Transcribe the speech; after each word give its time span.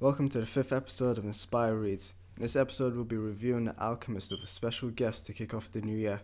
Welcome 0.00 0.28
to 0.28 0.38
the 0.38 0.46
fifth 0.46 0.72
episode 0.72 1.18
of 1.18 1.24
Inspyre 1.24 1.74
Reads. 1.74 2.14
In 2.36 2.42
this 2.42 2.54
episode, 2.54 2.94
we'll 2.94 3.02
be 3.02 3.16
reviewing 3.16 3.64
The 3.64 3.74
Alchemist 3.82 4.30
with 4.30 4.44
a 4.44 4.46
special 4.46 4.90
guest 4.90 5.26
to 5.26 5.32
kick 5.32 5.52
off 5.52 5.72
the 5.72 5.80
new 5.80 5.96
year. 5.96 6.20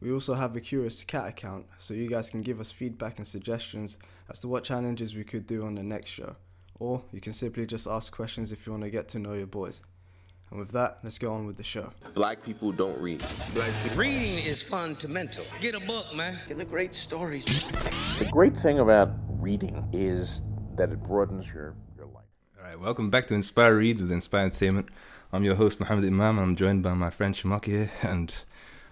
We 0.00 0.10
also 0.10 0.32
have 0.32 0.56
a 0.56 0.60
Curious 0.62 1.04
Cat 1.04 1.28
account, 1.28 1.66
so 1.78 1.92
you 1.92 2.08
guys 2.08 2.30
can 2.30 2.40
give 2.40 2.60
us 2.60 2.72
feedback 2.72 3.18
and 3.18 3.26
suggestions 3.26 3.98
as 4.30 4.40
to 4.40 4.48
what 4.48 4.64
challenges 4.64 5.14
we 5.14 5.24
could 5.24 5.46
do 5.46 5.66
on 5.66 5.74
the 5.74 5.82
next 5.82 6.08
show. 6.08 6.36
Or 6.78 7.04
you 7.12 7.20
can 7.20 7.34
simply 7.34 7.66
just 7.66 7.86
ask 7.86 8.10
questions 8.10 8.52
if 8.52 8.64
you 8.64 8.72
want 8.72 8.84
to 8.84 8.90
get 8.90 9.08
to 9.10 9.18
know 9.18 9.34
your 9.34 9.46
boys. 9.46 9.82
And 10.50 10.58
with 10.58 10.70
that, 10.70 11.00
let's 11.02 11.18
go 11.18 11.34
on 11.34 11.44
with 11.44 11.58
the 11.58 11.62
show. 11.62 11.92
Black 12.14 12.42
people 12.42 12.72
don't 12.72 12.98
read. 12.98 13.22
Reading 13.96 14.38
is 14.46 14.62
fundamental. 14.62 15.44
Get 15.60 15.74
a 15.74 15.80
book, 15.80 16.06
man. 16.16 16.38
Get 16.48 16.56
the 16.56 16.64
great 16.64 16.94
stories. 16.94 17.44
The 18.18 18.30
great 18.32 18.56
thing 18.56 18.78
about 18.78 19.10
reading 19.28 19.86
is 19.92 20.42
that 20.76 20.90
it 20.90 21.02
broadens 21.02 21.52
your, 21.52 21.52
your 21.52 21.74
life. 21.74 21.89
All 22.62 22.66
right, 22.68 22.78
welcome 22.78 23.10
back 23.10 23.26
to 23.28 23.34
Inspyre 23.34 23.76
Reads 23.78 24.02
with 24.02 24.10
Inspyre 24.10 24.44
Entertainment. 24.44 24.88
I'm 25.32 25.44
your 25.44 25.54
host, 25.54 25.80
Mohamed 25.80 26.04
Imam. 26.04 26.38
I'm 26.38 26.56
joined 26.56 26.82
by 26.82 26.94
my 26.94 27.10
friend 27.10 27.34
Sharmarke 27.34 27.64
here, 27.66 27.90
and 28.02 28.34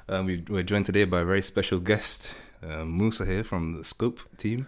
um, 0.09 0.27
we, 0.27 0.45
we're 0.49 0.63
joined 0.63 0.87
today 0.87 1.05
by 1.05 1.21
a 1.21 1.25
very 1.25 1.43
special 1.43 1.79
guest, 1.79 2.37
uh, 2.63 2.85
Mussa 2.85 3.27
here 3.27 3.45
from 3.45 3.75
the 3.75 3.85
Scope 3.85 4.21
team. 4.37 4.67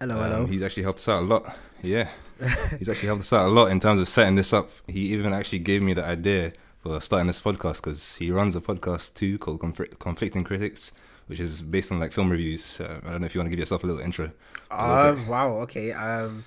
Hello, 0.00 0.16
Um, 0.16 0.22
hello. 0.30 0.46
He's 0.46 0.62
actually 0.62 0.84
helped 0.84 1.00
us 1.00 1.08
out 1.08 1.22
a 1.22 1.26
lot. 1.26 1.54
Yeah, 1.82 2.08
he's 2.78 2.88
actually 2.88 3.08
helped 3.08 3.20
us 3.22 3.32
out 3.32 3.48
a 3.48 3.52
lot 3.52 3.66
in 3.66 3.80
terms 3.80 4.00
of 4.00 4.08
setting 4.08 4.36
this 4.36 4.52
up. 4.52 4.70
He 4.86 5.00
even 5.12 5.32
actually 5.32 5.58
gave 5.60 5.82
me 5.82 5.92
the 5.92 6.04
idea 6.04 6.52
for 6.82 7.00
starting 7.00 7.26
this 7.26 7.40
podcast 7.40 7.76
because 7.76 8.16
he 8.16 8.30
runs 8.30 8.56
a 8.56 8.60
podcast 8.60 9.14
too 9.14 9.38
called 9.38 9.60
Conflict- 9.60 9.98
Conflicting 9.98 10.44
Critics, 10.44 10.92
which 11.26 11.40
is 11.40 11.60
based 11.60 11.92
on 11.92 12.00
like 12.00 12.12
film 12.12 12.30
reviews. 12.30 12.80
Uh, 12.80 13.00
I 13.04 13.10
don't 13.10 13.20
know 13.20 13.26
if 13.26 13.34
you 13.34 13.40
want 13.40 13.46
to 13.48 13.50
give 13.50 13.58
yourself 13.60 13.84
a 13.84 13.86
little 13.86 14.00
intro. 14.00 14.30
Um, 14.70 15.26
wow. 15.26 15.56
Okay. 15.62 15.92
Um, 15.92 16.44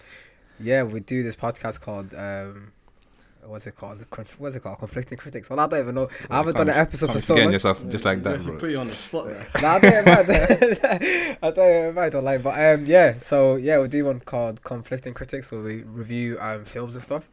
yeah, 0.59 0.83
we 0.83 0.99
do 0.99 1.23
this 1.23 1.35
podcast 1.35 1.81
called 1.81 2.13
um, 2.15 2.71
what's 3.45 3.67
it 3.67 3.75
called? 3.75 4.03
Con- 4.09 4.25
What's 4.37 4.55
it 4.55 4.61
called? 4.63 4.79
Conflicting 4.79 5.17
critics. 5.17 5.49
Well, 5.49 5.59
I 5.59 5.67
don't 5.67 5.79
even 5.81 5.95
know. 5.95 6.07
I 6.29 6.37
haven't 6.37 6.55
done 6.55 6.69
an 6.69 6.75
episode 6.75 7.07
for 7.07 7.13
Can't 7.13 7.23
so 7.23 7.33
forget 7.33 7.45
long. 7.45 7.53
yourself 7.53 7.89
just 7.89 8.05
like 8.05 8.23
that, 8.23 8.41
bro. 8.43 8.57
Put 8.57 8.69
you 8.69 8.79
on 8.79 8.87
the 8.87 8.95
spot 8.95 9.27
there. 9.27 9.45
Nah, 9.61 9.73
I 9.73 9.79
don't 9.79 10.05
mind. 10.05 11.37
I 11.41 11.51
don't 11.51 11.95
mind 11.95 12.15
online, 12.15 12.41
but 12.41 12.57
um, 12.79 12.85
yeah. 12.85 13.17
So 13.17 13.55
yeah, 13.57 13.79
we 13.79 13.87
do 13.89 14.05
one 14.05 14.19
called 14.21 14.63
Conflicting 14.63 15.13
Critics 15.13 15.51
where 15.51 15.61
we 15.61 15.83
review 15.83 16.37
um 16.39 16.63
films 16.65 16.93
and 16.93 17.03
stuff. 17.03 17.27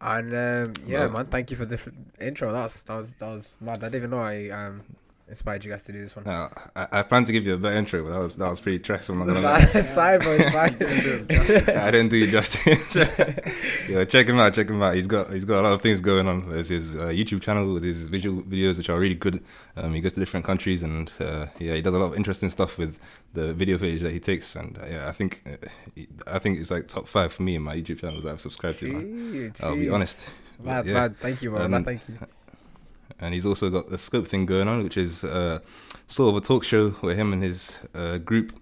And 0.00 0.34
um, 0.34 0.72
yeah, 0.86 1.00
Well- 1.06 1.10
man, 1.10 1.26
thank 1.26 1.50
you 1.50 1.56
for 1.56 1.64
the 1.66 1.74
f- 1.76 1.88
intro. 2.20 2.52
That 2.52 2.62
was 2.64 2.82
that 2.84 2.96
was 2.96 3.14
that 3.16 3.28
was 3.28 3.48
mad. 3.60 3.78
I 3.84 3.88
didn't 3.88 3.94
even 3.96 4.10
know 4.10 4.20
I 4.20 4.48
um 4.50 4.82
inspired 5.32 5.64
you 5.64 5.70
guys 5.72 5.82
to 5.84 5.92
do 5.92 6.00
this 6.00 6.14
one. 6.14 6.24
No, 6.26 6.48
I, 6.76 6.86
I 6.92 7.02
planned 7.02 7.26
to 7.26 7.32
give 7.32 7.46
you 7.46 7.54
a 7.54 7.56
better 7.56 7.76
intro, 7.76 8.04
but 8.04 8.10
that 8.10 8.18
was 8.20 8.32
that 8.34 8.48
was 8.48 8.60
pretty 8.60 8.78
trash. 8.78 9.08
I'm 9.08 9.18
not 9.18 9.26
gonna 9.26 9.40
Nah, 9.40 9.52
lie. 9.54 9.70
it's 9.74 9.90
fine, 9.90 10.18
bro. 10.20 10.32
It's 10.38 10.50
fine. 10.52 10.76
I 11.78 11.90
didn't 11.90 12.08
do 12.10 12.16
you 12.18 12.30
justice. 12.30 12.94
yeah, 13.88 14.04
check 14.04 14.26
him 14.28 14.38
out. 14.38 14.54
Check 14.54 14.68
him 14.70 14.82
out. 14.82 14.94
He's 14.94 15.06
got 15.06 15.30
he's 15.32 15.44
got 15.44 15.60
a 15.60 15.62
lot 15.62 15.72
of 15.72 15.82
things 15.82 16.00
going 16.00 16.28
on. 16.28 16.48
There's 16.50 16.68
his 16.68 16.94
uh, 16.94 17.08
YouTube 17.08 17.40
channel 17.42 17.72
with 17.74 17.82
his 17.82 18.06
visual 18.06 18.42
videos, 18.42 18.78
which 18.78 18.88
are 18.90 18.98
really 18.98 19.14
good. 19.14 19.42
Um, 19.76 19.94
he 19.94 20.00
goes 20.00 20.12
to 20.12 20.20
different 20.20 20.46
countries, 20.46 20.82
and 20.82 21.12
uh, 21.18 21.46
yeah, 21.58 21.74
he 21.74 21.82
does 21.82 21.94
a 21.94 21.98
lot 21.98 22.12
of 22.12 22.16
interesting 22.16 22.50
stuff 22.50 22.78
with 22.78 22.98
the 23.32 23.54
video 23.54 23.78
footage 23.78 24.02
that 24.02 24.12
he 24.12 24.20
takes. 24.20 24.54
And 24.54 24.76
uh, 24.78 24.86
yeah, 24.90 25.08
I 25.08 25.12
think 25.12 25.42
uh, 25.46 26.02
I 26.26 26.38
think 26.38 26.58
it's 26.60 26.70
like 26.70 26.88
top 26.88 27.08
five 27.08 27.32
for 27.32 27.42
me 27.42 27.56
in 27.56 27.62
my 27.62 27.74
YouTube 27.76 28.00
channels 28.00 28.24
that 28.24 28.30
I've 28.32 28.40
subscribed 28.40 28.78
to. 28.80 28.92
Man. 28.92 29.52
Gee, 29.56 29.64
I'll 29.64 29.74
be 29.76 29.88
honest. 29.88 30.30
Mad, 30.62 30.86
Yeah. 30.86 30.92
mad. 30.94 31.16
Thank 31.20 31.42
you, 31.42 31.50
bro. 31.50 31.62
Um, 31.62 31.84
thank 31.84 32.06
you. 32.08 32.18
And 33.22 33.32
he's 33.32 33.46
also 33.46 33.70
got 33.70 33.88
the 33.88 33.98
scope 33.98 34.26
thing 34.26 34.44
going 34.46 34.68
on, 34.68 34.82
which 34.82 34.96
is 34.96 35.24
uh, 35.24 35.60
sort 36.08 36.30
of 36.30 36.42
a 36.42 36.46
talk 36.46 36.64
show 36.64 36.90
where 36.90 37.14
him 37.14 37.32
and 37.32 37.42
his 37.42 37.78
uh, 37.94 38.18
group 38.18 38.52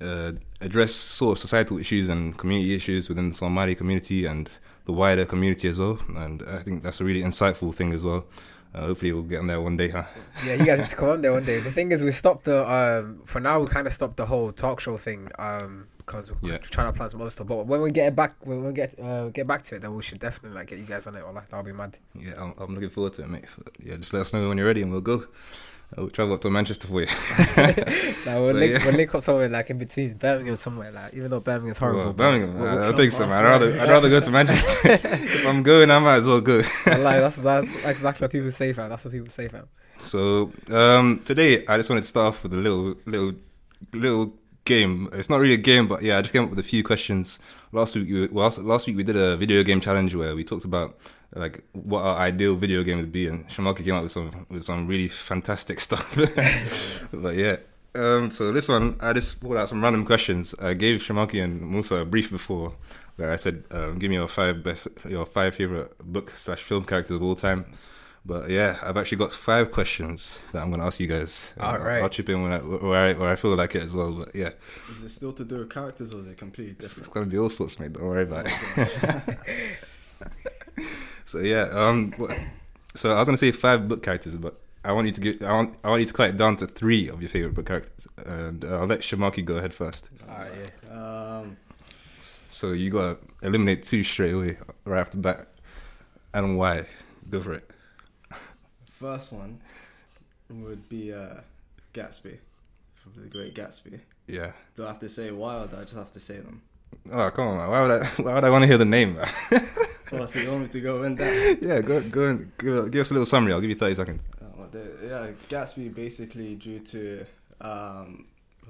uh, 0.00 0.32
address 0.60 0.92
sort 0.92 1.32
of 1.32 1.38
societal 1.38 1.78
issues 1.78 2.08
and 2.08 2.38
community 2.38 2.74
issues 2.74 3.08
within 3.08 3.30
the 3.30 3.34
Somali 3.34 3.74
community 3.74 4.24
and 4.24 4.50
the 4.84 4.92
wider 4.92 5.26
community 5.26 5.68
as 5.68 5.78
well. 5.78 5.98
And 6.16 6.42
I 6.48 6.58
think 6.58 6.84
that's 6.84 7.00
a 7.00 7.04
really 7.04 7.22
insightful 7.22 7.74
thing 7.74 7.92
as 7.92 8.04
well. 8.04 8.24
Uh, 8.72 8.86
hopefully, 8.86 9.12
we'll 9.12 9.22
get 9.22 9.40
on 9.40 9.48
there 9.48 9.60
one 9.60 9.76
day, 9.76 9.88
huh? 9.88 10.04
Yeah, 10.46 10.54
you 10.54 10.66
guys 10.66 10.78
have 10.80 10.90
to 10.90 10.96
come 10.96 11.08
on 11.08 11.22
there 11.22 11.32
one 11.32 11.44
day. 11.44 11.58
The 11.58 11.72
thing 11.72 11.92
is, 11.92 12.04
we 12.04 12.12
stopped 12.12 12.44
the 12.44 12.70
um 12.70 13.22
for 13.24 13.40
now. 13.40 13.58
We 13.58 13.66
kind 13.66 13.86
of 13.86 13.92
stopped 13.92 14.16
the 14.18 14.26
whole 14.26 14.52
talk 14.52 14.80
show 14.80 14.96
thing 14.98 15.30
um 15.38 15.88
because 16.06 16.30
we're 16.40 16.52
Yeah. 16.52 16.58
trying 16.58 16.92
to 16.92 16.96
plan 16.96 17.08
some 17.08 17.20
other 17.20 17.30
stuff. 17.30 17.46
But 17.48 17.66
when 17.66 17.80
we 17.82 17.90
get 17.90 18.14
back, 18.14 18.34
when 18.46 18.64
we 18.64 18.72
get 18.72 18.98
uh, 18.98 19.28
get 19.28 19.46
back 19.46 19.62
to 19.64 19.74
it, 19.76 19.82
then 19.82 19.94
we 19.94 20.02
should 20.02 20.20
definitely 20.20 20.56
like 20.56 20.68
get 20.68 20.78
you 20.78 20.84
guys 20.86 21.06
on 21.06 21.16
it. 21.16 21.22
Or 21.22 21.32
like 21.32 21.48
that'll 21.48 21.64
be 21.64 21.72
mad. 21.72 21.98
Yeah, 22.14 22.32
I'm, 22.40 22.54
I'm 22.58 22.74
looking 22.74 22.90
forward 22.90 23.12
to 23.14 23.22
it, 23.22 23.28
mate. 23.30 23.44
Yeah, 23.82 23.96
just 23.96 24.12
let 24.12 24.20
us 24.20 24.32
know 24.32 24.48
when 24.48 24.56
you're 24.58 24.66
ready 24.66 24.82
and 24.82 24.92
we'll 24.92 25.00
go. 25.00 25.24
I'll 25.96 26.08
travel 26.08 26.34
up 26.34 26.40
to 26.40 26.50
Manchester 26.50 26.88
for 26.88 27.00
you. 27.02 27.06
Like 27.56 27.76
we'll 28.40 28.46
But 28.52 28.56
link, 28.56 28.72
yeah. 28.72 28.84
we'll 28.84 28.94
link 28.96 29.14
up 29.14 29.22
somewhere 29.22 29.48
like 29.48 29.70
in 29.70 29.78
between 29.78 30.14
Birmingham 30.14 30.56
somewhere. 30.56 30.90
Like 30.90 31.14
even 31.14 31.30
though 31.30 31.38
Birmingham's 31.38 31.78
horrible, 31.78 32.00
Well, 32.06 32.12
Birmingham, 32.12 32.58
we'll- 32.58 32.68
I, 32.68 32.74
we'll 32.74 32.94
I 32.94 32.96
think 32.96 33.12
so, 33.12 33.24
man. 33.26 33.44
I'd 33.44 33.48
rather, 33.48 33.80
I'd 33.80 33.88
rather 33.88 34.08
go 34.10 34.18
to 34.20 34.30
Manchester. 34.32 34.70
if 34.92 35.46
I'm 35.46 35.62
going, 35.62 35.90
I 35.92 35.98
might 36.00 36.16
as 36.16 36.26
well 36.26 36.40
go. 36.40 36.60
That's, 36.60 36.86
that's 36.86 37.36
that's 37.38 37.84
exactly 37.86 38.24
what 38.24 38.32
people 38.32 38.50
say, 38.50 38.72
fam. 38.72 38.88
That's 38.90 39.04
what 39.04 39.12
people 39.12 39.30
say, 39.30 39.46
fam. 39.46 39.68
So 39.98 40.50
um, 40.72 41.20
today, 41.24 41.64
I 41.68 41.76
just 41.76 41.88
wanted 41.88 42.02
to 42.02 42.08
start 42.08 42.34
off 42.34 42.42
with 42.42 42.52
a 42.52 42.56
little, 42.56 42.96
little, 43.06 43.32
little 43.92 44.34
game. 44.66 45.08
It's 45.12 45.30
not 45.30 45.40
really 45.40 45.54
a 45.54 45.58
game, 45.58 45.88
but 45.88 46.02
yeah, 46.02 46.18
I 46.18 46.22
just 46.22 46.32
came 46.34 46.44
up 46.44 46.50
with 46.50 46.58
a 46.58 46.62
few 46.62 46.82
questions. 46.84 47.40
Last 47.72 47.94
week, 47.96 48.08
we, 48.08 48.28
last- 48.28 48.58
last 48.58 48.86
week 48.86 48.96
we 48.96 49.02
did 49.04 49.16
a 49.16 49.36
video 49.36 49.62
game 49.62 49.80
challenge 49.80 50.14
where 50.14 50.34
we 50.36 50.44
talked 50.44 50.64
about 50.64 50.98
like 51.34 51.64
what 51.72 52.02
our 52.02 52.16
ideal 52.18 52.54
video 52.56 52.82
game 52.82 52.98
would 52.98 53.12
be, 53.12 53.28
and 53.28 53.48
Sharmarke 53.48 53.84
came 53.84 53.94
up 53.94 54.02
with 54.02 54.12
some 54.12 54.46
with 54.50 54.64
some 54.64 54.86
really 54.86 55.08
fantastic 55.08 55.80
stuff. 55.86 56.14
but 57.12 57.34
yeah. 57.34 57.56
Um, 57.94 58.30
so 58.30 58.52
this 58.52 58.68
one, 58.68 58.96
I 59.00 59.14
just 59.14 59.40
pulled 59.40 59.56
out 59.56 59.70
some 59.70 59.82
random 59.82 60.04
questions. 60.04 60.54
I 60.60 60.74
gave 60.74 61.00
Sharmarke 61.00 61.42
and 61.42 61.62
Mussa 61.62 62.02
a 62.02 62.04
brief 62.04 62.30
before, 62.30 62.74
where 63.16 63.32
I 63.32 63.36
said, 63.36 63.64
um, 63.70 63.98
"Give 63.98 64.10
me 64.10 64.16
your 64.16 64.28
five 64.28 64.62
best, 64.62 64.88
your 65.08 65.24
five 65.24 65.54
favorite 65.54 65.96
book 66.00 66.30
slash 66.36 66.62
film 66.62 66.84
characters 66.84 67.16
of 67.16 67.22
all 67.22 67.34
time." 67.34 67.64
But 68.26 68.50
yeah, 68.50 68.76
I've 68.82 68.96
actually 68.96 69.18
got 69.18 69.32
five 69.32 69.70
questions 69.70 70.42
that 70.52 70.60
I'm 70.60 70.70
going 70.70 70.80
to 70.80 70.86
ask 70.86 70.98
you 70.98 71.06
guys. 71.06 71.52
Uh, 71.60 71.66
All 71.66 71.78
right. 71.78 72.02
I'll 72.02 72.08
chip 72.08 72.28
in 72.28 72.42
when 72.42 72.52
I, 72.52 72.58
where 72.58 72.98
I 72.98 73.12
where 73.12 73.30
I 73.30 73.36
feel 73.36 73.54
like 73.54 73.76
it 73.76 73.84
as 73.84 73.94
well. 73.94 74.12
But 74.12 74.34
yeah, 74.34 74.50
Is 74.90 75.04
it 75.04 75.08
still 75.10 75.32
to 75.34 75.44
do 75.44 75.58
with 75.58 75.70
characters 75.70 76.12
or 76.12 76.18
is 76.18 76.26
it 76.26 76.36
completely 76.36 76.72
it's, 76.72 76.96
it's 76.98 77.06
going 77.06 77.24
to 77.26 77.30
be 77.30 77.38
all 77.38 77.50
sorts, 77.50 77.78
mate. 77.78 77.92
Don't 77.92 78.02
worry 78.04 78.24
about 78.24 78.46
it. 78.48 79.38
so 81.24 81.38
yeah, 81.38 81.68
um, 81.70 82.12
so 82.94 83.12
I 83.12 83.18
was 83.18 83.28
going 83.28 83.36
to 83.36 83.44
say 83.44 83.52
five 83.52 83.86
book 83.86 84.02
characters, 84.02 84.36
but 84.36 84.58
I 84.84 84.90
want 84.92 85.06
you 85.06 85.12
to 85.12 85.20
get 85.20 85.42
I 85.42 85.52
want 85.52 85.76
I 85.84 85.90
want 85.90 86.00
you 86.00 86.06
to 86.06 86.12
cut 86.12 86.30
it 86.30 86.36
down 86.36 86.56
to 86.56 86.66
three 86.66 87.08
of 87.08 87.22
your 87.22 87.28
favorite 87.28 87.54
book 87.54 87.66
characters, 87.66 88.08
and 88.24 88.64
uh, 88.64 88.80
I'll 88.80 88.86
let 88.86 89.00
Sharmarke 89.00 89.44
go 89.44 89.54
ahead 89.56 89.72
first. 89.72 90.10
Alright, 90.28 90.50
yeah. 90.88 91.38
Um, 91.40 91.56
So 92.48 92.72
you 92.72 92.90
got 92.90 93.20
to 93.20 93.46
eliminate 93.46 93.84
two 93.84 94.02
straight 94.02 94.32
away 94.34 94.58
right 94.84 95.00
off 95.02 95.12
the 95.12 95.18
bat, 95.18 95.46
and 96.34 96.58
why? 96.58 96.86
Go 97.30 97.40
for 97.40 97.52
it. 97.54 97.70
First 98.98 99.32
one 99.32 99.60
would 100.50 100.88
be 100.88 101.12
uh, 101.12 101.40
Gatsby 101.92 102.36
from 102.94 103.12
The 103.22 103.28
Great 103.28 103.54
Gatsby. 103.54 104.00
Yeah. 104.26 104.52
Do 104.74 104.84
I 104.84 104.88
have 104.88 104.98
to 105.00 105.08
say 105.08 105.30
why 105.30 105.56
or 105.62 105.66
do 105.66 105.76
I 105.76 105.82
just 105.82 105.94
have 105.94 106.12
to 106.12 106.20
say 106.20 106.38
them? 106.38 106.62
Oh 107.12 107.30
come 107.30 107.48
on, 107.48 107.56
man. 107.58 107.68
Why 107.68 107.80
would 107.82 107.90
I? 108.02 108.06
Why 108.22 108.34
would 108.34 108.44
I 108.44 108.50
want 108.50 108.62
to 108.62 108.68
hear 108.68 108.78
the 108.78 108.84
name? 108.84 109.16
Man? 109.16 109.28
Oh, 110.12 110.24
so 110.24 110.38
you 110.38 110.48
want 110.48 110.62
me 110.62 110.68
to 110.68 110.80
go 110.80 111.02
in 111.02 111.16
that? 111.16 111.58
yeah, 111.60 111.80
go 111.80 112.00
go 112.00 112.28
and 112.28 112.52
give, 112.58 112.92
give 112.92 113.00
us 113.00 113.10
a 113.10 113.14
little 113.14 113.26
summary. 113.26 113.52
I'll 113.52 113.60
give 113.60 113.70
you 113.70 113.74
thirty 113.76 113.96
seconds. 113.96 114.22
Uh, 114.40 114.66
the- 114.70 114.92
yeah, 115.02 115.26
Gatsby 115.48 115.92
basically 115.92 116.54
due 116.54 116.78
to 116.78 117.26
um, 117.60 118.26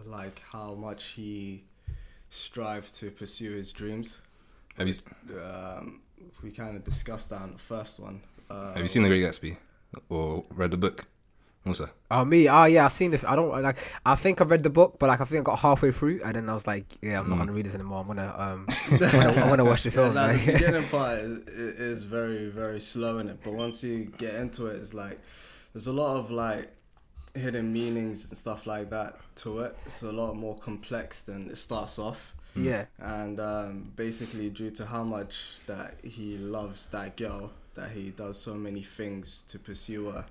like 0.07 0.41
how 0.51 0.73
much 0.73 1.09
he 1.09 1.63
strived 2.31 2.95
to 3.01 3.11
pursue 3.11 3.53
his 3.55 3.71
dreams. 3.71 4.19
Have 4.79 4.89
you 4.89 4.95
Um, 5.39 6.01
we 6.43 6.51
kind 6.51 6.75
of 6.75 6.83
discussed 6.85 7.29
that 7.31 7.43
in 7.43 7.53
the 7.53 7.59
first 7.59 8.01
one. 8.01 8.23
Uh, 8.49 8.73
Have 8.73 8.83
you 8.83 8.89
seen 8.89 9.03
The 9.03 9.09
Great 9.11 9.23
Gatsby 9.23 9.59
or 10.09 10.45
read 10.51 10.71
the 10.71 10.77
book, 10.77 11.07
Mussa? 11.65 11.91
Oh 12.11 12.25
me, 12.25 12.49
oh 12.49 12.65
yeah, 12.65 12.85
I've 12.85 12.93
seen 12.93 13.11
the. 13.11 13.29
I 13.29 13.35
don't 13.37 13.51
like. 13.51 13.77
I 14.05 14.15
think 14.15 14.41
I 14.41 14.45
read 14.45 14.63
the 14.63 14.71
book, 14.71 14.97
but 14.99 15.07
like 15.09 15.21
I 15.21 15.25
think 15.25 15.41
I 15.41 15.43
got 15.43 15.59
halfway 15.59 15.91
through, 15.93 16.21
and 16.25 16.35
then 16.37 16.49
I 16.49 16.55
was 16.55 16.67
like, 16.67 16.85
yeah, 17.03 17.19
I'm 17.21 17.29
not 17.29 17.39
gonna 17.39 17.53
read 17.53 17.67
this 17.67 17.75
anymore. 17.75 18.01
I'm 18.01 18.07
gonna 18.07 18.35
um, 18.39 18.67
I'm 18.93 18.99
gonna, 18.99 19.29
I'm 19.43 19.49
gonna 19.49 19.65
watch 19.65 19.83
the 19.83 19.91
Yeah, 19.91 20.13
film. 20.13 20.15
like, 20.15 20.45
the 20.45 20.53
beginning 20.53 20.89
part 20.89 21.19
is, 21.19 21.39
is 21.49 22.05
very 22.05 22.49
very 22.49 22.81
slow 22.81 23.19
in 23.19 23.29
it, 23.29 23.39
but 23.43 23.55
once 23.55 23.83
you 23.83 24.05
get 24.19 24.35
into 24.37 24.67
it, 24.67 24.77
it's 24.77 24.95
like 24.95 25.19
there's 25.73 25.89
a 25.89 25.93
lot 25.93 26.17
of 26.17 26.31
like 26.31 26.71
hidden 27.35 27.73
meanings 27.73 28.29
and 28.29 28.39
stuff 28.39 28.67
like 28.67 28.89
that 28.91 29.19
to 29.37 29.61
it. 29.61 29.77
It's 29.87 30.03
a 30.03 30.13
lot 30.13 30.35
more 30.37 30.57
complex 30.57 31.23
than 31.23 31.51
it 31.51 31.59
starts 31.59 31.99
off. 31.99 32.35
yeah, 32.55 32.87
and 32.99 33.39
um, 33.41 33.93
basically 33.97 34.49
due 34.49 34.71
to 34.71 34.87
how 34.87 35.03
much 35.05 35.59
that 35.67 35.97
he 36.03 36.39
loves 36.39 36.87
that 36.89 37.17
girl 37.17 37.51
that 37.77 37.91
he 37.93 38.11
does 38.11 38.39
so 38.39 38.55
many 38.55 38.83
things 38.83 39.45
to 39.51 39.59
pursue 39.59 40.11
her 40.11 40.25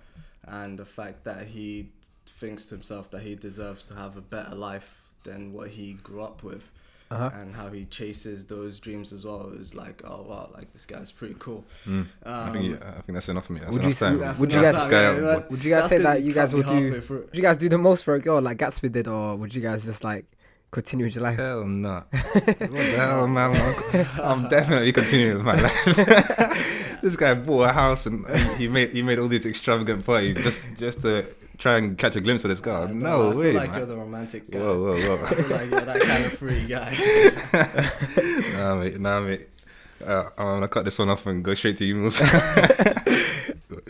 and 0.48 0.78
the 0.78 0.86
fact 0.86 1.24
that 1.24 1.48
he 1.48 1.88
thinks 2.28 2.66
to 2.68 2.76
himself 2.76 3.10
that 3.12 3.22
he 3.22 3.36
deserves 3.36 3.88
to 3.88 3.94
have 3.96 4.18
a 4.18 4.22
better 4.22 4.56
life 4.56 5.02
than 5.24 5.54
what 5.54 5.70
he 5.70 5.94
grew 6.04 6.22
up 6.22 6.44
with 6.44 6.70
Uh-huh. 7.12 7.30
and 7.40 7.56
how 7.56 7.68
he 7.70 7.86
chases 7.86 8.46
those 8.46 8.80
dreams 8.80 9.14
as 9.14 9.24
well 9.26 9.42
It 9.54 9.60
was 9.60 9.74
like 9.76 10.02
oh 10.04 10.22
wow 10.30 10.50
like 10.58 10.72
this 10.74 10.86
guy's 10.88 11.12
pretty 11.12 11.36
cool 11.40 11.64
Mm. 11.88 12.06
I 12.26 12.50
think 12.52 12.82
Um, 12.82 12.88
I 12.88 13.02
think 13.06 13.14
that's 13.18 13.30
enough 13.30 13.46
for 13.46 13.54
me. 13.54 13.60
That's 13.60 13.72
would 13.74 13.82
enough 13.84 13.90
you- 14.02 14.06
time. 14.08 14.18
that's 14.20 14.40
would 14.40 14.52
you 14.54 14.62
guys- 14.62 14.76
time, 14.76 14.90
Sky 14.90 15.02
yeah, 15.02 15.10
out, 15.10 15.16
yeah. 15.16 15.36
boy. 15.40 15.46
Would 15.52 15.64
you 15.66 15.72
guys 15.72 15.82
That's 15.84 15.90
say 15.90 15.98
'cause 15.98 16.04
that 16.18 16.22
you 16.24 16.34
guys 16.34 16.54
would 16.56 16.68
do? 16.68 17.04
Would 17.10 17.36
you 17.38 17.42
guys 17.48 17.58
do 17.58 17.70
the 17.70 17.78
most 17.78 18.04
for 18.04 18.14
a 18.16 18.20
girl 18.20 18.42
like 18.42 18.58
Gatsby 18.58 18.92
did, 18.92 19.08
or 19.08 19.36
would 19.38 19.54
you 19.56 19.62
guys 19.62 19.84
just 19.86 20.04
like 20.04 20.26
continue 20.72 21.06
with 21.06 21.16
your 21.16 21.24
life. 21.24 21.38
Hell 21.38 21.64
no. 21.66 22.04
what 22.12 22.58
the 22.58 22.68
hell, 22.98 23.28
man? 23.28 23.56
I'm, 23.56 24.22
I'm 24.44 24.50
definitely 24.50 24.92
continuing 24.92 25.38
with 25.38 25.46
my 25.46 25.62
life. 25.62 26.82
this 27.06 27.16
guy 27.16 27.36
bought 27.36 27.70
a 27.70 27.72
house 27.72 28.08
and 28.08 28.26
he 28.58 28.68
made 28.68 28.90
he 28.90 29.04
made 29.04 29.20
all 29.20 29.28
these 29.28 29.46
extravagant 29.46 30.04
parties 30.04 30.36
just 30.38 30.64
just 30.76 31.02
to 31.02 31.24
try 31.60 31.78
and 31.78 32.00
catch 32.00 32.16
a 32.16 32.22
glimpse 32.22 32.44
of 32.44 32.50
this 32.50 32.60
girl. 32.60 32.88
No 32.88 33.28
I 33.28 33.32
feel 33.32 33.40
way, 33.40 33.54
like 33.54 33.70
man. 33.70 33.78
you're 33.78 33.88
the 33.88 33.96
romantic 33.96 34.50
guy. 34.50 34.58
Whoa, 34.58 34.82
whoa, 34.82 35.18
whoa. 35.18 35.24
I 35.24 35.28
feel 35.30 35.58
like 35.58 35.70
you're 35.70 35.82
that 35.82 36.02
kind 36.02 36.26
of 36.26 36.34
free 36.34 36.66
guy. 36.66 36.90
nah, 38.58 38.76
mate, 38.76 39.00
nah, 39.00 39.20
mate. 39.20 39.48
Uh, 40.04 40.30
I'm 40.36 40.46
gonna 40.46 40.68
cut 40.68 40.84
this 40.84 40.98
one 40.98 41.10
off 41.10 41.28
and 41.28 41.44
go 41.44 41.54
straight 41.54 41.78
to 41.78 41.86
you, 41.86 41.96
Mussa. 42.02 42.26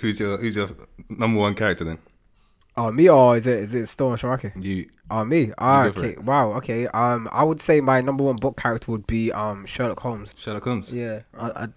who's 0.01 0.19
your 0.19 0.37
Who's 0.37 0.57
your 0.57 0.69
number 1.07 1.39
one 1.39 1.55
character 1.55 1.85
then? 1.85 1.99
Oh, 2.77 2.91
me 2.91 3.09
or 3.09 3.37
is 3.37 3.47
it 3.47 3.59
is 3.59 3.73
it 3.73 3.87
Storm 3.87 4.17
Sharmarke? 4.17 4.61
You. 4.61 4.89
Oh, 5.09 5.23
me. 5.23 5.53
Ah, 5.57 5.87
go 5.87 6.01
okay. 6.01 6.15
Wow. 6.21 6.51
Okay. 6.55 6.87
Um, 6.87 7.29
I 7.31 7.45
would 7.45 7.61
say 7.61 7.79
my 7.79 8.01
number 8.01 8.25
one 8.25 8.35
book 8.35 8.57
character 8.57 8.91
would 8.91 9.07
be 9.07 9.31
um 9.31 9.65
Sherlock 9.65 10.01
Holmes. 10.01 10.33
Sherlock 10.37 10.65
Holmes. 10.65 10.93
Yeah. 10.93 11.21
I, 11.39 11.49
I, 11.49 11.67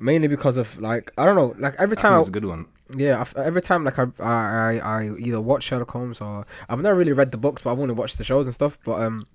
mainly 0.00 0.28
because 0.28 0.56
of 0.56 0.78
like 0.80 1.12
I 1.18 1.24
don't 1.24 1.36
know 1.36 1.54
like 1.58 1.74
every 1.78 1.96
time 1.96 2.18
it's 2.20 2.28
a 2.28 2.32
good 2.32 2.44
one. 2.44 2.66
yeah 2.96 3.24
every 3.36 3.60
time 3.62 3.84
like 3.84 3.98
I, 3.98 4.06
I 4.20 4.78
I 4.78 5.10
either 5.18 5.40
watch 5.40 5.64
Sherlock 5.64 5.90
Holmes 5.90 6.20
or 6.20 6.46
I've 6.68 6.80
never 6.80 6.96
really 6.96 7.12
read 7.12 7.30
the 7.32 7.38
books 7.38 7.62
but 7.62 7.72
I've 7.72 7.80
only 7.80 7.94
watched 7.94 8.18
the 8.18 8.24
shows 8.24 8.46
and 8.46 8.54
stuff 8.54 8.78
but 8.84 9.00
um 9.00 9.26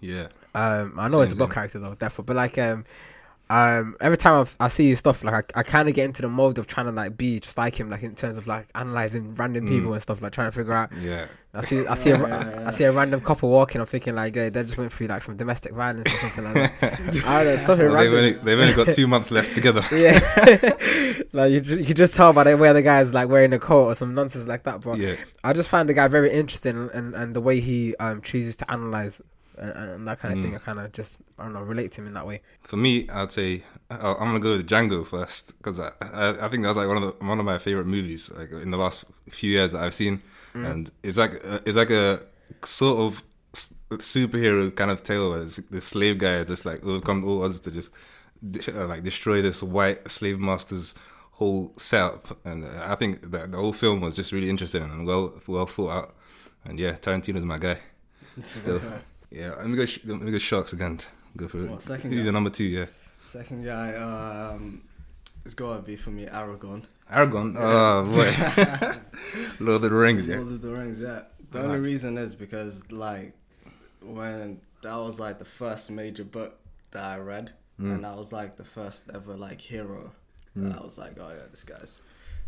Yeah. 0.00 0.28
um 0.54 0.94
I 0.98 1.08
know 1.08 1.20
it's 1.22 1.32
a 1.32 1.36
Same, 1.36 1.38
book 1.46 1.54
character 1.54 1.78
though 1.78 1.94
definitely 1.94 2.24
but 2.26 2.36
like 2.36 2.58
um 2.58 2.84
um 3.50 3.96
every 4.00 4.16
time 4.16 4.40
I've, 4.40 4.56
I 4.60 4.68
see 4.68 4.88
his 4.90 5.00
stuff 5.00 5.24
like 5.24 5.52
I, 5.56 5.60
I 5.60 5.62
kind 5.64 5.88
of 5.88 5.94
get 5.94 6.04
into 6.04 6.22
the 6.22 6.28
mode 6.28 6.56
of 6.58 6.66
trying 6.68 6.86
to 6.86 6.92
like 6.92 7.16
be 7.16 7.40
just 7.40 7.58
like 7.58 7.78
him 7.78 7.90
like 7.90 8.02
in 8.04 8.14
terms 8.14 8.38
of 8.38 8.46
like 8.46 8.68
analyzing 8.76 9.34
random 9.34 9.66
people 9.66 9.92
and 9.92 10.00
stuff 10.00 10.22
like 10.22 10.32
trying 10.32 10.46
to 10.48 10.52
figure 10.56 10.72
out 10.72 10.90
Yeah. 11.00 11.26
I 11.52 11.62
see, 11.62 11.84
I 11.84 11.96
see, 11.96 12.10
a, 12.10 12.16
Yeah, 12.18 12.28
yeah, 12.60 12.68
I 12.68 12.70
see 12.70 12.84
a 12.84 12.92
random 12.92 13.20
couple 13.20 13.50
walking. 13.50 13.80
I'm 13.80 13.86
thinking 13.88 14.14
like 14.14 14.36
yeah, 14.36 14.50
they 14.50 14.62
just 14.62 14.78
went 14.78 14.92
through 14.92 15.08
like 15.08 15.20
some 15.20 15.36
domestic 15.36 15.72
violence 15.72 16.06
or 16.14 16.16
something 16.16 16.44
like 16.44 16.78
that. 16.78 16.92
I 17.26 17.42
don't 17.42 17.46
know, 17.46 17.56
something 17.56 17.88
Well, 17.88 17.96
they've, 17.98 18.12
only, 18.12 18.32
they've 18.34 18.60
only 18.60 18.72
got 18.84 18.94
two 18.94 19.08
months 19.14 19.32
left 19.32 19.52
together. 19.56 19.82
Yeah, 19.92 20.20
like 21.32 21.50
you, 21.50 21.60
ju- 21.60 21.78
you 21.78 21.84
can 21.86 21.96
just 21.96 22.14
tell 22.14 22.32
by 22.32 22.44
the 22.44 22.56
way 22.56 22.72
the 22.72 22.82
guy's 22.82 23.12
like 23.12 23.28
wearing 23.28 23.52
a 23.52 23.58
coat 23.58 23.86
or 23.86 23.94
some 23.96 24.14
nonsense 24.14 24.46
like 24.46 24.62
that. 24.62 24.80
But 24.80 24.98
Yeah. 24.98 25.16
I 25.42 25.52
just 25.52 25.68
find 25.68 25.88
the 25.88 25.94
guy 25.94 26.06
very 26.06 26.30
interesting 26.30 26.76
and, 26.76 26.90
and, 26.92 27.14
and 27.16 27.34
the 27.34 27.40
way 27.40 27.58
he 27.60 27.96
um 27.96 28.22
chooses 28.22 28.54
to 28.56 28.70
analyze 28.70 29.20
and, 29.60 29.70
and 29.92 30.08
that 30.08 30.18
kind 30.18 30.32
of 30.34 30.40
Mm. 30.40 30.42
thing. 30.42 30.56
I 30.56 30.58
kind 30.58 30.78
of 30.80 30.90
just 30.92 31.20
I 31.38 31.44
don't 31.44 31.52
know 31.52 31.62
relate 31.62 31.92
to 31.92 32.00
him 32.00 32.06
in 32.08 32.14
that 32.14 32.26
way. 32.26 32.40
For 32.62 32.76
me, 32.76 33.08
I'd 33.10 33.30
say 33.32 33.62
uh, 33.90 34.14
I'm 34.18 34.26
gonna 34.28 34.40
go 34.40 34.52
with 34.56 34.66
Django 34.68 35.06
first 35.06 35.56
because 35.58 35.78
I, 35.78 35.90
I 36.00 36.46
I 36.46 36.48
think 36.48 36.62
that's 36.64 36.76
like 36.76 36.88
one 36.88 36.96
of 36.96 37.04
the 37.18 37.24
one 37.24 37.38
of 37.38 37.44
my 37.44 37.58
favorite 37.58 37.86
movies 37.86 38.30
like 38.32 38.50
in 38.52 38.70
the 38.70 38.78
last 38.78 39.04
few 39.30 39.50
years 39.50 39.72
that 39.72 39.82
I've 39.82 39.94
seen, 39.94 40.22
and 40.54 40.90
it's 41.02 41.16
like 41.18 41.34
uh, 41.44 41.60
it's 41.66 41.76
like 41.76 41.90
a 41.90 42.22
sort 42.64 42.98
of 43.00 43.22
superhero 43.90 44.74
kind 44.74 44.90
of 44.90 45.02
tale 45.02 45.30
where 45.30 45.44
this 45.44 45.84
slave 45.84 46.18
guy 46.18 46.44
just 46.44 46.64
like 46.64 46.84
overcome 46.84 47.24
all 47.24 47.42
odds 47.44 47.60
to 47.60 47.70
just 47.70 47.90
uh, 48.74 48.86
like 48.86 49.02
destroy 49.02 49.42
this 49.42 49.62
white 49.62 50.08
slave 50.10 50.38
master's 50.38 50.94
whole 51.32 51.72
setup, 51.76 52.38
and 52.44 52.64
uh, 52.64 52.68
I 52.86 52.94
think 52.96 53.30
that 53.30 53.50
the 53.52 53.56
whole 53.58 53.72
film 53.72 54.00
was 54.00 54.14
just 54.14 54.30
really 54.32 54.50
interesting 54.50 54.82
and 54.82 55.06
well 55.06 55.32
well 55.46 55.66
thought 55.66 55.90
out, 55.90 56.14
and 56.64 56.78
yeah, 56.78 56.92
Tarantino's 56.92 57.44
my 57.44 57.58
guy. 57.58 57.78
Still, 58.44 58.80
yeah. 59.30 59.54
Let 59.56 59.66
me 59.66 59.76
go. 59.76 59.86
sh- 59.86 60.00
Let 60.04 60.20
me 60.20 60.30
go 60.32 60.38
sharks 60.38 60.72
again. 60.72 60.98
Go 61.36 61.48
for 61.48 61.58
it. 61.62 61.70
What, 61.70 61.82
second 61.82 62.10
Who's 62.10 62.20
guy? 62.20 62.24
your 62.24 62.32
number 62.32 62.50
two? 62.50 62.64
Yeah. 62.64 62.86
Second 63.28 63.64
guy, 63.64 63.94
um, 63.94 64.82
it's 65.44 65.54
gotta 65.54 65.80
be 65.82 65.96
for 65.96 66.10
me, 66.10 66.26
Aragorn. 66.26 66.84
Aragorn. 67.10 67.54
Oh 67.56 68.04
boy. 68.10 69.54
Lord 69.64 69.76
of 69.84 69.90
the 69.90 69.96
Rings. 69.96 70.26
Yeah. 70.26 70.36
Lord 70.38 70.52
of 70.54 70.62
the 70.62 70.70
Rings, 70.72 71.02
yeah. 71.02 71.22
The 71.52 71.62
only 71.64 71.78
reason 71.78 72.18
is 72.18 72.34
because 72.34 72.90
like 72.90 73.34
when 74.02 74.60
that 74.82 74.94
was 74.96 75.20
like 75.20 75.38
the 75.38 75.44
first 75.44 75.90
major 75.90 76.24
book 76.24 76.58
that 76.92 77.04
I 77.04 77.18
read, 77.18 77.52
Mm. 77.80 77.94
and 77.94 78.04
that 78.04 78.14
was 78.16 78.30
like 78.30 78.56
the 78.56 78.64
first 78.64 79.08
ever 79.14 79.34
like 79.36 79.58
hero. 79.60 80.12
And 80.54 80.74
I 80.74 80.80
was 80.80 80.98
like, 80.98 81.12
oh 81.18 81.28
yeah, 81.30 81.46
this 81.50 81.64
guy's 81.64 82.00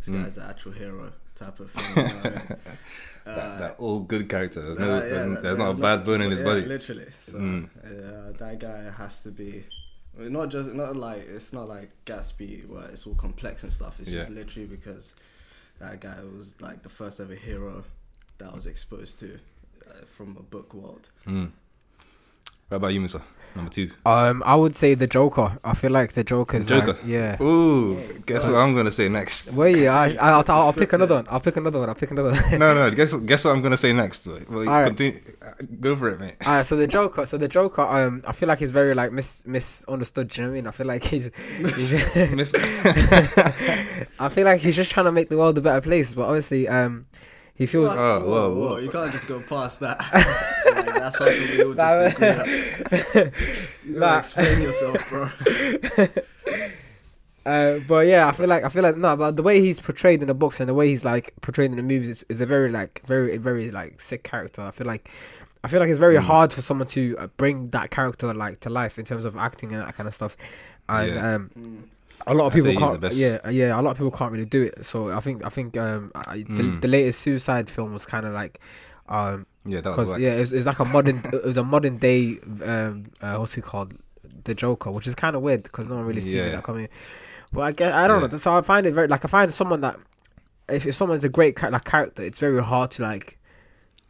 this 0.05 0.09
guy's 0.15 0.39
an 0.39 0.45
actual 0.51 0.73
hero 0.73 1.13
type 1.35 1.61
of 1.61 1.71
thing. 1.71 1.97
You 1.97 2.03
know 2.13 2.19
I 2.25 2.29
mean? 2.31 2.43
that, 3.25 3.39
Uh, 3.39 3.59
that 3.61 3.77
old 3.79 4.09
good 4.09 4.29
character. 4.29 4.61
There's, 4.63 4.79
no, 4.79 4.91
uh, 4.91 4.95
yeah, 4.97 5.01
there's, 5.01 5.27
that- 5.35 5.43
there's 5.43 5.57
that- 5.59 5.65
not 5.65 5.71
a 5.71 5.81
bad 5.81 6.05
bone 6.05 6.23
in 6.23 6.31
his 6.31 6.41
yeah, 6.41 6.45
body. 6.47 6.61
Literally. 6.63 7.07
So 7.23 7.39
Mm. 7.39 7.69
uh, 7.85 8.33
that 8.39 8.59
guy 8.59 8.91
has 8.91 9.23
to 9.23 9.31
be. 9.31 9.65
Not 10.19 10.51
just 10.51 10.73
not 10.75 10.95
like 10.97 11.27
it's 11.29 11.53
not 11.55 11.69
like 11.69 11.91
Gatsby 12.05 12.69
where 12.69 12.85
it's 12.93 13.07
all 13.07 13.15
complex 13.15 13.63
and 13.63 13.73
stuff. 13.73 13.99
It's 14.01 14.11
just 14.11 14.29
Yeah. 14.31 14.37
literally 14.37 14.67
because 14.67 15.15
that 15.79 16.01
guy 16.01 16.17
was 16.37 16.61
like 16.61 16.83
the 16.83 16.89
first 16.91 17.19
ever 17.21 17.35
hero 17.35 17.85
that 18.39 18.51
I 18.51 18.55
was 18.55 18.67
exposed 18.67 19.19
to 19.21 19.39
uh, 19.89 20.05
from 20.07 20.37
a 20.37 20.43
book 20.43 20.75
world. 20.75 21.09
Mm. 21.27 21.51
What 22.69 22.77
about 22.77 22.93
you, 22.93 23.01
Mussa? 23.01 23.23
Number 23.55 23.71
two. 23.71 23.91
Um, 24.07 24.43
I 24.47 24.57
would 24.57 24.75
say 24.77 24.95
the 24.95 25.07
Joker. 25.07 25.59
I 25.63 25.75
feel 25.75 25.91
like 25.91 26.13
the 26.13 26.25
Joker's 26.25 26.67
Joker. 26.67 26.87
like- 26.95 26.97
yeah. 27.07 27.43
Ooh, 27.43 28.01
guess 28.25 28.47
what 28.47 28.57
I'm 28.57 28.75
gonna 28.75 28.91
say 28.91 29.09
next? 29.11 29.53
Well, 29.53 29.69
yeah, 29.69 29.95
I, 29.95 30.07
I, 30.15 30.31
I'll, 30.41 30.45
I'll 30.49 30.73
pick 30.73 30.93
another 30.95 31.17
one. 31.17 31.27
I'll 31.29 31.41
pick 31.41 31.57
another 31.57 31.79
one. 31.79 31.89
I'll 31.91 31.95
pick 31.95 32.11
another 32.11 32.31
one. 32.33 32.59
No, 32.59 32.75
no. 32.75 32.91
Guess 32.91 33.13
guess 33.19 33.45
what 33.45 33.51
I'm 33.55 33.61
gonna 33.61 33.77
say 33.77 33.93
next. 33.93 34.27
Well, 34.27 34.41
well, 34.49 34.61
Alright. 34.69 34.87
continue. 34.87 35.21
uh, 35.43 35.53
Go 35.81 35.95
for 35.97 36.09
it, 36.09 36.19
mate. 36.21 36.37
Alright, 36.47 36.65
so 36.65 36.77
the 36.77 36.87
Joker, 36.87 37.27
so 37.27 37.37
the 37.37 37.49
Joker, 37.49 37.83
um, 37.83 38.23
I 38.27 38.33
feel 38.33 38.49
like 38.49 38.59
he's 38.59 38.71
very 38.71 38.95
like 38.95 39.13
mis 39.13 39.45
misunderstood. 39.47 40.29
Do 40.29 40.41
you 40.41 40.47
know 40.47 40.53
what 40.53 40.55
I 40.55 40.57
mean? 40.61 40.67
I 40.69 40.71
feel 40.71 40.87
like 40.87 41.05
he's, 41.05 41.31
he's 41.59 42.55
I 44.19 44.29
feel 44.31 44.45
like 44.45 44.61
he's 44.61 44.77
just 44.77 44.91
trying 44.93 45.07
to 45.07 45.13
make 45.13 45.29
the 45.29 45.37
world 45.37 45.59
a 45.59 45.61
better 45.61 45.81
place, 45.81 46.15
but 46.15 46.23
obviously, 46.25 46.69
um, 46.69 47.05
he 47.55 47.67
feels. 47.67 47.91
Oh, 47.91 48.21
whoa, 48.21 48.55
whoa, 48.55 48.55
whoa. 48.71 48.77
You 48.79 48.91
can't 48.91 49.13
just 49.13 49.29
go 49.29 49.41
past 49.41 49.81
that. 49.81 49.99
like, 51.03 51.13
that's 51.13 51.19
something 51.19 51.51
we 51.59 51.65
all 51.65 51.75
Nah, 51.75 52.09
just 52.09 52.17
agree. 52.23 53.31
You 53.87 53.99
gotta 53.99 54.19
explain 54.19 54.63
yourself, 54.63 55.09
bro. 55.11 55.29
Uh, 57.45 57.81
but 57.89 58.07
yeah, 58.07 58.29
I 58.29 58.33
feel 58.33 58.47
like 58.47 58.63
I 58.63 58.69
feel 58.69 58.85
like 58.85 58.97
no, 58.97 59.17
but 59.17 59.35
the 59.35 59.43
way 59.43 59.61
he's 59.61 59.81
portrayed 59.81 60.23
in 60.23 60.29
the 60.29 60.35
books 60.35 60.61
and 60.61 60.69
the 60.69 60.75
way 60.75 60.87
he's 60.89 61.05
like 61.05 61.33
portrayed 61.41 61.73
in 61.73 61.77
the 61.77 61.83
movies 61.83 62.09
is, 62.09 62.25
is 62.29 62.41
a 62.41 62.47
very 62.47 62.71
like 62.71 63.03
very 63.05 63.37
very 63.37 63.73
like 63.73 64.01
sick 64.01 64.23
character. 64.23 64.63
I 64.63 64.71
feel 64.71 64.87
like 64.87 65.11
I 65.65 65.69
feel 65.69 65.81
like 65.81 65.89
it's 65.89 65.97
Mm. 65.97 66.01
very 66.01 66.17
hard 66.19 66.53
for 66.53 66.63
someone 66.63 66.87
to 66.89 67.17
uh, 67.19 67.27
bring 67.39 67.69
that 67.71 67.91
character 67.91 68.33
like 68.33 68.61
to 68.61 68.71
life 68.71 68.97
in 68.97 69.05
terms 69.05 69.25
of 69.25 69.37
acting 69.37 69.73
and 69.73 69.83
that 69.83 69.97
kind 69.97 70.07
of 70.07 70.15
stuff. 70.15 70.37
And 70.89 71.13
Yeah. 71.15 71.35
um, 71.35 71.51
a 72.29 72.35
lot 72.35 72.47
of 72.47 72.53
I'd 72.55 72.63
people 72.63 72.79
can't. 72.79 73.13
Yeah, 73.13 73.51
yeah, 73.51 73.81
a 73.81 73.83
lot 73.83 73.91
of 73.91 73.97
people 73.97 74.13
can't 74.13 74.31
really 74.31 74.45
do 74.47 74.63
it. 74.63 74.85
So 74.85 75.11
I 75.11 75.19
think 75.19 75.45
I 75.45 75.49
think 75.49 75.77
um 75.77 76.13
I, 76.15 76.39
the, 76.39 76.63
Mm. 76.63 76.81
the 76.81 76.87
latest 76.89 77.23
Suicide 77.23 77.69
film 77.69 77.93
was 77.93 78.07
kind 78.07 78.25
of 78.25 78.35
like 78.35 78.61
um 79.09 79.47
Yeah, 79.65 79.81
that 79.81 79.97
was 79.97 80.19
yeah, 80.19 80.33
it's, 80.33 80.53
it's 80.53 80.67
like 80.67 80.79
a 80.81 80.85
modern 80.87 81.21
it 81.33 81.45
was 81.45 81.57
a 81.57 81.65
modern 81.65 81.99
day 81.99 82.39
um 82.65 83.05
uh, 83.21 83.37
what's 83.37 83.57
it 83.57 83.63
called 83.63 83.95
the 84.45 84.55
Joker, 84.55 84.91
which 84.91 85.07
is 85.07 85.15
kind 85.15 85.37
of 85.37 85.43
weird 85.43 85.63
because 85.63 85.89
no 85.89 85.97
one 85.97 86.05
really 86.05 86.21
sees 86.21 86.33
Yeah. 86.33 86.49
that 86.49 86.65
coming. 86.65 86.89
But 87.53 87.61
I 87.61 87.73
guess 87.73 87.95
I 87.95 88.09
don't 88.09 88.21
Yeah. 88.23 88.27
know. 88.29 88.37
So 88.39 88.57
I 88.57 88.63
find 88.63 88.87
it 88.87 88.93
very 88.95 89.09
like 89.09 89.25
I 89.25 89.29
find 89.29 89.53
someone 89.53 89.83
that 89.83 89.97
if, 90.69 90.87
if 90.87 90.95
someone's 90.95 91.25
a 91.25 91.29
great 91.29 91.57
char- 91.59 91.71
like 91.71 91.85
character, 91.85 92.23
it's 92.23 92.39
very 92.39 92.63
hard 92.63 92.91
to 92.93 93.03
like 93.03 93.39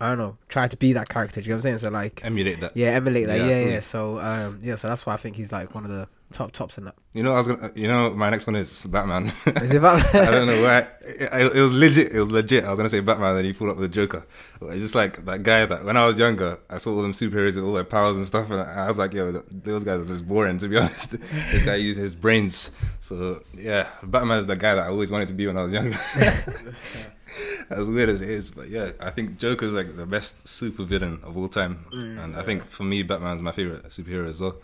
I 0.00 0.09
don't 0.09 0.19
know 0.19 0.37
try 0.49 0.69
to 0.69 0.77
be 0.77 0.93
that 0.95 1.09
character. 1.09 1.41
Do 1.41 1.45
you 1.45 1.50
know 1.50 1.57
what 1.57 1.59
I'm 1.59 1.62
saying? 1.62 1.79
So 1.79 1.88
like 1.91 2.25
emulate 2.25 2.61
that. 2.61 2.77
yeah, 2.77 2.88
emulate 2.93 3.27
that. 3.27 3.38
Yeah, 3.38 3.61
Yeah, 3.61 3.69
yeah. 3.73 3.81
So 3.81 4.19
um 4.21 4.59
yeah, 4.62 4.77
so 4.77 4.88
that's 4.88 5.05
why 5.05 5.12
I 5.12 5.17
think 5.17 5.37
he's 5.37 5.53
like 5.53 5.75
one 5.75 5.85
of 5.85 5.91
the 5.91 6.09
top 6.33 6.53
tops 6.53 6.79
in 6.79 6.85
that. 6.85 6.95
You 7.12 7.23
know, 7.23 7.33
I 7.33 7.39
was 7.39 7.49
gonna. 7.49 7.71
You 7.75 7.89
know, 7.89 8.11
my 8.11 8.31
next 8.31 8.47
one 8.47 8.57
is 8.57 8.85
Batman. 8.85 9.33
Is 9.47 9.73
it 9.73 9.83
Batman? 9.83 10.27
I 10.29 10.31
don't 10.31 10.47
know 10.47 10.62
why. 10.62 10.79
It, 11.03 11.21
it, 11.21 11.57
it 11.57 11.61
was 11.61 11.73
legit. 11.73 12.12
It 12.12 12.21
was 12.21 12.31
legit. 12.31 12.65
I 12.65 12.71
was 12.71 12.79
gonna 12.79 12.89
say 12.89 13.01
Batman, 13.01 13.37
and 13.37 13.47
he 13.47 13.53
pulled 13.53 13.71
up 13.71 13.77
the 13.77 13.89
Joker. 13.89 14.27
It's 14.62 14.81
just 14.81 14.95
like 14.95 15.25
that 15.25 15.43
guy 15.43 15.67
that 15.67 15.85
when 15.85 15.97
I 15.97 16.07
was 16.07 16.19
younger, 16.19 16.59
I 16.69 16.79
saw 16.79 16.95
all 16.95 17.03
them 17.03 17.12
superheroes 17.12 17.57
with 17.57 17.65
all 17.65 17.75
their 17.75 17.85
powers 17.85 18.17
and 18.17 18.27
stuff, 18.27 18.51
and 18.51 18.61
I 18.61 18.89
was 18.89 18.99
like, 18.99 19.12
yo, 19.12 19.33
those 19.51 19.85
guys 19.85 20.01
are 20.01 20.07
just 20.07 20.27
boring. 20.27 20.59
To 20.59 20.69
be 20.69 20.77
honest, 20.79 21.12
this 21.12 21.62
guy 21.62 21.77
used 21.77 22.01
his 22.01 22.15
brains. 22.15 22.71
So 23.01 23.43
yeah, 23.55 23.89
Batman 24.03 24.39
is 24.39 24.47
the 24.47 24.57
guy 24.57 24.75
that 24.75 24.85
I 24.85 24.89
always 24.89 25.11
wanted 25.11 25.29
to 25.29 25.35
be 25.35 25.47
when 25.47 25.57
I 25.57 25.62
was 25.62 25.73
younger. 25.73 25.99
as 27.71 27.89
weird 27.89 28.09
as 28.09 28.21
it 28.21 28.29
is, 28.29 28.51
but 28.51 28.69
yeah, 28.69 28.93
I 29.01 29.11
think 29.11 29.39
Joker's 29.39 29.73
like 29.73 29.97
the 29.97 30.07
best 30.07 30.47
super 30.47 30.85
villain 30.85 31.21
of 31.23 31.37
all 31.37 31.49
time, 31.49 31.87
mm. 31.93 32.23
and 32.23 32.37
I 32.37 32.43
think 32.43 32.65
for 32.65 32.85
me, 32.85 33.03
Batman's 33.03 33.43
my 33.43 33.53
favorite 33.53 33.85
superhero 33.85 34.29
as 34.29 34.41
well. 34.41 34.57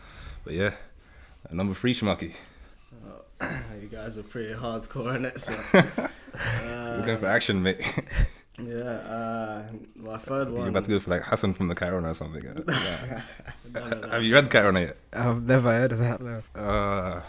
But 0.44 0.54
yeah, 0.54 0.70
uh, 1.48 1.54
number 1.54 1.74
three, 1.74 1.94
Sharmarke. 1.94 2.32
you 3.80 3.88
guys 3.90 4.18
are 4.18 4.22
pretty 4.22 4.54
hardcore 4.54 5.14
in 5.14 5.24
it, 5.24 5.40
so. 5.40 5.54
We're 6.34 7.06
going 7.06 7.18
for 7.18 7.26
action, 7.26 7.62
mate. 7.62 7.80
Yeah, 8.60 8.74
uh, 8.74 9.62
my 9.94 10.18
third 10.18 10.48
one. 10.48 10.62
You're 10.62 10.70
about 10.70 10.84
to 10.84 10.90
go 10.90 10.98
for 10.98 11.10
like 11.10 11.22
Hassan 11.22 11.54
from 11.54 11.68
the 11.68 11.76
Cairn 11.76 12.04
or 12.04 12.12
something. 12.12 12.44
Uh, 12.44 12.60
yeah. 12.68 13.22
No, 13.72 13.88
no, 13.88 14.00
no. 14.00 14.08
Have 14.08 14.24
you 14.24 14.34
read 14.34 14.50
Cairn 14.50 14.74
yet? 14.74 14.96
I've 15.12 15.44
never 15.44 15.70
heard 15.70 15.92
of 15.92 16.00
that. 16.00 16.20
No. 16.20 16.42
Uh, 16.60 17.22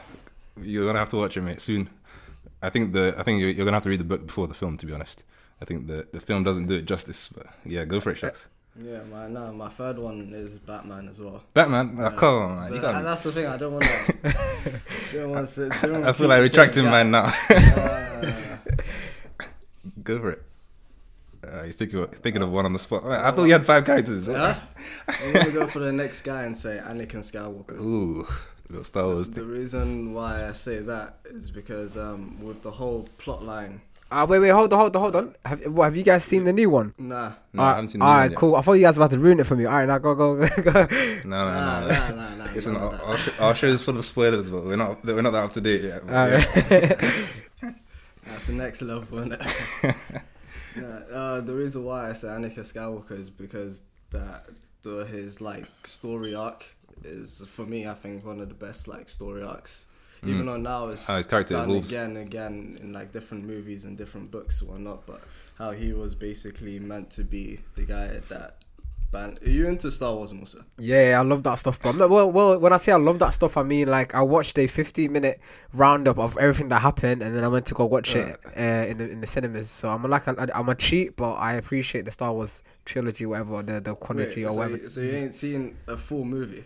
you're 0.60 0.86
gonna 0.86 0.98
have 0.98 1.12
to 1.12 1.18
watch 1.18 1.38
it, 1.38 1.42
mate, 1.42 1.62
soon. 1.62 1.89
I 2.63 2.72
think 2.72 2.94
the 2.94 3.13
I 3.16 3.22
think 3.22 3.42
you're, 3.42 3.51
you're 3.51 3.66
gonna 3.66 3.78
have 3.78 3.84
to 3.84 3.89
read 3.89 4.00
the 4.00 4.06
book 4.06 4.25
before 4.25 4.48
the 4.48 4.56
film. 4.56 4.75
To 4.78 4.88
be 4.88 4.94
honest, 4.94 5.24
I 5.62 5.66
think 5.66 5.86
the 5.86 6.08
the 6.12 6.20
film 6.20 6.44
doesn't 6.44 6.66
do 6.66 6.74
it 6.74 6.86
justice. 6.86 7.30
But 7.30 7.46
yeah, 7.63 7.86
go 7.86 8.00
for 8.00 8.10
it, 8.10 8.18
Shucks. 8.18 8.48
Yeah, 8.81 9.01
my 9.11 9.27
no, 9.27 9.51
my 9.51 9.69
third 9.69 9.99
one 9.99 10.31
is 10.33 10.57
Batman 10.59 11.09
as 11.09 11.19
well. 11.19 11.43
Batman, 11.53 11.97
oh, 11.99 12.11
come 12.11 12.35
on, 12.35 12.55
man. 12.55 12.73
You 12.73 12.79
But 12.81 12.91
can't. 12.93 13.03
that's 13.03 13.23
the 13.23 13.31
thing. 13.31 13.45
I 13.47 13.57
don't 13.57 13.73
want 13.73 13.83
to. 13.85 14.13
don't 15.13 15.29
want 15.31 15.49
to. 15.49 16.07
I 16.07 16.13
feel 16.13 16.27
like 16.27 16.41
retracting 16.43 16.85
mine 16.85 17.11
now. 17.11 17.31
Go 20.03 20.19
for 20.19 20.31
it. 20.31 20.43
Uh, 21.43 21.63
he's 21.63 21.77
thinking 21.77 21.99
of, 21.99 22.11
thinking 22.11 22.41
of 22.41 22.51
one 22.51 22.65
on 22.65 22.73
the 22.73 22.79
spot. 22.79 23.03
I 23.05 23.31
thought 23.31 23.45
you 23.45 23.53
had 23.53 23.65
five 23.65 23.85
characters. 23.85 24.27
Huh? 24.27 24.55
I'm 25.07 25.33
gonna 25.33 25.51
go 25.51 25.67
for 25.67 25.79
the 25.79 25.91
next 25.91 26.21
guy 26.21 26.43
and 26.43 26.57
say 26.57 26.81
Anakin 26.83 27.19
Skywalker. 27.23 27.79
Ooh, 27.79 28.27
little 28.69 28.83
Star 28.83 29.05
Wars. 29.05 29.29
The 29.29 29.41
Thing. 29.41 29.49
reason 29.49 30.13
why 30.13 30.47
I 30.47 30.53
say 30.53 30.79
that 30.79 31.19
is 31.25 31.49
because 31.49 31.97
um, 31.97 32.38
with 32.43 32.61
the 32.61 32.71
whole 32.71 33.07
plot 33.17 33.43
line, 33.43 33.81
Ah, 34.12 34.25
wait, 34.25 34.39
wait, 34.39 34.50
hold 34.50 34.74
on, 34.74 34.80
hold 34.80 34.96
on, 34.96 35.01
hold 35.04 35.16
on. 35.16 35.36
Have, 35.46 35.66
what, 35.68 35.84
have 35.86 35.96
you 35.96 36.04
guys 36.04 36.24
seen 36.24 36.44
the 36.44 36.51
new 36.54 36.70
one? 36.70 36.94
nah, 36.98 37.34
No, 37.54 37.63
I 37.63 37.70
haven't 37.75 37.89
seen 37.89 38.00
the 38.00 38.06
All 38.06 38.12
new 38.12 38.18
right, 38.18 38.24
one 38.24 38.32
yet. 38.32 38.38
cool. 38.39 38.56
I 38.56 38.62
thought 38.62 38.74
you 38.74 38.82
guys 38.82 38.98
were 38.98 39.04
about 39.04 39.12
to 39.12 39.20
ruin 39.20 39.39
it 39.39 39.46
for 39.46 39.56
me. 39.56 39.66
All 39.66 39.74
right, 39.74 39.88
now 39.88 39.98
go, 40.00 40.16
go, 40.16 40.36
go, 40.48 40.48
go. 40.63 40.72
No, 40.72 41.46
no, 41.46 41.54
nah, 41.54 41.80
no. 41.82 41.88
nah, 41.88 42.10
nah, 42.10 42.36
nah. 42.36 42.51
Listen, 42.54 42.74
none 42.74 42.82
our, 42.82 42.96
our, 43.04 43.18
sh- 43.18 43.39
our 43.39 43.56
show 43.56 43.68
is 43.68 43.84
full 43.84 43.96
of 43.98 44.04
spoilers, 44.06 44.50
but 44.50 44.63
we're 44.66 44.75
not 44.78 45.04
we're 45.06 45.22
not 45.22 45.32
that 45.32 45.44
up 45.44 45.51
to 45.51 45.62
date 45.62 45.82
yet. 45.84 46.08
but 46.08 46.16
All 46.16 46.28
yeah. 46.28 46.46
right. 47.62 47.75
That's 48.25 48.48
the 48.48 48.54
next 48.54 48.82
level, 48.82 49.20
isn't 49.20 49.34
it? 49.34 50.12
Nah, 50.75 50.88
uh, 50.88 51.42
the 51.42 51.54
reason 51.54 51.84
why 51.84 52.10
I 52.12 52.13
say 52.13 52.28
Anakin 52.28 52.60
Skywalker 52.60 53.18
is 53.20 53.30
because 53.32 53.82
that 54.12 54.46
the 54.84 55.04
his 55.04 55.42
like 55.42 55.66
story 55.84 56.36
arc 56.36 56.63
is 57.04 57.42
for 57.48 57.66
me 57.66 57.88
I 57.88 57.96
think 57.96 58.24
one 58.24 58.39
of 58.39 58.50
the 58.50 58.54
best 58.56 58.88
like 58.88 59.10
story 59.10 59.42
arcs. 59.44 59.88
Even 60.23 60.45
though 60.45 60.57
now 60.57 60.88
it's 60.88 61.07
How 61.07 61.17
his 61.17 61.27
character 61.27 61.53
done 61.55 61.69
evolves. 61.69 61.89
again 61.89 62.17
and 62.17 62.27
again 62.27 62.77
in 62.81 62.91
like 62.93 63.11
different 63.13 63.45
movies 63.45 63.85
and 63.85 63.97
different 63.97 64.31
books 64.31 64.61
and 64.61 64.69
whatnot, 64.69 65.05
but 65.05 65.21
how 65.57 65.71
he 65.71 65.93
was 65.93 66.15
basically 66.15 66.79
meant 66.79 67.09
to 67.11 67.23
be 67.23 67.59
the 67.75 67.83
guy 67.85 68.07
that 68.29 68.57
ban- 69.11 69.38
Are 69.45 69.49
you 69.49 69.67
into 69.67 69.89
Star 69.91 70.13
Wars, 70.13 70.31
Mussa? 70.33 70.63
Yeah, 70.77 71.17
I 71.19 71.23
love 71.23 71.43
that 71.43 71.55
stuff, 71.55 71.79
bro. 71.79 71.91
I'm 71.91 71.97
not- 71.97 72.09
Well, 72.09 72.31
well, 72.31 72.59
when 72.59 72.71
I 72.73 72.77
say 72.77 72.91
I 72.91 72.97
love 72.97 73.17
that 73.19 73.31
stuff, 73.31 73.57
I 73.57 73.63
mean 73.63 73.88
like 73.88 74.13
I 74.13 74.21
watched 74.21 74.57
a 74.59 74.67
15 74.67 75.11
minute 75.11 75.39
roundup 75.73 76.17
of 76.19 76.38
everything 76.38 76.69
that 76.69 76.81
happened, 76.81 77.23
and 77.23 77.35
then 77.35 77.43
I 77.43 77.47
went 77.47 77.65
to 77.67 77.73
go 77.73 77.85
watch 77.85 78.15
it 78.15 78.38
uh, 78.57 78.85
in 78.89 78.97
the 78.97 79.09
in 79.09 79.21
the 79.21 79.27
cinemas. 79.27 79.69
So 79.69 79.89
I'm 79.89 80.03
like 80.03 80.27
a, 80.27 80.49
I'm 80.57 80.69
a 80.69 80.75
cheat, 80.75 81.15
but 81.15 81.33
I 81.33 81.53
appreciate 81.55 82.05
the 82.05 82.11
Star 82.11 82.33
Wars 82.33 82.61
trilogy, 82.85 83.25
whatever 83.25 83.63
the 83.63 83.79
the 83.81 83.95
quadrilogy 83.95 84.35
Wait, 84.38 84.43
or 84.45 84.49
so, 84.49 84.55
whatever. 84.55 84.77
you, 84.77 84.89
so 84.89 85.01
you 85.01 85.11
ain't 85.11 85.33
seen 85.33 85.77
a 85.88 85.97
full 85.97 86.23
movie? 86.25 86.65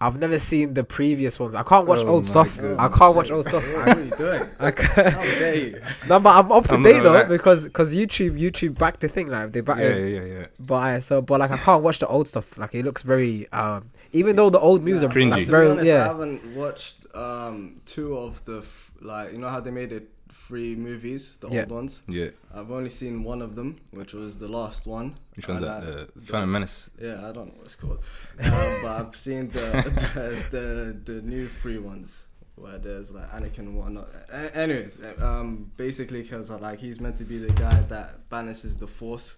I've 0.00 0.18
never 0.18 0.38
seen 0.38 0.74
the 0.74 0.84
previous 0.84 1.40
ones. 1.40 1.54
I 1.56 1.62
can't 1.64 1.88
watch 1.88 1.98
Oh 2.02 2.08
old 2.08 2.24
my 2.24 2.30
stuff. 2.30 2.58
I 2.78 2.88
can't 2.88 3.16
watch 3.16 3.30
old 3.32 3.44
stuff. 3.44 3.64
What 3.74 3.96
are 3.96 4.00
you 4.00 4.10
doing? 4.12 4.42
I 4.60 4.64
How 4.66 4.70
can't. 4.70 5.38
dare 5.38 5.54
you? 5.56 5.80
No, 6.08 6.20
but 6.20 6.30
I'm 6.36 6.52
up 6.52 6.68
to 6.68 6.74
I'm 6.74 6.82
date 6.84 7.00
though 7.02 7.12
lie. 7.12 7.24
because 7.26 7.64
because 7.64 7.92
YouTube 7.92 8.38
YouTube 8.40 8.78
back 8.78 9.00
the 9.00 9.08
thing 9.08 9.26
like 9.28 9.52
they 9.52 9.60
back 9.60 9.78
yeah, 9.78 9.96
yeah, 9.96 10.06
yeah, 10.20 10.24
yeah. 10.24 10.46
But 10.60 10.74
I, 10.76 10.98
so 11.00 11.20
but 11.20 11.40
like 11.40 11.50
I 11.50 11.56
can't 11.58 11.82
watch 11.82 11.98
the 11.98 12.06
old 12.06 12.28
stuff. 12.28 12.56
Like 12.56 12.74
it 12.76 12.84
looks 12.84 13.02
very 13.02 13.50
um 13.52 13.86
even 14.12 14.36
though 14.36 14.50
the 14.50 14.60
old 14.60 14.82
movies 14.84 15.02
are 15.02 15.08
Cringy. 15.08 15.30
like, 15.30 15.44
To 15.46 15.50
very 15.50 15.66
be 15.66 15.72
honest, 15.72 15.90
I 15.90 16.04
haven't 16.04 16.54
watched 16.54 16.94
um, 17.14 17.80
two 17.84 18.16
of 18.16 18.44
the 18.44 18.58
f- 18.58 18.92
like 19.00 19.32
you 19.32 19.38
know 19.38 19.48
how 19.48 19.58
they 19.60 19.70
made 19.72 19.90
it 19.92 20.08
three 20.32 20.74
movies, 20.76 21.36
the 21.40 21.48
Yeah. 21.48 21.60
old 21.60 21.70
ones. 21.70 22.02
Yeah. 22.08 22.30
I've 22.54 22.70
only 22.70 22.90
seen 22.90 23.24
one 23.24 23.42
of 23.42 23.54
them, 23.54 23.76
which 23.92 24.12
was 24.14 24.38
the 24.38 24.48
last 24.48 24.86
one. 24.86 25.14
Which 25.36 25.48
one's 25.48 25.60
that? 25.60 25.82
I- 25.82 26.06
The 26.14 26.26
Phantom 26.26 26.50
Menace. 26.52 26.90
yeah, 27.00 27.28
I 27.28 27.32
don't 27.32 27.48
know 27.48 27.54
what 27.58 27.64
it's 27.64 27.74
called, 27.76 27.98
um, 28.40 28.78
but 28.82 28.90
I've 29.00 29.16
seen 29.16 29.50
the, 29.50 29.58
the 30.50 30.56
the 31.04 31.12
the 31.12 31.22
new 31.22 31.46
free 31.46 31.78
ones 31.78 32.24
where 32.56 32.78
there's 32.78 33.10
like 33.12 33.30
Anakin 33.32 33.58
and 33.60 33.76
whatnot. 33.76 34.08
A- 34.32 34.56
anyways, 34.56 34.98
um, 35.20 35.70
basically 35.76 36.22
because 36.22 36.50
like 36.50 36.80
he's 36.80 37.00
meant 37.00 37.16
to 37.16 37.24
be 37.24 37.38
the 37.38 37.52
guy 37.52 37.80
that 37.88 38.28
balances 38.30 38.76
the 38.78 38.86
Force, 38.88 39.36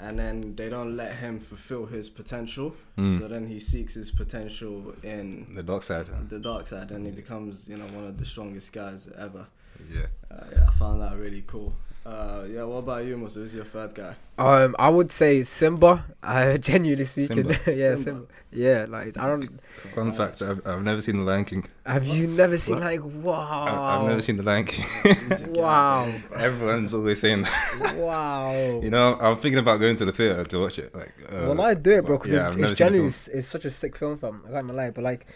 and 0.00 0.18
then 0.18 0.56
they 0.56 0.68
don't 0.70 0.96
let 0.96 1.12
him 1.16 1.38
fulfill 1.40 1.86
his 1.86 2.08
potential. 2.08 2.74
So 2.96 3.28
then 3.28 3.46
he 3.48 3.60
seeks 3.60 3.94
his 3.94 4.10
potential 4.10 4.94
in 5.02 5.54
The 5.54 5.62
dark 5.62 5.82
side. 5.82 6.06
the 6.30 6.40
dark 6.40 6.66
side, 6.66 6.90
and 6.90 7.04
he 7.06 7.12
becomes 7.12 7.68
you 7.68 7.76
know 7.76 7.86
one 7.98 8.06
of 8.06 8.18
the 8.18 8.24
strongest 8.24 8.72
guys 8.72 9.08
ever. 9.18 9.46
Yeah. 9.92 10.06
Uh, 10.30 10.44
yeah, 10.52 10.66
I 10.68 10.70
found 10.72 11.00
that 11.02 11.16
really 11.16 11.44
cool. 11.46 11.74
Uh, 12.06 12.44
yeah, 12.50 12.62
what 12.64 12.78
about 12.78 13.04
you, 13.06 13.16
Mussa? 13.16 13.38
Who's 13.38 13.54
your 13.54 13.64
third 13.64 13.94
guy? 13.94 14.14
um 14.36 14.74
I 14.78 14.88
would 14.88 15.10
say 15.10 15.42
Simba. 15.42 16.04
Uh, 16.24 16.56
genuinely 16.56 17.04
speaking, 17.04 17.36
Simba. 17.52 17.58
yeah, 17.66 17.94
Simba. 17.94 17.96
Simba. 17.96 18.26
Yeah, 18.50 18.86
like 18.88 19.18
I 19.18 19.26
don't. 19.26 19.60
Fun 19.94 20.12
fact: 20.14 20.40
I've, 20.40 20.66
I've 20.66 20.82
never 20.82 21.02
seen 21.02 21.18
The 21.18 21.24
Lion 21.24 21.44
King. 21.44 21.66
Have 21.84 22.06
you 22.06 22.26
never 22.26 22.56
seen 22.56 22.80
like 22.80 23.00
wow? 23.04 24.00
I've 24.00 24.06
never 24.08 24.22
seen 24.22 24.36
The 24.38 24.42
Lion 24.42 24.64
King. 24.64 24.86
Wow, 25.54 26.10
Everyone's 26.34 26.94
always 26.94 27.20
saying 27.20 27.42
that. 27.42 27.94
wow. 27.96 28.80
You 28.82 28.90
know, 28.90 29.18
I'm 29.20 29.36
thinking 29.36 29.58
about 29.58 29.80
going 29.80 29.96
to 29.96 30.04
the 30.04 30.12
theater 30.12 30.44
to 30.44 30.58
watch 30.60 30.78
it. 30.78 30.94
Like, 30.94 31.12
uh, 31.30 31.46
well, 31.48 31.60
I 31.60 31.74
do 31.74 31.90
it, 31.92 32.04
bro, 32.04 32.16
because 32.18 32.32
yeah, 32.32 32.48
it's, 32.48 32.56
it's 32.56 32.78
genuinely 32.78 33.08
it's, 33.08 33.28
it's 33.28 33.48
such 33.48 33.64
a 33.66 33.70
sick 33.70 33.96
film, 33.96 34.18
fam. 34.18 34.42
I 34.46 34.52
can't 34.52 34.64
even 34.64 34.76
lie, 34.76 34.90
but 34.90 35.04
like, 35.04 35.26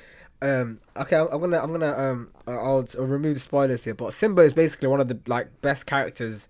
um, 0.42 0.78
okay, 0.96 1.16
I'm, 1.16 1.28
I'm 1.32 1.40
gonna 1.40 1.58
I'm 1.62 1.72
gonna 1.72 1.96
um 1.96 2.30
uh, 2.46 2.52
I'll, 2.52 2.86
I'll 2.98 3.06
remove 3.06 3.34
the 3.34 3.40
spoilers 3.40 3.84
here, 3.84 3.94
but 3.94 4.12
Simba 4.12 4.42
is 4.42 4.52
basically 4.52 4.88
one 4.88 5.00
of 5.00 5.08
the 5.08 5.18
like 5.26 5.60
best 5.62 5.86
characters. 5.86 6.48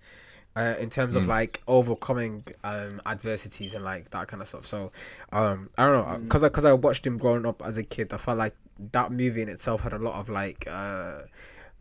Uh, 0.55 0.75
in 0.79 0.89
terms 0.89 1.13
Hmm. 1.13 1.19
of 1.19 1.27
like 1.27 1.61
overcoming 1.67 2.43
um 2.63 2.99
adversities 3.05 3.73
and 3.75 3.85
like 3.85 4.09
that 4.09 4.27
kind 4.27 4.41
of 4.41 4.47
stuff, 4.47 4.65
so 4.65 4.91
um 5.31 5.69
I 5.77 5.85
don't 5.85 5.93
know 5.93 6.17
because 6.23 6.41
because 6.41 6.65
I 6.65 6.73
watched 6.73 7.05
him 7.07 7.17
growing 7.17 7.45
up 7.45 7.61
as 7.63 7.77
a 7.77 7.83
kid, 7.83 8.11
I 8.11 8.17
felt 8.17 8.39
like 8.39 8.55
that 8.91 9.11
movie 9.11 9.41
in 9.43 9.47
itself 9.47 9.81
had 9.81 9.93
a 9.93 9.99
lot 9.99 10.19
of 10.19 10.27
like 10.27 10.65
uh 10.67 11.21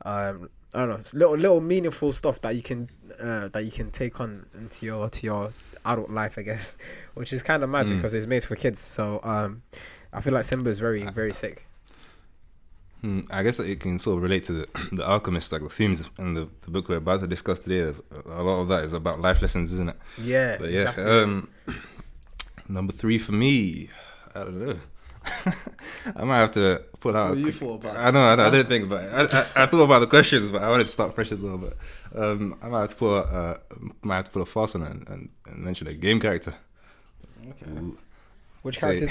um 0.05 0.50
I 0.75 0.81
don't 0.81 0.88
know 0.91 1.00
little 1.15 1.37
little 1.37 1.61
meaningful 1.61 2.12
stuff 2.12 2.41
that 2.43 2.55
you 2.57 2.62
can 2.62 2.91
uh 3.19 3.49
that 3.49 3.65
you 3.65 3.73
can 3.73 3.91
take 3.91 4.21
on 4.21 4.47
into 4.57 4.85
your 4.87 5.09
to 5.09 5.27
your 5.27 5.50
adult 5.85 6.11
life, 6.11 6.35
I 6.38 6.43
guess, 6.43 6.77
which 7.15 7.33
is 7.33 7.43
kind 7.43 7.65
of 7.65 7.71
mad 7.71 7.87
because 7.88 8.12
it's 8.15 8.27
made 8.27 8.45
for 8.45 8.55
kids. 8.55 8.81
So 8.81 9.21
um, 9.25 9.62
I 10.12 10.21
feel 10.21 10.35
like 10.35 10.45
Simba 10.45 10.71
is 10.71 10.79
very 10.79 11.05
very 11.07 11.33
sick. 11.33 11.67
Hmm, 13.00 13.21
I 13.31 13.43
guess 13.45 13.61
it 13.61 13.78
can 13.78 13.99
sort 13.99 14.17
of 14.17 14.23
relate 14.25 14.45
to 14.45 14.52
the, 14.52 14.67
the 14.93 15.05
Alchemist, 15.09 15.52
like 15.52 15.62
the 15.62 15.69
themes 15.69 16.11
in 16.19 16.35
the, 16.35 16.49
the 16.62 16.71
book 16.71 16.88
we're 16.88 16.97
about 16.97 17.21
to 17.21 17.26
discuss 17.28 17.61
today. 17.61 17.81
There's 17.81 18.02
a 18.26 18.43
lot 18.43 18.61
of 18.61 18.69
that 18.69 18.83
is 18.85 18.93
about 18.93 19.21
life 19.21 19.40
lessons, 19.40 19.73
isn't 19.73 19.90
it? 19.90 19.97
Yeah, 20.21 20.57
But 20.59 20.71
yeah, 20.71 20.81
exactly. 20.90 21.05
um, 21.05 21.50
number 22.69 22.93
three 22.93 23.19
for 23.19 23.33
me, 23.33 23.88
I 24.35 24.40
don't 24.40 24.59
know. 24.67 24.76
I 26.17 26.25
might 26.25 26.38
have 26.38 26.52
to 26.52 26.83
pull 27.00 27.17
out. 27.17 27.31
What 27.31 27.38
you 27.38 27.45
quick- 27.45 27.55
thought 27.57 27.85
about 27.85 27.97
I 27.97 28.11
know, 28.11 28.23
I 28.25 28.35
know. 28.35 28.45
I 28.47 28.50
didn't 28.50 28.67
think 28.69 28.85
about 28.85 29.05
it. 29.05 29.35
I, 29.35 29.38
I, 29.40 29.62
I 29.64 29.67
thought 29.67 29.83
about 29.85 29.99
the 30.00 30.07
questions, 30.07 30.50
but 30.50 30.62
I 30.62 30.69
wanted 30.71 30.85
to 30.85 30.90
start 30.90 31.14
fresh 31.14 31.31
as 31.33 31.40
well. 31.43 31.59
But 31.59 31.76
um, 32.21 32.57
I 32.62 32.69
might 32.69 32.81
have 32.81 32.90
to 32.90 32.97
pull. 32.97 33.14
A, 33.14 33.21
uh, 33.21 33.57
might 34.02 34.17
have 34.17 34.25
to 34.26 34.31
pull 34.31 34.43
a 34.43 34.47
fast 34.47 34.75
one 34.75 34.85
and, 34.85 35.07
and, 35.09 35.28
and 35.47 35.59
mention 35.59 35.87
a 35.87 35.93
game 35.95 36.19
character. 36.19 36.55
Okay. 37.49 37.71
Which 38.62 38.78
say- 38.78 38.99
character 39.00 39.05
is 39.05 39.11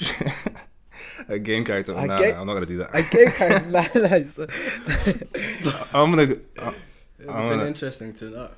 that? 0.00 0.66
a 1.28 1.38
game 1.38 1.64
character. 1.64 1.92
A 1.94 2.06
nah, 2.06 2.16
game- 2.18 2.36
I'm 2.36 2.46
not 2.46 2.54
gonna 2.54 2.66
do 2.66 2.78
that. 2.78 2.90
A 2.94 3.02
game 3.02 3.26
character. 3.38 3.70
Nah, 3.70 3.86
nah, 3.94 4.16
it's- 4.16 4.38
I'm 5.94 6.10
gonna. 6.10 6.22
uh, 6.22 6.26
It 6.26 7.26
would 7.26 7.28
I 7.28 7.40
have 7.40 7.48
been 7.50 7.58
wanna- 7.58 7.66
interesting 7.66 8.12
to 8.14 8.24
know. 8.30 8.48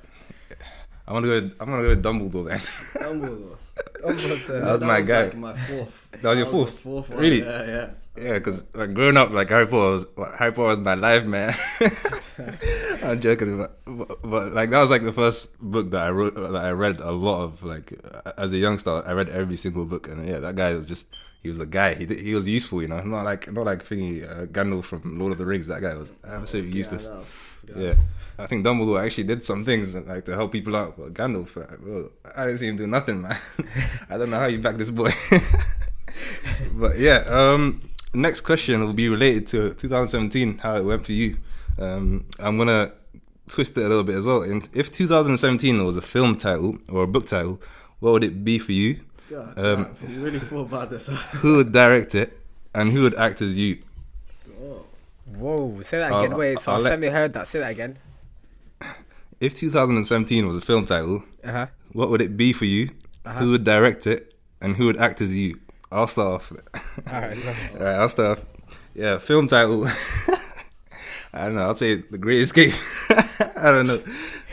I'm 1.07 1.13
gonna 1.13 1.27
go. 1.27 1.33
With, 1.33 1.55
I'm 1.59 1.69
gonna 1.69 1.83
go 1.83 1.89
with 1.89 2.03
Dumbledore 2.03 2.47
then. 2.49 2.59
Dumbledore. 2.59 3.57
That 3.77 4.63
was 4.73 4.83
my 4.83 4.99
was 4.99 5.07
guy. 5.07 5.23
Like 5.25 5.37
my 5.37 5.55
fourth. 5.55 6.07
That 6.21 6.29
was 6.29 6.37
your 6.37 6.45
the 6.45 6.51
fourth? 6.51 6.79
fourth 6.79 7.09
one. 7.09 7.19
Really? 7.19 7.41
Yeah, 7.43 7.65
yeah. 7.65 7.89
Yeah, 8.19 8.33
because 8.33 8.63
like 8.73 8.93
growing 8.95 9.15
up, 9.17 9.29
like 9.29 9.49
Harry 9.49 9.67
Potter 9.67 9.91
was 9.91 10.05
Harry 10.39 10.51
Potter 10.51 10.69
was 10.69 10.79
my 10.79 10.95
life, 10.95 11.23
man. 11.25 11.55
I'm 13.03 13.21
joking, 13.21 13.57
but, 13.59 13.79
but, 13.85 14.21
but 14.23 14.53
like 14.53 14.71
that 14.71 14.81
was 14.81 14.89
like 14.89 15.03
the 15.03 15.13
first 15.13 15.57
book 15.61 15.91
that 15.91 16.01
I 16.07 16.09
wrote 16.09 16.33
that 16.35 16.55
I 16.55 16.71
read 16.71 16.99
a 16.99 17.11
lot 17.11 17.43
of. 17.43 17.61
Like 17.63 17.93
uh, 18.25 18.31
as 18.37 18.51
a 18.53 18.57
youngster, 18.57 19.03
I 19.05 19.13
read 19.13 19.29
every 19.29 19.55
single 19.55 19.85
book, 19.85 20.07
and 20.07 20.27
yeah, 20.27 20.39
that 20.39 20.55
guy 20.55 20.73
was 20.75 20.85
just 20.87 21.15
he 21.47 21.49
was 21.49 21.59
a 21.59 21.65
guy. 21.65 21.93
He 21.93 22.05
he 22.05 22.35
was 22.35 22.45
useful, 22.45 22.81
you 22.81 22.89
know, 22.89 23.01
not 23.01 23.23
like 23.23 23.49
not 23.51 23.65
like 23.65 23.85
thingy 23.85 24.29
uh, 24.29 24.47
Gandalf 24.47 24.83
from 24.83 25.17
Lord 25.17 25.31
of 25.31 25.37
the 25.37 25.45
Rings. 25.45 25.67
That 25.67 25.81
guy 25.81 25.95
was 25.95 26.11
absolutely 26.25 26.77
useless. 26.77 27.07
Gandalf. 27.07 27.25
Yeah, 27.75 27.95
I 28.37 28.47
think 28.47 28.65
Dumbledore 28.65 29.01
actually 29.01 29.23
did 29.23 29.45
some 29.45 29.63
things 29.63 29.95
like 29.95 30.25
to 30.25 30.35
help 30.35 30.51
people 30.51 30.75
out, 30.75 30.97
but 30.97 31.13
Gandalf, 31.13 31.55
uh, 31.55 31.77
bro, 31.77 32.11
I 32.35 32.45
didn't 32.45 32.59
see 32.59 32.67
him 32.67 32.75
do 32.75 32.85
nothing, 32.85 33.21
man. 33.21 33.37
I 34.09 34.17
don't 34.17 34.29
know 34.29 34.39
how 34.39 34.47
you 34.47 34.59
back 34.59 34.75
this 34.75 34.89
boy. 34.89 35.11
but 36.73 36.99
yeah, 36.99 37.23
um, 37.29 37.89
next 38.13 38.41
question 38.41 38.81
will 38.81 38.93
be 38.93 39.07
related 39.07 39.47
to 39.47 39.73
2017, 39.75 40.57
how 40.57 40.75
it 40.75 40.83
went 40.83 41.05
for 41.05 41.13
you. 41.13 41.37
Um, 41.79 42.25
I'm 42.39 42.57
gonna 42.57 42.91
twist 43.47 43.77
it 43.77 43.85
a 43.85 43.87
little 43.87 44.03
bit 44.03 44.15
as 44.15 44.25
well. 44.25 44.41
And 44.41 44.67
if 44.73 44.91
2017 44.91 45.85
was 45.85 45.95
a 45.95 46.01
film 46.01 46.37
title 46.37 46.77
or 46.89 47.03
a 47.03 47.07
book 47.07 47.25
title, 47.25 47.61
what 47.99 48.11
would 48.11 48.23
it 48.25 48.43
be 48.43 48.59
for 48.59 48.73
you? 48.73 48.99
God, 49.29 49.53
Um, 49.57 49.89
damn, 50.01 50.13
you 50.13 50.23
really 50.23 50.39
thought 50.39 50.67
about 50.67 50.89
this. 50.89 51.07
Who 51.41 51.57
would 51.57 51.71
direct 51.71 52.15
it, 52.15 52.39
and 52.73 52.91
who 52.91 53.03
would 53.03 53.15
act 53.15 53.41
as 53.41 53.57
you? 53.57 53.79
Oh. 54.61 54.85
Whoa, 55.35 55.81
say 55.81 55.97
that 55.99 56.11
I'll- 56.11 56.23
again. 56.25 56.37
Wait, 56.37 56.59
so 56.59 56.71
I'll 56.71 56.77
I 56.79 56.81
let- 56.81 56.89
semi 56.91 57.07
heard 57.07 57.33
that. 57.33 57.47
Say 57.47 57.59
that 57.59 57.71
again. 57.71 57.97
If 59.39 59.53
2017 59.53 60.47
was 60.47 60.57
a 60.57 60.61
film 60.61 60.85
title, 60.85 61.23
Uh 61.43 61.51
huh. 61.51 61.67
what 61.93 62.09
would 62.09 62.21
it 62.21 62.35
be 62.37 62.53
for 62.53 62.65
you? 62.65 62.89
Who 63.37 63.51
would 63.51 63.63
direct 63.65 64.07
it, 64.07 64.33
and 64.61 64.75
who 64.77 64.85
would 64.85 64.97
act 64.97 65.19
as 65.21 65.35
you? 65.37 65.59
I'll 65.91 66.07
start 66.07 66.33
off. 66.35 66.51
All 67.11 67.21
right. 67.21 67.37
All 67.75 67.79
right, 67.85 67.95
I'll 67.95 68.09
start. 68.09 68.39
off. 68.39 68.45
Yeah, 68.95 69.19
film 69.19 69.47
title. 69.47 69.85
I 71.33 71.45
don't 71.45 71.55
know. 71.55 71.61
I'll 71.61 71.75
say 71.75 71.95
The 71.95 72.17
Great 72.17 72.39
Escape. 72.39 72.73
I 73.57 73.71
don't 73.71 73.85
know, 73.87 74.01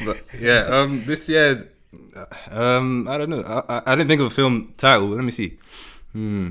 but 0.05 0.19
yeah. 0.39 0.67
Um, 0.69 1.03
this 1.05 1.29
year's. 1.29 1.65
Um, 2.51 3.09
I 3.09 3.19
don't 3.19 3.31
know. 3.31 3.43
I, 3.43 3.79
I, 3.79 3.83
I 3.87 3.97
didn't 3.97 4.09
think 4.09 4.21
of 4.21 4.29
a 4.29 4.31
film 4.31 4.75
title. 4.77 5.09
Let 5.09 5.25
me 5.25 5.31
see. 5.31 5.59
Hmm. 6.13 6.51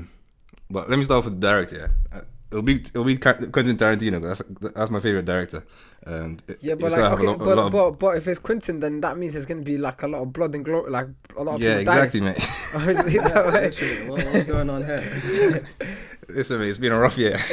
But 0.70 0.90
let 0.90 0.98
me 0.98 1.04
start 1.04 1.24
with 1.24 1.34
the 1.34 1.40
director. 1.40 1.92
Yeah. 2.12 2.20
It'll 2.50 2.62
be 2.62 2.74
it'll 2.74 3.04
be 3.04 3.16
Quentin 3.16 3.76
Tarantino. 3.76 4.22
That's 4.22 4.42
that's 4.74 4.90
my 4.90 5.00
favorite 5.00 5.24
director, 5.24 5.64
and 6.04 6.42
it- 6.48 6.58
Yeah, 6.62 6.74
but 6.74 6.84
like, 6.92 6.96
gonna 6.96 7.10
have 7.10 7.18
okay, 7.18 7.26
a 7.26 7.30
lot, 7.30 7.34
a 7.36 7.38
but, 7.44 7.56
lot 7.56 7.66
of- 7.66 7.72
but 7.72 7.90
but 7.98 8.16
if 8.16 8.26
it's 8.28 8.38
Quentin, 8.38 8.80
then 8.80 9.00
that 9.00 9.18
means 9.18 9.32
there's 9.32 9.46
gonna 9.46 9.62
be 9.62 9.78
like 9.78 10.02
a 10.02 10.08
lot 10.08 10.22
of 10.22 10.32
blood 10.32 10.54
and 10.54 10.64
glory, 10.64 10.90
like 10.90 11.08
a 11.36 11.42
lot 11.42 11.56
of 11.56 11.60
yeah, 11.62 11.78
people 11.78 11.94
dying. 11.94 12.04
exactly, 12.04 12.20
mate. 12.20 12.36
Oh, 12.76 12.88
is 12.88 13.22
that 13.24 13.46
way? 13.46 13.60
Literally, 13.62 14.08
what, 14.10 14.24
what's 14.26 14.44
going 14.44 14.68
on 14.70 14.84
here? 14.84 15.64
Listen, 16.28 16.58
mate, 16.58 16.68
it's 16.68 16.78
been 16.78 16.92
a 16.92 16.98
rough 16.98 17.16
year. 17.18 17.36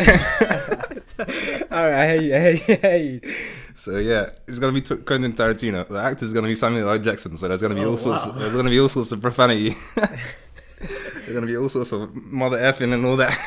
All 1.19 1.89
right, 1.89 1.93
I 1.93 2.17
hear 2.17 2.21
you, 2.21 2.36
I 2.36 2.39
hear 2.39 2.53
you, 2.53 2.77
I 2.83 2.98
hear 2.98 2.98
you. 3.21 3.36
So 3.75 3.98
yeah, 4.00 4.29
it's 4.48 4.60
gonna 4.60 4.74
be 4.74 4.81
t- 4.81 4.98
Quentin 4.98 5.33
Tarantino. 5.33 5.88
The 5.88 6.00
actor 6.01 6.25
is 6.25 6.33
gonna 6.33 6.48
be 6.48 6.55
Samuel 6.55 6.89
L. 6.89 6.98
Jackson. 7.00 7.38
So 7.38 7.48
there's 7.48 7.62
gonna 7.62 7.75
be 7.75 7.81
Oh, 7.81 7.91
all 7.91 7.98
sorts. 7.98 8.25
wow. 8.25 8.31
there's 8.33 8.53
gonna 8.55 8.69
be 8.69 8.79
all 8.79 8.89
sorts 8.89 9.12
of 9.12 9.21
profanity. 9.21 9.75
There's 10.81 11.33
gonna 11.33 11.45
be 11.47 11.57
all 11.57 11.69
sorts 11.69 11.91
of 11.91 12.13
mother 12.15 12.57
effing 12.57 12.93
and 12.93 13.05
all 13.05 13.17
that. 13.17 13.38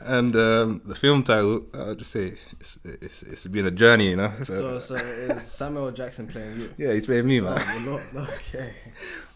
and 0.00 0.34
um, 0.36 0.80
the 0.84 0.94
film 0.94 1.22
title, 1.22 1.66
I'll 1.74 1.94
just 1.94 2.10
say, 2.10 2.32
it's, 2.60 2.78
it's 2.84 3.22
it's 3.22 3.46
been 3.46 3.66
a 3.66 3.70
journey, 3.70 4.10
you 4.10 4.16
know. 4.16 4.32
So, 4.44 4.52
So, 4.52 4.80
so 4.80 4.94
is 4.96 5.42
Samuel 5.42 5.90
Jackson 5.92 6.26
playing 6.26 6.60
you? 6.60 6.70
yeah, 6.78 6.92
he's 6.92 7.06
playing 7.06 7.26
me, 7.26 7.40
Oh, 7.40 7.44
man, 7.54 7.86
well, 7.86 8.00
not, 8.14 8.28
okay. 8.30 8.72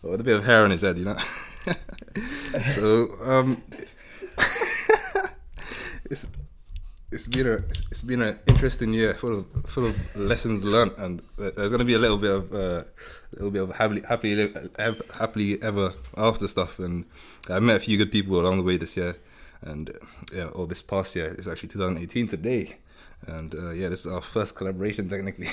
with 0.02 0.20
a 0.20 0.24
bit 0.24 0.36
of 0.36 0.44
hair 0.44 0.64
on 0.64 0.70
his 0.70 0.82
head, 0.82 0.98
you 0.98 1.04
know. 1.04 1.16
so 2.68 3.08
um, 3.22 3.62
it's 6.10 6.26
it's 7.14 7.28
been 7.28 7.46
a 7.46 7.54
it's 7.90 8.02
been 8.02 8.22
an 8.22 8.38
interesting 8.48 8.92
year, 8.92 9.14
full 9.14 9.38
of 9.38 9.46
full 9.66 9.86
of 9.86 10.16
lessons 10.16 10.64
learned, 10.64 10.92
and 10.98 11.22
there's 11.38 11.70
going 11.70 11.78
to 11.78 11.84
be 11.84 11.94
a 11.94 11.98
little 11.98 12.18
bit 12.18 12.32
of 12.32 12.52
uh, 12.52 12.56
a 12.56 13.34
little 13.34 13.50
bit 13.50 13.62
of 13.62 13.76
happily 13.76 14.02
happily 14.02 14.52
happily 15.14 15.62
ever 15.62 15.94
after 16.16 16.48
stuff. 16.48 16.78
And 16.78 17.04
I 17.48 17.60
met 17.60 17.76
a 17.76 17.80
few 17.80 17.96
good 17.96 18.10
people 18.10 18.40
along 18.40 18.56
the 18.58 18.62
way 18.64 18.76
this 18.76 18.96
year, 18.96 19.16
and 19.62 19.90
uh, 19.90 19.92
yeah, 20.32 20.46
or 20.46 20.66
this 20.66 20.82
past 20.82 21.14
year. 21.14 21.26
It's 21.26 21.46
actually 21.46 21.68
2018 21.68 22.26
today. 22.28 22.76
And 23.26 23.54
uh, 23.54 23.70
yeah, 23.70 23.88
this 23.88 24.04
is 24.04 24.12
our 24.12 24.20
first 24.20 24.54
collaboration 24.54 25.08
technically. 25.08 25.48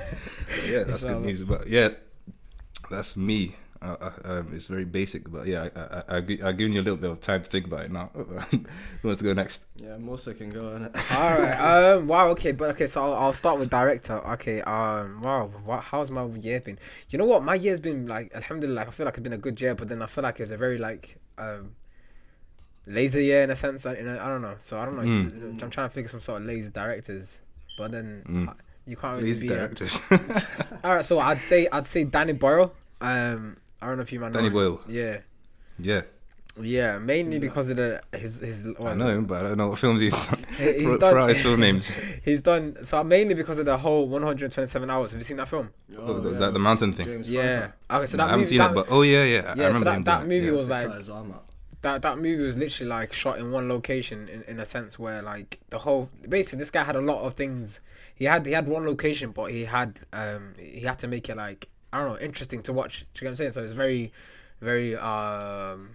yeah, 0.66 0.84
that's 0.84 1.04
good 1.04 1.20
news. 1.20 1.42
But 1.42 1.66
yeah, 1.66 1.90
that's 2.90 3.16
me. 3.16 3.56
Uh, 3.82 3.96
uh, 4.00 4.10
um, 4.24 4.52
it's 4.54 4.66
very 4.66 4.84
basic, 4.84 5.28
but 5.30 5.46
yeah, 5.46 5.68
I, 5.74 5.80
I, 5.80 5.82
I, 5.82 6.02
I, 6.08 6.16
I've 6.18 6.56
given 6.56 6.72
you 6.72 6.80
a 6.80 6.84
little 6.86 6.96
bit 6.96 7.10
of 7.10 7.20
time 7.20 7.42
to 7.42 7.50
think 7.50 7.66
about 7.66 7.84
it 7.86 7.90
now. 7.90 8.10
Who 8.14 8.28
wants 9.08 9.18
to 9.20 9.24
go 9.24 9.32
next? 9.34 9.66
Yeah, 9.76 9.96
Mussa 9.98 10.34
can 10.34 10.50
go 10.50 10.74
on 10.74 10.84
it. 10.84 10.92
All 11.16 11.38
right. 11.38 11.92
Um. 11.94 12.06
Wow. 12.06 12.28
Okay. 12.28 12.52
But 12.52 12.70
okay. 12.70 12.86
So 12.86 13.02
I'll, 13.02 13.14
I'll 13.14 13.32
start 13.32 13.58
with 13.58 13.70
director. 13.70 14.18
Okay. 14.34 14.60
Um. 14.62 15.20
Wow. 15.20 15.50
What, 15.64 15.80
how's 15.82 16.10
my 16.12 16.24
year 16.26 16.60
been? 16.60 16.78
You 17.10 17.18
know 17.18 17.24
what? 17.24 17.42
My 17.42 17.56
year's 17.56 17.80
been 17.80 18.06
like, 18.06 18.32
alhamdulillah. 18.34 18.76
Like, 18.76 18.88
I 18.88 18.90
feel 18.92 19.04
like 19.06 19.14
it's 19.14 19.22
been 19.22 19.32
a 19.32 19.38
good 19.38 19.60
year, 19.60 19.74
but 19.74 19.88
then 19.88 20.00
I 20.00 20.06
feel 20.06 20.22
like 20.22 20.38
it's 20.38 20.50
a 20.52 20.56
very 20.56 20.78
like 20.78 21.16
um 21.36 21.72
lazy 22.86 23.24
year 23.24 23.42
in 23.42 23.50
a 23.50 23.56
sense. 23.56 23.84
I, 23.86 23.94
in 23.94 24.06
a, 24.08 24.18
I 24.18 24.28
don't 24.28 24.42
know. 24.42 24.56
So 24.60 24.78
I 24.78 24.84
don't 24.84 24.96
know. 24.96 25.02
It's, 25.02 25.62
I'm 25.62 25.70
trying 25.70 25.88
to 25.88 25.94
figure 25.94 26.08
some 26.08 26.20
sort 26.20 26.40
of 26.42 26.46
lazy 26.46 26.70
directors, 26.70 27.40
but 27.76 27.90
then 27.90 28.46
uh, 28.48 28.52
you 28.86 28.96
can't 28.96 29.16
really 29.16 29.32
These 29.32 29.40
be. 29.42 29.48
a- 29.48 29.56
directors. 29.56 30.00
All 30.84 30.94
right. 30.94 31.04
So 31.04 31.18
I'd 31.18 31.38
say 31.38 31.66
I'd 31.72 31.86
say 31.86 32.04
Danny 32.04 32.32
Boyle. 32.32 32.72
Um. 33.00 33.56
I 33.82 33.86
don't 33.86 33.96
know 33.96 34.02
if 34.02 34.12
you 34.12 34.20
man 34.20 34.32
know 34.32 34.36
Danny 34.36 34.48
him. 34.48 34.52
Boyle. 34.54 34.80
Yeah. 34.88 35.18
yeah, 35.78 36.02
Yeah. 36.60 36.98
Mainly 36.98 37.38
because 37.38 37.68
of 37.70 37.76
the 37.76 38.00
his 38.12 38.38
his. 38.38 38.66
what 38.78 38.92
I 38.92 38.94
know 38.94 39.18
it? 39.18 39.26
but 39.26 39.38
I 39.44 39.48
don't 39.48 39.58
know 39.58 39.68
what 39.68 39.78
films 39.78 40.00
he's 40.00 40.14
done. 40.26 40.44
He's 40.58 40.82
for, 40.84 40.98
done- 40.98 41.14
for 41.14 41.28
his 41.28 41.40
film 41.42 41.60
names. 41.60 41.88
He's 42.24 42.42
done 42.42 42.76
so 42.82 43.02
mainly 43.04 43.34
because 43.34 43.58
of 43.58 43.66
the 43.66 43.76
whole 43.76 44.06
127 44.08 44.90
hours. 44.90 45.10
Have 45.12 45.20
you 45.20 45.24
seen 45.24 45.38
that 45.38 45.48
film? 45.48 45.70
Oh, 45.98 46.26
is 46.28 46.38
that 46.38 46.52
the 46.52 46.58
mountain 46.60 46.92
thing? 46.92 47.06
James 47.06 47.28
Yeah. 47.30 47.72
Okay, 47.90 48.06
so 48.06 48.16
No, 48.16 48.24
that 48.24 48.28
I 48.28 48.30
haven't 48.30 48.40
movie, 48.40 48.46
seen 48.50 48.58
that, 48.58 48.70
it, 48.70 48.74
but 48.74 48.86
oh 48.90 49.02
yeah, 49.02 49.24
yeah. 49.24 49.38
I 49.38 49.40
yeah, 49.48 49.54
so 49.54 49.66
remember 49.66 49.84
that, 49.84 49.96
him 49.96 50.02
that 50.04 50.26
movie 50.26 50.46
yeah. 50.46 50.52
was 50.52 50.68
like 50.68 50.86
cut 50.88 50.98
his 50.98 51.10
arm 51.10 51.32
out. 51.32 51.44
that. 51.82 52.02
That 52.02 52.16
movie 52.18 52.42
was 52.42 52.56
literally 52.56 52.88
like 52.90 53.12
shot 53.12 53.38
in 53.38 53.50
one 53.50 53.68
location 53.68 54.28
in, 54.28 54.42
in 54.44 54.60
a 54.60 54.64
sense 54.66 54.98
where 54.98 55.22
like 55.22 55.58
the 55.70 55.78
whole 55.80 56.10
basically 56.28 56.58
this 56.60 56.70
guy 56.70 56.84
had 56.84 56.96
a 56.96 57.00
lot 57.00 57.22
of 57.22 57.34
things. 57.34 57.80
He 58.14 58.26
had 58.26 58.44
he 58.46 58.52
had 58.52 58.68
one 58.68 58.84
location, 58.86 59.30
but 59.32 59.46
he 59.50 59.64
had 59.64 59.98
um 60.12 60.54
he 60.58 60.80
had 60.80 60.98
to 61.00 61.08
make 61.08 61.28
it 61.28 61.36
like 61.36 61.68
I 61.92 61.98
don't 62.00 62.08
know 62.14 62.18
interesting 62.18 62.62
to 62.64 62.72
watch. 62.72 63.00
Do 63.00 63.06
you 63.18 63.20
get 63.22 63.24
what 63.26 63.30
I'm 63.32 63.36
saying? 63.36 63.50
So 63.52 63.62
it's 63.62 63.72
very 63.72 64.12
very 64.60 64.96
um 64.96 65.90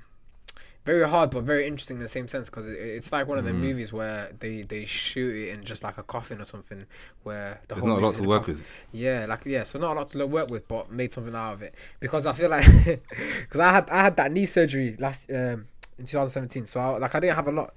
very 0.86 1.08
hard 1.08 1.30
but 1.32 1.44
very 1.44 1.68
interesting 1.68 1.98
in 1.98 2.04
the 2.04 2.08
same 2.08 2.28
sense 2.28 2.50
because 2.50 2.68
it, 2.68 2.74
it's 2.80 3.12
like 3.12 3.28
one 3.28 3.38
of 3.38 3.44
the 3.46 3.54
Mm. 3.54 3.62
movies 3.62 3.92
where 3.92 4.32
they 4.40 4.62
they 4.62 4.86
shoot 4.86 5.36
it 5.36 5.50
in 5.54 5.64
just 5.64 5.84
like 5.84 5.98
a 5.98 6.04
coffin 6.04 6.42
or 6.42 6.46
something 6.46 6.86
where 7.24 7.60
the 7.68 7.76
There's 7.76 7.84
whole 7.84 7.90
not 7.90 8.00
a 8.00 8.02
lot 8.06 8.16
to 8.16 8.24
work 8.24 8.44
coffin. 8.44 8.48
with. 8.48 8.72
Yeah, 8.92 9.26
like 9.28 9.46
yeah, 9.46 9.64
so 9.64 9.80
not 9.80 9.94
a 9.94 10.00
lot 10.00 10.08
to 10.10 10.26
work 10.28 10.50
with, 10.50 10.68
but 10.68 10.92
made 10.92 11.12
something 11.12 11.36
out 11.36 11.54
of 11.54 11.62
it 11.62 11.76
because 12.00 12.26
I 12.26 12.34
feel 12.34 12.50
like 12.50 12.66
because 12.86 13.60
I 13.60 13.72
had 13.72 13.90
I 13.90 14.04
had 14.04 14.16
that 14.18 14.32
knee 14.32 14.46
surgery 14.46 14.96
last 15.00 15.30
um 15.30 15.68
in 16.00 16.06
2017, 16.06 16.66
so 16.66 16.80
I, 16.80 16.98
like 16.98 17.16
I 17.16 17.20
didn't 17.20 17.36
have 17.36 17.48
a 17.48 17.52
lot 17.52 17.74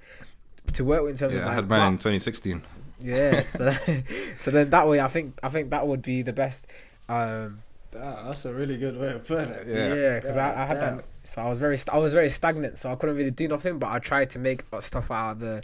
to 0.73 0.85
work 0.85 1.01
with 1.03 1.11
in 1.11 1.17
terms 1.17 1.35
Yeah, 1.35 1.45
of 1.45 1.45
I 1.49 1.53
had 1.53 1.69
mine 1.69 1.93
in 1.93 1.97
2016. 1.97 2.61
yeah, 2.99 3.41
so, 3.43 3.73
so 4.37 4.51
then 4.51 4.69
that 4.69 4.87
way 4.87 4.99
I 4.99 5.07
think 5.07 5.37
I 5.43 5.49
think 5.49 5.71
that 5.71 5.87
would 5.87 6.01
be 6.01 6.21
the 6.21 6.33
best. 6.33 6.67
Um, 7.09 7.63
Damn, 7.91 8.25
that's 8.25 8.45
a 8.45 8.53
really 8.53 8.77
good 8.77 8.97
way 8.97 9.11
of 9.11 9.27
putting 9.27 9.49
it. 9.49 9.67
Yeah. 9.67 9.93
yeah, 9.93 10.19
because 10.19 10.37
I, 10.37 10.63
I 10.63 10.65
had 10.65 10.79
Damn. 10.79 10.97
that. 10.97 11.05
So 11.23 11.41
I 11.41 11.49
was 11.49 11.59
very 11.59 11.77
st- 11.77 11.93
I 11.93 11.97
was 11.97 12.13
very 12.13 12.29
stagnant, 12.29 12.77
so 12.77 12.91
I 12.91 12.95
couldn't 12.95 13.15
really 13.17 13.31
do 13.31 13.47
nothing. 13.47 13.79
But 13.79 13.89
I 13.91 13.99
tried 13.99 14.29
to 14.31 14.39
make 14.39 14.63
uh, 14.71 14.79
stuff 14.79 15.11
out 15.11 15.31
of 15.33 15.39
the 15.39 15.61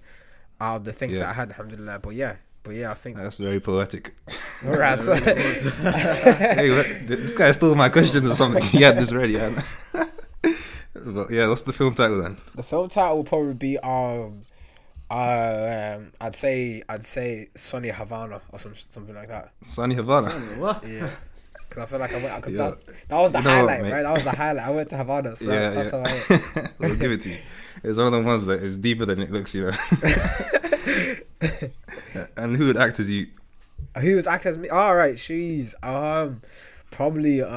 out 0.59 0.75
of 0.77 0.83
the 0.85 0.93
things 0.93 1.13
Yeah. 1.13 1.19
that 1.19 1.29
I 1.29 1.33
had, 1.33 1.49
alhamdulillah. 1.51 1.99
But 1.99 2.15
yeah, 2.15 2.35
but 2.63 2.75
yeah, 2.75 2.91
I 2.91 2.95
think. 2.95 3.15
That's 3.17 3.37
very 3.37 3.59
poetic. 3.59 4.13
Alright, 4.65 4.99
so- 4.99 5.13
hey, 5.15 6.69
what, 6.75 7.07
this 7.07 7.33
guy 7.33 7.51
stole 7.51 7.75
my 7.75 7.89
questions 7.89 8.27
or 8.27 8.35
something. 8.35 8.61
He 8.63 8.81
had 8.81 8.97
this 8.97 9.11
ready. 9.13 9.37
man. 9.37 9.55
but 10.93 11.29
yeah, 11.31 11.47
what's 11.47 11.63
the 11.63 11.73
film 11.73 11.93
title 11.93 12.21
then? 12.21 12.37
The 12.55 12.63
film 12.63 12.89
title 12.89 13.17
will 13.17 13.23
probably 13.23 13.53
be 13.53 13.77
um, 13.79 14.43
uh, 15.09 15.95
um, 15.97 16.11
I'd 16.19 16.35
say 16.35 16.83
I'd 16.89 17.05
say 17.05 17.49
Sunny 17.55 17.89
Havana 17.89 18.41
or 18.51 18.59
some 18.59 18.75
something 18.75 19.15
like 19.15 19.29
that. 19.29 19.53
Sunny 19.61 19.95
Havana. 19.95 20.31
what? 20.59 20.85
Yeah, 20.87 21.09
because 21.69 21.83
I 21.83 21.85
feel 21.87 21.99
like 21.99 22.13
I 22.13 22.23
went 22.23 22.35
because 22.37 22.53
Yeah. 22.55 22.71
that 23.09 23.15
was 23.15 23.31
the 23.31 23.37
You 23.39 23.43
know 23.43 23.49
highlight, 23.49 23.81
mate? 23.81 23.91
right? 23.91 24.03
That 24.03 24.13
was 24.13 24.23
the 24.23 24.35
highlight. 24.35 24.65
I 24.65 24.69
went 24.71 24.89
to 24.89 24.97
Havana, 24.97 25.35
so 25.35 25.45
yeah, 25.51 25.69
that's 25.71 25.91
yeah. 25.91 26.57
how 26.59 26.63
I. 26.63 26.69
we'll 26.79 26.95
give 26.95 27.11
it 27.11 27.21
to 27.21 27.29
you. 27.29 27.37
It's 27.83 27.97
one 27.97 28.07
of 28.07 28.13
the 28.13 28.21
ones 28.23 28.45
that 28.45 28.63
is 28.63 28.77
deeper 28.77 29.05
than 29.05 29.21
it 29.21 29.31
looks, 29.31 29.53
you 29.53 29.65
know. 29.65 29.77
and 32.37 32.57
who 32.57 32.67
would 32.67 32.77
act 32.77 32.99
as 32.99 33.09
you? 33.09 33.27
Who 33.99 34.15
was 34.15 34.27
acting 34.27 34.49
as 34.49 34.57
me? 34.57 34.69
All 34.69 34.95
right, 34.95 35.15
jeez. 35.15 35.73
Um, 35.83 36.41
probably 36.91 37.41
uh, 37.41 37.47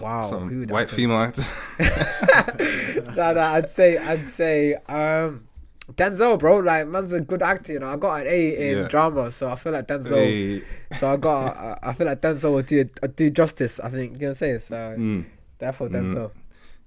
wow. 0.00 0.22
who 0.48 0.60
would 0.60 0.70
white 0.70 0.82
act 0.82 0.90
female 0.92 1.18
actor. 1.18 1.42
no, 3.16 3.32
no, 3.32 3.40
I'd 3.40 3.72
say, 3.72 3.96
I'd 3.98 4.26
say, 4.26 4.74
um, 4.88 5.47
Denzel, 5.94 6.38
bro. 6.38 6.58
Like, 6.58 6.86
man's 6.86 7.12
a 7.12 7.20
good 7.20 7.42
actor. 7.42 7.72
You 7.72 7.78
know, 7.80 7.88
I 7.88 7.96
got 7.96 8.20
an 8.22 8.26
A 8.28 8.70
in 8.70 8.76
Yeah. 8.78 8.88
drama, 8.88 9.30
so 9.30 9.48
I 9.48 9.56
feel 9.56 9.72
like 9.72 9.86
Denzel. 9.88 10.16
Hey. 10.18 10.62
So 10.98 11.12
I 11.12 11.16
got, 11.16 11.56
I, 11.56 11.78
I 11.82 11.92
feel 11.94 12.06
like 12.06 12.20
Denzel 12.20 12.54
will 12.54 12.62
do 12.62 12.84
do 13.16 13.30
justice. 13.30 13.80
I 13.80 13.90
think 13.90 14.14
you 14.14 14.20
know 14.20 14.26
what 14.26 14.28
I'm 14.30 14.34
saying. 14.34 14.58
So 14.60 14.76
Mm. 14.98 15.24
therefore, 15.58 15.88
Denzel. 15.88 16.30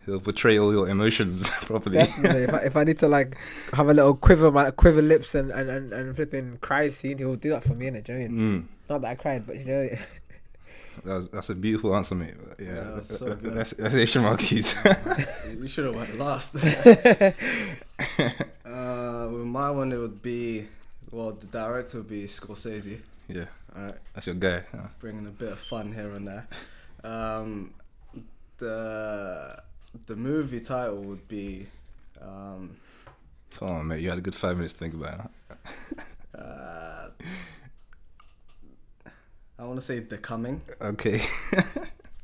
He'll 0.05 0.19
portray 0.19 0.57
all 0.57 0.71
your 0.73 0.89
emotions 0.89 1.47
properly. 1.61 1.97
Definitely, 1.97 2.43
if 2.43 2.53
I, 2.53 2.57
if 2.59 2.75
I 2.75 2.83
need 2.83 2.97
to 2.99 3.07
like 3.07 3.37
have 3.73 3.87
a 3.87 3.93
little 3.93 4.15
quiver, 4.15 4.49
my 4.51 4.71
quiver 4.71 5.01
lips 5.01 5.35
and 5.35 5.51
and 5.51 5.69
and, 5.69 5.93
and 5.93 6.15
flipping 6.15 6.57
cry 6.61 6.87
scene, 6.87 7.19
he'll 7.19 7.35
do 7.35 7.49
that 7.51 7.63
for 7.63 7.75
me. 7.75 7.85
innit? 7.85 8.05
Do 8.05 8.13
you 8.13 8.19
know 8.19 8.25
what 8.25 8.31
I 8.31 8.33
mean? 8.39 8.61
Mm. 8.63 8.89
Not 8.89 9.01
that 9.01 9.07
I 9.11 9.15
cried, 9.15 9.45
but 9.45 9.57
you 9.59 9.65
know. 9.65 9.89
That 11.05 11.15
was, 11.15 11.29
that's 11.29 11.49
a 11.49 11.55
beautiful 11.55 11.95
answer, 11.95 12.15
mate. 12.15 12.33
Yeah, 12.59 12.65
Yeah, 12.67 12.73
that 12.83 12.95
was 12.95 13.07
so 13.07 13.35
good. 13.35 13.55
that's, 13.55 13.71
that's 13.71 13.93
Asian 13.95 14.23
Marquis. 14.23 14.63
We 15.59 15.67
should 15.67 15.85
have 15.85 15.95
went 15.95 16.17
last. 16.17 16.55
uh, 16.55 17.31
with 19.31 19.45
my 19.45 19.71
one, 19.71 19.91
it 19.91 19.97
would 19.97 20.21
be 20.21 20.67
well, 21.11 21.31
the 21.31 21.45
director 21.47 21.97
would 21.99 22.07
be 22.09 22.23
Scorsese. 22.23 23.01
yeah, 23.27 23.45
Alright, 23.75 23.95
that's 24.13 24.27
your 24.27 24.35
guy. 24.35 24.63
huh? 24.71 24.87
bringing 24.99 25.27
a 25.27 25.31
bit 25.31 25.51
of 25.51 25.59
fun 25.59 25.93
here 25.93 26.09
and 26.11 26.27
there. 26.27 26.47
Um, 27.03 27.73
the 28.57 29.57
the 30.05 30.15
movie 30.15 30.61
title 30.61 30.97
would 31.03 31.27
be 31.27 31.67
um, 32.21 32.77
Come 33.57 33.69
on, 33.69 33.87
mate. 33.87 33.99
You 34.01 34.09
had 34.09 34.19
a 34.19 34.21
good 34.21 34.35
five 34.35 34.55
minutes 34.55 34.73
to 34.73 34.79
think 34.79 34.93
about 34.93 35.13
it. 35.49 35.57
huh? 36.35 36.41
uh, 36.41 37.09
I 39.61 39.65
want 39.65 39.79
to 39.79 39.85
say 39.85 39.99
The 39.99 40.17
Coming, 40.17 40.59
Okay. 40.81 41.21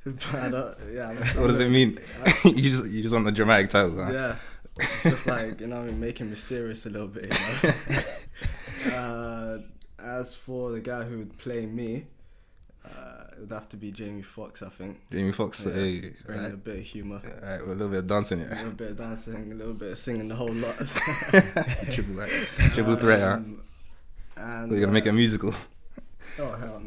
but 0.04 0.34
I 0.34 0.50
don't. 0.50 0.76
Yeah, 0.92 1.14
what 1.40 1.48
does 1.50 1.60
it 1.60 1.70
mean? 1.70 2.00
you 2.44 2.72
just 2.72 2.90
you 2.90 3.04
just 3.04 3.14
want 3.14 3.26
the 3.26 3.32
dramatic 3.32 3.70
title, 3.70 4.04
huh? 4.04 4.12
Yeah, 4.12 4.36
just 5.04 5.28
like 5.28 5.62
you 5.62 5.68
know, 5.68 5.78
what 5.82 5.84
I 5.84 5.92
mean, 5.92 6.00
making 6.00 6.32
mysterious 6.32 6.88
a 6.88 6.90
little 6.90 7.08
bit. 7.08 7.26
You 7.28 7.96
know? 8.90 8.96
uh, 8.96 9.58
as 10.00 10.34
for 10.34 10.72
the 10.72 10.80
guy 10.80 11.04
who 11.04 11.20
would 11.20 11.38
play 11.38 11.68
me, 11.68 12.06
uh, 12.84 13.26
it 13.34 13.42
would 13.42 13.52
have 13.52 13.70
to 13.70 13.78
be 13.78 13.92
Jamie 13.92 14.24
Foxx, 14.24 14.64
I 14.64 14.70
think. 14.70 15.00
Jamie 15.12 15.32
Foxx. 15.32 15.64
Yeah, 15.64 15.74
Hey, 15.74 16.14
bringing 16.26 16.44
right, 16.46 16.54
a 16.54 16.58
bit 16.58 16.80
of 16.80 16.86
humor, 16.86 17.22
right, 17.44 17.60
with 17.62 17.70
a 17.70 17.76
little 17.76 17.90
bit 17.90 18.00
of 18.00 18.08
dancing 18.08 18.42
a 18.42 18.50
little 18.50 18.72
bit 18.72 18.92
of 18.92 18.98
dancing, 18.98 19.52
a 19.52 19.56
little 19.56 19.76
bit 19.76 19.92
of 19.92 19.98
singing, 20.00 20.28
the 20.28 20.36
whole 20.36 20.52
lot. 20.54 20.76
triple, 21.92 22.16
right. 22.16 22.32
triple 22.74 22.96
threat, 22.96 23.20
huh? 23.20 23.34
Um, 23.34 23.62
And 24.38 24.72
You're 24.72 24.82
gonna 24.82 24.92
make 24.92 25.06
uh, 25.06 25.12
a 25.12 25.14
musical. 25.14 25.54
Oh 26.40 26.52
hell 26.54 26.80
no! 26.84 26.87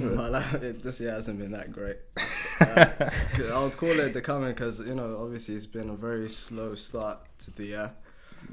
My 0.00 0.28
life, 0.28 0.54
it, 0.54 0.82
this 0.82 1.00
year 1.00 1.10
hasn't 1.12 1.38
been 1.38 1.52
that 1.52 1.72
great. 1.72 1.98
Uh, 2.58 2.86
I 3.52 3.62
would 3.62 3.76
call 3.76 3.90
it 4.00 4.14
the 4.14 4.22
coming 4.22 4.48
because 4.48 4.80
you 4.80 4.94
know 4.94 5.18
obviously 5.22 5.54
it's 5.56 5.66
been 5.66 5.90
a 5.90 5.94
very 5.94 6.30
slow 6.30 6.74
start 6.74 7.18
to 7.40 7.50
the 7.50 7.64
year. 7.66 7.92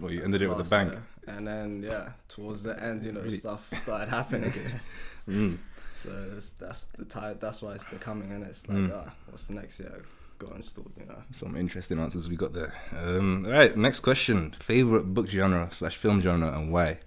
Well, 0.02 0.12
you 0.12 0.22
ended 0.22 0.42
it 0.42 0.50
with 0.50 0.68
a 0.68 0.70
bang. 0.70 0.88
year. 0.90 1.04
And 1.26 1.48
then 1.48 1.82
yeah, 1.82 2.10
towards 2.28 2.64
the 2.64 2.78
end, 2.84 3.06
you 3.06 3.14
know, 3.14 3.22
Really? 3.22 3.38
stuff 3.38 3.70
started 3.78 4.10
happening. 4.10 4.52
Mm. 5.30 5.58
so 5.96 6.12
it's, 6.36 6.50
that's 6.50 6.84
the 6.98 7.06
time. 7.06 7.38
That's 7.40 7.62
why 7.62 7.76
it's 7.76 7.86
the 7.86 7.96
coming, 7.96 8.30
and 8.34 8.44
it's 8.46 8.68
like, 8.68 8.78
Mm. 8.78 8.92
ah, 9.08 9.10
what's 9.30 9.46
the 9.46 9.54
next 9.54 9.80
year? 9.80 10.04
Got 10.38 10.52
installed, 10.58 10.92
you 11.00 11.06
know. 11.06 11.24
Some 11.32 11.56
interesting 11.56 11.98
answers 11.98 12.28
we 12.28 12.36
got 12.36 12.52
there. 12.52 12.74
Um, 12.92 13.46
all 13.46 13.52
right, 13.54 13.78
next 13.78 14.02
question: 14.02 14.54
favorite 14.60 15.14
book 15.14 15.30
genre 15.30 15.70
slash 15.72 15.96
film 15.96 16.20
genre 16.20 16.52
and 16.58 16.74
why? 16.74 17.00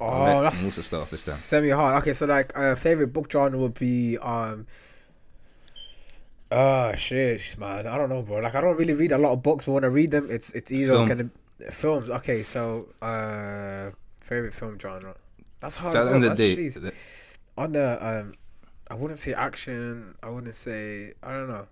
I'll 0.00 0.38
Oh, 0.38 0.42
that's 0.42 0.62
Mussa 0.62 0.82
start 0.82 1.08
this 1.10 1.24
time. 1.24 1.34
semi 1.34 1.70
hard. 1.70 2.02
Okay, 2.02 2.12
so 2.12 2.26
like 2.26 2.56
uh, 2.56 2.74
favorite 2.76 3.12
book 3.12 3.30
genre 3.30 3.58
would 3.58 3.74
be 3.74 4.16
um. 4.18 4.66
Uh 6.50 6.94
shit, 6.94 7.56
man. 7.58 7.86
I 7.86 7.98
don't 7.98 8.08
know, 8.08 8.22
bro. 8.22 8.38
Like 8.38 8.54
I 8.54 8.60
don't 8.60 8.76
really 8.76 8.94
read 8.94 9.12
a 9.12 9.18
lot 9.18 9.32
of 9.32 9.42
books, 9.42 9.66
but 9.66 9.72
when 9.72 9.84
I 9.84 9.88
read 9.88 10.10
them, 10.12 10.28
it's 10.30 10.50
it's 10.52 10.72
either 10.72 10.92
Film. 10.94 11.08
gonna 11.08 11.30
films. 11.70 12.08
Okay, 12.08 12.42
so 12.42 12.88
uh, 13.02 13.90
favorite 14.22 14.54
film 14.54 14.78
genre. 14.78 15.14
That's 15.60 15.76
hard. 15.76 15.92
So 15.92 16.04
the 16.04 16.10
well, 16.12 16.20
the 16.30 16.34
day, 16.34 16.68
the- 16.68 16.92
on 17.58 17.72
the 17.72 17.98
um, 18.20 18.34
I 18.90 18.94
wouldn't 18.94 19.18
say 19.18 19.34
action. 19.34 20.14
I 20.22 20.30
wouldn't 20.30 20.54
say 20.54 21.12
I 21.22 21.32
don't 21.32 21.48
know. 21.48 21.66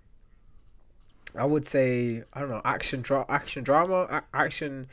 I 1.35 1.45
would 1.45 1.65
say 1.65 2.23
I 2.33 2.39
don't 2.41 2.49
know 2.49 2.61
action 2.63 3.01
dra- 3.01 3.25
action 3.29 3.63
drama 3.63 4.07
a- 4.11 4.23
action. 4.37 4.87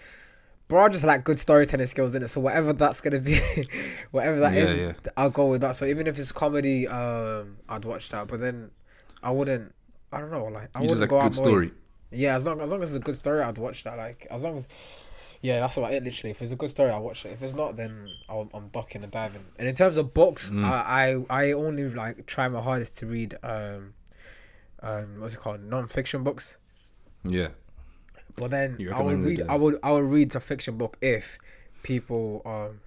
Bro, 0.74 0.86
I 0.86 0.88
just 0.88 1.04
like 1.04 1.22
good 1.22 1.38
storytelling 1.38 1.86
skills 1.86 2.16
in 2.16 2.24
it. 2.24 2.28
So 2.30 2.40
whatever 2.40 2.72
that's 2.72 3.00
gonna 3.00 3.20
be, 3.20 3.38
whatever 4.10 4.40
that 4.40 4.54
Yeah, 4.54 4.60
is, 4.64 4.76
yeah. 4.76 4.92
I'll 5.16 5.30
go 5.30 5.46
with 5.46 5.60
that. 5.60 5.76
So 5.76 5.86
even 5.86 6.08
if 6.08 6.18
it's 6.18 6.32
comedy, 6.32 6.88
um, 6.88 7.58
I'd 7.68 7.84
watch 7.84 8.08
that. 8.08 8.26
But 8.26 8.40
then 8.40 8.72
I 9.22 9.30
wouldn't. 9.30 9.72
I 10.10 10.18
don't 10.18 10.32
know. 10.32 10.46
Like 10.46 10.70
I 10.74 10.82
you 10.82 10.88
just 10.88 10.98
wouldn't 10.98 11.10
go 11.10 11.20
good 11.20 11.26
out 11.26 11.34
story. 11.34 11.70
Yeah, 12.10 12.34
as 12.34 12.44
long 12.44 12.60
as 12.60 12.72
long 12.72 12.82
as 12.82 12.90
it's 12.90 12.96
a 12.96 13.00
good 13.00 13.14
story, 13.14 13.40
I'd 13.40 13.56
watch 13.56 13.84
that. 13.84 13.96
Like 13.96 14.26
as 14.32 14.42
long 14.42 14.56
as, 14.56 14.66
yeah, 15.42 15.60
that's 15.60 15.76
about 15.76 15.94
it. 15.94 16.02
Literally, 16.02 16.32
if 16.32 16.42
it's 16.42 16.50
a 16.50 16.56
good 16.56 16.70
story, 16.70 16.90
I'll 16.90 17.02
watch 17.04 17.24
it. 17.24 17.30
If 17.30 17.42
it's 17.44 17.54
not, 17.54 17.76
then 17.76 18.08
I'll, 18.28 18.50
I'm 18.52 18.66
ducking 18.70 19.04
and 19.04 19.12
diving. 19.12 19.44
And 19.60 19.68
in 19.68 19.76
terms 19.76 19.96
of 19.96 20.12
books, 20.12 20.50
Mm. 20.50 20.64
I, 20.64 21.20
I 21.30 21.42
I 21.48 21.52
only 21.52 21.88
like 21.88 22.26
try 22.26 22.48
my 22.48 22.60
hardest 22.60 22.98
to 22.98 23.06
read 23.06 23.38
um, 23.44 23.94
um, 24.82 25.20
what's 25.20 25.34
it 25.34 25.38
called, 25.38 25.62
non-fiction 25.62 26.24
books. 26.24 26.56
Yeah, 27.22 27.50
But 28.36 28.50
then 28.50 28.78
I 28.92 29.00
would 29.00 29.20
read 29.20 29.42
I 29.48 29.56
would 29.56 29.78
I 29.82 29.92
would 29.92 30.04
read 30.04 30.34
a 30.34 30.40
fiction 30.40 30.76
book 30.76 30.96
if 31.00 31.38
people 31.82 32.42
um 32.44 32.80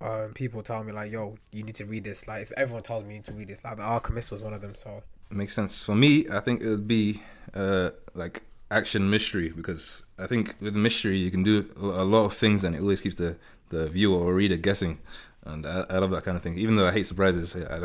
um 0.00 0.32
people 0.32 0.62
tell 0.62 0.82
me 0.82 0.92
like 0.92 1.12
yo 1.12 1.36
you 1.52 1.62
need 1.62 1.74
to 1.74 1.84
read 1.84 2.04
this 2.04 2.26
like 2.26 2.42
if 2.42 2.52
everyone 2.56 2.82
tells 2.82 3.04
me 3.04 3.10
you 3.10 3.18
need 3.18 3.26
to 3.26 3.32
read 3.32 3.48
this 3.48 3.62
like 3.62 3.76
the 3.76 3.82
Alchemist 3.82 4.30
was 4.30 4.42
one 4.42 4.54
of 4.54 4.60
them 4.60 4.74
so 4.74 5.02
makes 5.30 5.54
sense. 5.54 5.82
For 5.82 5.94
me, 5.94 6.26
I 6.30 6.40
think 6.40 6.62
it 6.62 6.68
would 6.68 6.88
be 6.88 7.22
uh, 7.54 7.90
like 8.14 8.42
action 8.70 9.10
mystery 9.10 9.50
because 9.50 10.04
I 10.18 10.26
think 10.26 10.54
with 10.60 10.76
mystery 10.76 11.16
you 11.16 11.30
can 11.30 11.42
do 11.42 11.68
a 11.76 12.02
a 12.02 12.04
lot 12.04 12.24
of 12.24 12.34
things 12.34 12.62
and 12.64 12.76
it 12.76 12.80
always 12.80 13.00
keeps 13.00 13.16
the 13.16 13.36
the 13.70 13.88
viewer 13.88 14.18
or 14.18 14.34
reader 14.34 14.56
guessing. 14.56 14.98
And 15.44 15.66
I, 15.66 15.86
I 15.88 15.98
love 15.98 16.10
that 16.10 16.24
kind 16.24 16.36
of 16.36 16.42
thing. 16.42 16.58
Even 16.58 16.76
though 16.76 16.86
I 16.86 16.92
hate 16.92 17.06
surprises, 17.06 17.56
I, 17.56 17.76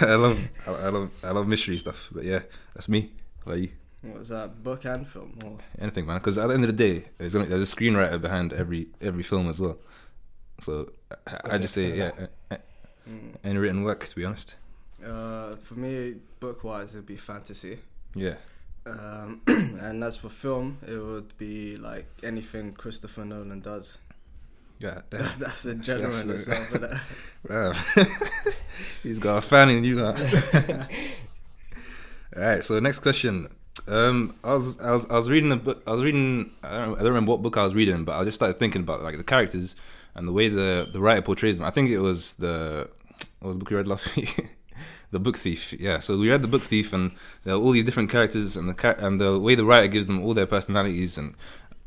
I 0.00 0.14
love 0.14 0.38
I, 0.66 0.70
I 0.70 0.88
love 0.88 1.10
I 1.22 1.30
love 1.30 1.46
mystery 1.46 1.78
stuff. 1.78 2.08
But 2.12 2.24
yeah, 2.24 2.40
that's 2.74 2.88
me. 2.88 3.10
How 3.44 3.52
about 3.52 3.60
you? 3.60 3.70
What 4.02 4.18
was 4.18 4.28
that? 4.30 4.62
Book 4.64 4.84
and 4.84 5.06
film. 5.06 5.38
Or 5.44 5.58
anything, 5.78 6.06
man. 6.06 6.18
Because 6.18 6.36
at 6.38 6.48
the 6.48 6.54
end 6.54 6.64
of 6.64 6.76
the 6.76 6.88
day, 7.00 7.04
there's, 7.18 7.34
only, 7.36 7.48
there's 7.48 7.72
a 7.72 7.76
screenwriter 7.76 8.20
behind 8.20 8.52
every 8.52 8.88
every 9.00 9.22
film 9.22 9.48
as 9.48 9.60
well. 9.60 9.78
So 10.60 10.90
I, 11.26 11.54
I 11.54 11.58
just 11.58 11.74
say, 11.74 11.96
yeah, 11.96 12.10
Mm. 13.08 13.34
any 13.42 13.58
written 13.58 13.82
work. 13.82 14.06
To 14.06 14.14
be 14.16 14.24
honest, 14.24 14.56
Uh, 15.04 15.56
for 15.56 15.74
me, 15.74 16.14
book 16.40 16.62
wise, 16.64 16.94
it'd 16.94 17.06
be 17.06 17.16
fantasy. 17.16 17.78
yeah, 18.14 18.36
Um, 18.86 19.40
and 19.48 20.04
as 20.04 20.16
for 20.16 20.28
film, 20.28 20.78
it 20.86 20.96
would 20.98 21.36
be 21.36 21.76
like 21.76 22.06
anything 22.22 22.72
Christopher 22.74 23.24
Nolan 23.24 23.60
does. 23.60 23.98
yeah. 24.78 25.00
That's 25.10 25.64
a 25.66 25.74
general 25.74 26.16
in 26.16 26.28
That's- 26.28 26.48
itself. 26.48 27.36
Wow. 27.48 27.72
He's 29.02 29.18
got 29.18 29.38
a 29.38 29.40
fan 29.42 29.70
in 29.70 29.82
you. 29.84 29.98
Huh? 29.98 30.14
All 32.36 32.42
right. 32.42 32.62
So 32.64 32.78
next 32.80 33.00
question. 33.00 33.48
Um, 33.88 34.36
I 34.44 34.54
was 34.54 34.80
I 34.80 34.92
was 34.92 35.08
I 35.10 35.14
was 35.14 35.28
reading 35.30 35.52
a 35.52 35.56
book. 35.56 35.82
I 35.86 35.92
was 35.92 36.02
reading. 36.02 36.52
I 36.62 36.78
don't, 36.78 36.94
I 36.94 36.98
don't 36.98 37.08
remember 37.08 37.32
what 37.32 37.42
book 37.42 37.56
I 37.56 37.64
was 37.64 37.74
reading, 37.74 38.04
but 38.04 38.18
I 38.18 38.24
just 38.24 38.34
started 38.34 38.58
thinking 38.58 38.82
about 38.82 39.02
like 39.02 39.16
the 39.16 39.24
characters 39.24 39.74
and 40.14 40.28
the 40.28 40.32
way 40.32 40.48
the 40.48 40.88
the 40.92 41.00
writer 41.00 41.22
portrays 41.22 41.56
them. 41.58 41.66
I 41.66 41.70
think 41.70 41.90
it 41.90 41.98
was 42.00 42.34
the 42.34 42.88
what 43.40 43.48
was 43.48 43.56
the 43.58 43.64
book 43.64 43.70
you 43.70 43.76
read 43.76 43.88
last 43.88 44.14
week? 44.16 44.56
the 45.10 45.18
Book 45.20 45.36
Thief. 45.36 45.72
Yeah. 45.74 46.00
So 46.00 46.18
we 46.18 46.30
read 46.30 46.42
the 46.42 46.48
Book 46.48 46.62
Thief, 46.62 46.92
and 46.92 47.14
there 47.44 47.54
are 47.54 47.58
all 47.58 47.70
these 47.70 47.84
different 47.84 48.10
characters, 48.10 48.56
and 48.56 48.68
the 48.68 49.04
and 49.04 49.20
the 49.20 49.38
way 49.38 49.54
the 49.54 49.64
writer 49.64 49.88
gives 49.88 50.06
them 50.06 50.22
all 50.22 50.34
their 50.34 50.46
personalities, 50.46 51.16
and 51.18 51.34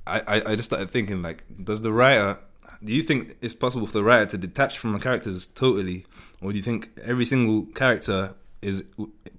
I, 0.07 0.21
I 0.27 0.51
I 0.51 0.55
just 0.55 0.69
started 0.69 0.89
thinking 0.89 1.21
like, 1.21 1.43
does 1.63 1.81
the 1.81 1.91
writer? 1.91 2.39
Do 2.83 2.93
you 2.93 3.01
think 3.01 3.37
it's 3.41 3.53
possible 3.53 3.87
for 3.87 3.93
the 3.93 4.03
writer 4.03 4.25
to 4.27 4.37
detach 4.37 4.77
from 4.77 4.93
the 4.93 4.99
characters 4.99 5.47
totally, 5.47 6.05
or 6.41 6.51
do 6.51 6.57
you 6.57 6.63
think 6.63 6.89
every 7.03 7.25
single 7.25 7.65
character 7.73 8.35
is 8.65 8.83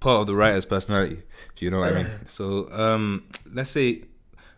part 0.00 0.20
of 0.20 0.26
the 0.26 0.34
writer's 0.34 0.64
personality? 0.64 1.18
If 1.54 1.62
you 1.62 1.70
know 1.70 1.80
what 1.80 1.92
I 1.92 2.02
mean. 2.02 2.06
So 2.26 2.70
um, 2.72 3.24
let's 3.52 3.70
say 3.70 4.02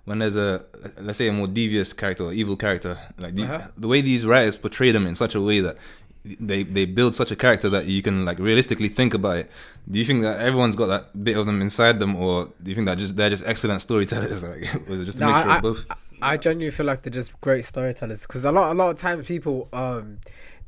when 0.04 0.18
there's 0.20 0.36
a 0.36 0.64
let's 1.00 1.18
say 1.18 1.28
a 1.28 1.32
more 1.32 1.46
devious 1.46 1.92
character 1.92 2.24
or 2.24 2.32
evil 2.32 2.56
character, 2.56 2.98
like 3.18 3.34
the, 3.34 3.44
Uh-huh. 3.44 3.68
the 3.76 3.88
way 3.88 4.00
these 4.00 4.24
writers 4.24 4.56
portray 4.56 4.90
them 4.92 5.06
in 5.06 5.14
such 5.14 5.34
a 5.34 5.40
way 5.40 5.60
that 5.60 5.76
they 6.24 6.62
they 6.64 6.84
build 6.84 7.14
such 7.14 7.30
a 7.30 7.36
character 7.36 7.68
that 7.70 7.86
you 7.86 8.02
can 8.02 8.24
like 8.24 8.38
realistically 8.38 8.88
think 8.88 9.14
about 9.14 9.36
it. 9.38 9.50
Do 9.90 9.98
you 9.98 10.04
think 10.04 10.22
that 10.22 10.40
everyone's 10.40 10.76
got 10.76 10.86
that 10.94 11.24
bit 11.24 11.36
of 11.36 11.46
them 11.46 11.62
inside 11.62 11.98
them, 12.00 12.16
or 12.16 12.46
do 12.62 12.70
you 12.70 12.74
think 12.74 12.86
that 12.86 12.98
just 12.98 13.16
they're 13.16 13.30
just 13.30 13.44
excellent 13.46 13.80
storytellers? 13.82 14.42
Like, 14.48 14.64
was 14.88 15.00
it 15.00 15.04
just 15.04 15.18
a 15.18 15.20
No, 15.22 15.32
mixture 15.32 15.50
I, 15.50 15.56
of 15.56 15.62
both? 15.62 15.84
I, 15.90 15.96
I 16.32 16.36
genuinely 16.36 16.70
feel 16.76 16.86
like 16.86 17.02
they're 17.02 17.12
just 17.12 17.40
great 17.40 17.64
storytellers 17.64 18.22
because 18.22 18.44
a 18.44 18.52
lot, 18.52 18.72
a 18.72 18.74
lot 18.74 18.90
of 18.90 18.96
times 18.96 19.26
people, 19.26 19.68
um, 19.72 20.18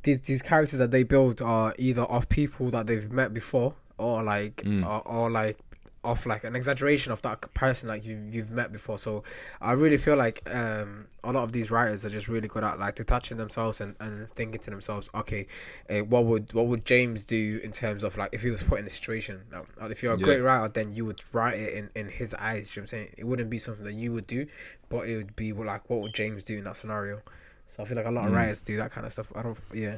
these 0.04 0.20
these 0.20 0.42
characters 0.42 0.78
that 0.78 0.90
they 0.92 1.02
build 1.02 1.42
are 1.42 1.74
either 1.78 2.02
of 2.02 2.28
people 2.28 2.70
that 2.70 2.86
they've 2.86 3.10
met 3.10 3.34
before 3.34 3.74
or 4.00 4.22
like, 4.22 4.56
Mm. 4.64 4.84
or, 4.86 5.00
or 5.06 5.30
like 5.30 5.56
of 6.02 6.24
like 6.24 6.44
an 6.44 6.56
exaggeration 6.56 7.12
of 7.12 7.20
that 7.20 7.38
person 7.52 7.86
like 7.86 8.02
you 8.06 8.16
you've 8.30 8.50
met 8.50 8.72
before. 8.72 8.96
So 8.96 9.22
I 9.60 9.72
really 9.72 9.98
feel 9.98 10.16
like 10.16 10.40
um 10.50 11.08
a 11.22 11.30
lot 11.30 11.44
of 11.44 11.52
these 11.52 11.70
writers 11.70 12.06
are 12.06 12.08
just 12.18 12.26
really 12.26 12.48
good 12.48 12.64
at 12.64 12.78
like 12.78 12.94
detaching 12.94 13.36
themselves 13.36 13.82
and, 13.82 13.96
and 14.00 14.26
thinking 14.30 14.62
to 14.62 14.70
themselves, 14.70 15.10
okay, 15.14 15.46
uh, 15.90 15.98
what 16.12 16.24
would 16.24 16.54
what 16.54 16.66
would 16.68 16.86
James 16.86 17.22
do 17.22 17.60
in 17.62 17.70
terms 17.70 18.02
of 18.02 18.16
like 18.16 18.30
if 18.32 18.40
he 18.42 18.50
was 18.50 18.62
put 18.62 18.78
in 18.78 18.86
the 18.86 18.90
situation? 18.90 19.42
Now, 19.52 19.66
if 19.94 20.02
you're 20.02 20.14
a 20.14 20.18
Yeah. 20.18 20.24
great 20.24 20.40
writer, 20.40 20.68
then 20.72 20.94
you 20.94 21.04
would 21.04 21.20
write 21.34 21.58
it 21.58 21.74
in 21.74 21.90
in 21.94 22.08
his 22.08 22.32
eyes. 22.34 22.74
You 22.74 22.80
know 22.80 22.84
what 22.84 22.92
I'm 22.94 22.98
saying 22.98 23.14
it 23.18 23.24
wouldn't 23.24 23.50
be 23.50 23.58
something 23.58 23.84
that 23.84 23.92
you 24.02 24.10
would 24.14 24.26
do, 24.26 24.46
but 24.88 25.00
it 25.06 25.16
would 25.18 25.36
be 25.36 25.52
like 25.52 25.90
what 25.90 26.00
would 26.00 26.14
James 26.14 26.42
do 26.44 26.56
in 26.56 26.64
that 26.64 26.78
scenario. 26.78 27.20
So 27.66 27.82
I 27.82 27.86
feel 27.86 27.98
like 27.98 28.06
a 28.06 28.10
lot 28.10 28.24
of 28.26 28.32
Mm. 28.32 28.36
writers 28.36 28.62
do 28.62 28.78
that 28.78 28.90
kind 28.90 29.06
of 29.06 29.12
stuff. 29.12 29.30
I 29.36 29.42
don't, 29.42 29.58
yeah. 29.74 29.96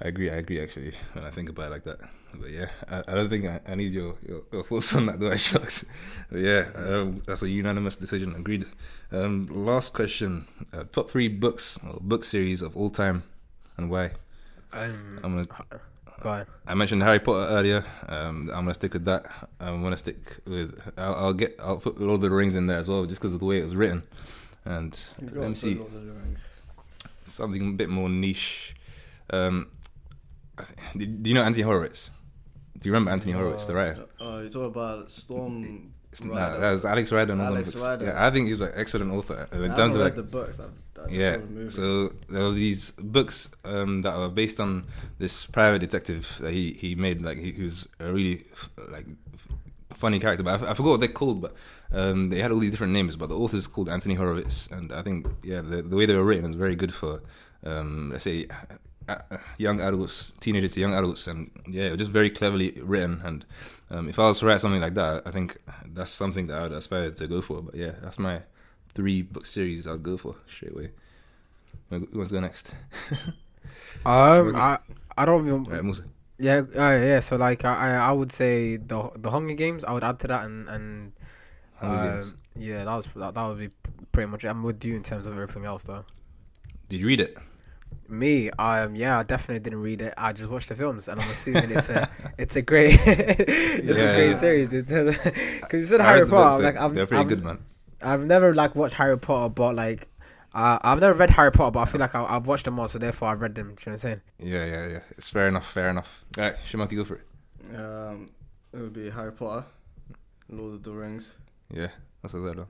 I 0.00 0.08
agree. 0.08 0.30
I 0.30 0.34
agree. 0.36 0.60
Actually, 0.60 0.92
when 1.14 1.24
I 1.24 1.30
think 1.30 1.48
about 1.48 1.66
it 1.66 1.70
like 1.70 1.84
that, 1.84 1.98
but 2.34 2.50
yeah, 2.50 2.68
I, 2.88 3.02
I 3.08 3.14
don't 3.14 3.28
think 3.30 3.46
I, 3.46 3.60
I 3.66 3.74
need 3.74 3.92
your, 3.92 4.16
your 4.26 4.42
your 4.52 4.62
thoughts 4.64 4.94
on 4.94 5.06
that, 5.06 5.18
do 5.18 5.30
I, 5.30 5.36
Shucks? 5.36 5.86
But 6.30 6.40
yeah, 6.40 6.66
um, 6.74 7.22
that's 7.26 7.42
a 7.42 7.48
unanimous 7.48 7.96
decision. 7.96 8.34
Agreed. 8.34 8.64
Um, 9.10 9.46
last 9.50 9.92
question: 9.94 10.46
uh, 10.72 10.84
top 10.92 11.10
three 11.10 11.28
books 11.28 11.78
or 11.86 11.98
book 12.00 12.24
series 12.24 12.62
of 12.62 12.76
all 12.76 12.90
time, 12.90 13.22
and 13.76 13.90
why? 13.90 14.10
Um, 14.72 15.20
I'm 15.24 15.34
gonna. 15.36 15.46
go 16.20 16.28
on. 16.28 16.46
I 16.66 16.74
mentioned 16.74 17.02
Harry 17.02 17.18
Potter 17.20 17.48
earlier. 17.48 17.84
Um, 18.08 18.50
I'm 18.52 18.64
gonna 18.64 18.74
stick 18.74 18.92
with 18.92 19.04
that. 19.06 19.26
I'm 19.60 19.82
gonna 19.82 19.96
stick 19.96 20.38
with. 20.46 20.78
I'll, 20.98 21.14
I'll 21.14 21.32
get. 21.34 21.56
I'll 21.58 21.78
put 21.78 21.98
Lord 22.00 22.16
of 22.16 22.20
the 22.22 22.30
Rings 22.30 22.54
in 22.54 22.66
there 22.66 22.78
as 22.78 22.88
well, 22.88 23.06
just 23.06 23.20
because 23.20 23.32
of 23.32 23.40
the 23.40 23.46
way 23.46 23.60
it 23.60 23.64
was 23.64 23.74
written. 23.76 24.02
And 24.66 24.98
let 25.20 25.48
me 25.48 25.54
see 25.54 25.76
put 25.76 25.92
Lord 25.92 25.94
of 26.02 26.06
the 26.06 26.12
Rings. 26.12 26.44
something 27.24 27.70
a 27.70 27.72
bit 27.72 27.88
more 27.88 28.10
niche. 28.10 28.74
Um, 29.30 29.68
do 30.96 31.06
do 31.06 31.30
you 31.30 31.34
know 31.34 31.42
Anthony 31.42 31.64
Horowitz? 31.64 32.10
Do 32.78 32.88
you 32.88 32.92
remember 32.92 33.10
Anthony 33.10 33.32
Horowitz, 33.32 33.66
the 33.66 33.74
writer? 33.74 34.06
Oh, 34.20 34.40
you're 34.40 34.50
talking 34.50 34.66
about 34.66 35.10
Storm. 35.10 35.92
Nah, 36.24 36.34
Rider. 36.34 36.60
that 36.60 36.70
was 36.72 36.84
Alex 36.84 37.12
Rider. 37.12 37.32
and 37.32 37.42
all 37.42 37.48
them 37.48 37.56
Alex. 37.56 37.80
Rider. 37.80 38.06
Yeah, 38.06 38.26
I 38.26 38.30
think 38.30 38.48
he's 38.48 38.60
an 38.62 38.70
excellent 38.74 39.12
author. 39.12 39.48
uh, 39.52 39.56
I 39.56 39.64
In 39.66 39.74
terms 39.74 39.94
of 39.94 40.00
like, 40.00 40.16
the 40.16 40.22
books. 40.22 40.60
I've, 40.60 40.70
I 40.98 41.10
yeah. 41.10 41.36
the. 41.36 41.70
So 41.70 42.08
there 42.30 42.42
are 42.42 42.52
these 42.52 42.92
books 42.92 43.50
um, 43.64 44.02
that 44.02 44.14
are 44.14 44.28
based 44.28 44.58
on 44.60 44.86
this 45.18 45.44
private 45.44 45.80
detective 45.80 46.38
that 46.40 46.52
he 46.52 46.72
he 46.72 46.94
made. 46.94 47.22
Like 47.22 47.38
he, 47.38 47.52
he 47.52 47.62
was 47.62 47.88
a 48.00 48.12
really 48.12 48.44
like 48.88 49.06
funny 49.94 50.18
character, 50.18 50.42
but 50.42 50.62
I 50.62 50.74
forgot 50.74 50.90
what 50.90 51.00
they're 51.00 51.08
called. 51.08 51.42
But 51.42 51.54
um, 51.92 52.30
they 52.30 52.40
had 52.40 52.50
all 52.50 52.58
these 52.58 52.70
different 52.70 52.94
names. 52.94 53.16
But 53.16 53.28
the 53.28 53.36
author's 53.36 53.66
called 53.66 53.88
Anthony 53.88 54.14
Horowitz, 54.14 54.68
and 54.68 54.92
I 54.92 55.02
think 55.02 55.26
yeah, 55.42 55.60
the, 55.60 55.82
the 55.82 55.96
way 55.96 56.06
they 56.06 56.14
were 56.14 56.24
written 56.24 56.48
is 56.48 56.56
very 56.56 56.76
good 56.76 56.94
for 56.94 57.22
um, 57.64 58.10
let's 58.12 58.24
say 58.24 58.46
uh, 58.48 58.54
uh, 58.70 58.76
young 59.58 59.80
adults, 59.80 60.32
teenagers 60.40 60.72
to 60.74 60.80
young 60.80 60.94
adults, 60.94 61.26
and 61.26 61.50
yeah, 61.68 61.94
just 61.96 62.10
very 62.10 62.30
cleverly 62.30 62.72
written. 62.82 63.20
And 63.24 63.44
um, 63.90 64.08
if 64.08 64.18
I 64.18 64.22
was 64.28 64.40
to 64.40 64.46
write 64.46 64.60
something 64.60 64.80
like 64.80 64.94
that, 64.94 65.22
I 65.26 65.30
think 65.30 65.58
that's 65.86 66.10
something 66.10 66.46
that 66.48 66.58
I 66.58 66.62
would 66.64 66.72
aspire 66.72 67.10
to 67.10 67.26
go 67.26 67.40
for. 67.40 67.62
But 67.62 67.74
yeah, 67.74 67.92
that's 68.02 68.18
my 68.18 68.42
three 68.94 69.22
book 69.22 69.46
series 69.46 69.86
I'd 69.86 70.02
go 70.02 70.16
for 70.16 70.36
straight 70.46 70.72
away. 70.72 70.90
Who 71.90 72.06
wants 72.14 72.30
to 72.30 72.34
go 72.36 72.40
next? 72.40 72.72
Um, 74.04 74.54
I 74.54 74.78
I 75.16 75.24
don't 75.24 75.46
even. 75.46 75.66
All 75.66 75.72
right, 75.72 75.82
Mussa. 75.82 76.04
Yeah, 76.38 76.62
uh, 76.76 76.96
yeah. 76.98 77.20
So 77.20 77.36
like, 77.36 77.64
I 77.64 77.96
I 77.96 78.12
would 78.12 78.30
say 78.32 78.76
the 78.76 79.10
the 79.16 79.30
Hunger 79.30 79.54
Games. 79.54 79.84
I 79.84 79.92
would 79.92 80.04
add 80.04 80.18
to 80.20 80.28
that, 80.28 80.44
and 80.44 80.68
and 80.68 81.12
um, 81.80 82.38
Yeah, 82.56 82.84
that 82.84 82.94
was 82.96 83.06
that, 83.16 83.34
that 83.34 83.46
would 83.48 83.58
be 83.58 83.70
pretty 84.12 84.30
much. 84.30 84.44
it. 84.44 84.48
I'm 84.48 84.62
with 84.62 84.84
you 84.84 84.94
in 84.96 85.02
terms 85.02 85.26
of 85.26 85.32
everything 85.32 85.64
else, 85.64 85.84
though. 85.84 86.04
Did 86.88 87.00
you 87.00 87.06
read 87.06 87.20
it? 87.20 87.36
Me, 88.08 88.50
um, 88.52 88.94
yeah, 88.94 89.18
I 89.18 89.22
definitely 89.22 89.60
didn't 89.60 89.82
read 89.82 90.00
it. 90.02 90.14
I 90.16 90.32
just 90.32 90.50
watched 90.50 90.68
the 90.68 90.74
films, 90.76 91.08
and 91.08 91.20
I'm 91.20 91.30
assuming 91.30 91.70
it's 91.70 91.88
a, 91.88 92.08
it's 92.38 92.56
a 92.56 92.62
great, 92.62 92.98
it's 93.06 93.84
Yeah, 93.84 93.94
a 93.94 94.14
great 94.16 94.30
yeah. 94.30 94.38
series. 94.38 94.70
Because 94.70 95.80
you 95.80 95.86
said 95.86 96.00
I 96.00 96.04
Harry 96.08 96.20
read 96.20 96.28
the 96.28 96.30
books, 96.30 96.56
Potter, 96.56 96.62
like 96.62 96.76
I'm, 96.76 96.94
they're 96.94 97.06
pretty 97.06 97.18
I'm- 97.18 97.28
good, 97.28 97.44
man. 97.44 97.58
I've 98.02 98.24
never 98.26 98.54
like 98.54 98.74
watched 98.76 98.94
Harry 98.94 99.18
Potter, 99.18 99.48
but 99.48 99.74
like, 99.74 100.06
uh, 100.54 100.78
I've 100.82 101.00
never 101.00 101.14
read 101.14 101.30
Harry 101.30 101.50
Potter, 101.50 101.70
but 101.72 101.80
I 101.80 101.84
feel 101.86 102.00
like 102.00 102.14
I, 102.14 102.24
I've 102.24 102.46
watched 102.46 102.66
them 102.66 102.78
all, 102.78 102.88
so 102.88 102.98
therefore 102.98 103.28
I've 103.28 103.40
read 103.40 103.54
them. 103.54 103.68
Do 103.68 103.70
you 103.70 103.92
know 103.92 103.92
what 103.92 103.92
I'm 103.92 103.98
saying? 103.98 104.20
Yeah, 104.38 104.64
yeah, 104.66 104.86
yeah. 104.88 105.00
It's 105.16 105.28
fair 105.28 105.48
enough. 105.48 105.70
Fair 105.72 105.88
enough. 105.88 106.24
All 106.38 106.44
right, 106.44 106.54
Sharmarke, 106.70 106.94
go 106.94 107.04
for 107.04 107.16
it. 107.16 107.80
Um, 107.80 108.30
it 108.72 108.78
would 108.78 108.92
be 108.92 109.08
Harry 109.10 109.32
Potter, 109.32 109.64
Lord 110.50 110.74
of 110.74 110.82
the 110.82 110.92
Rings. 110.92 111.34
Yeah, 111.72 111.88
that's 112.22 112.34
a 112.34 112.38
third 112.38 112.58
one. 112.58 112.66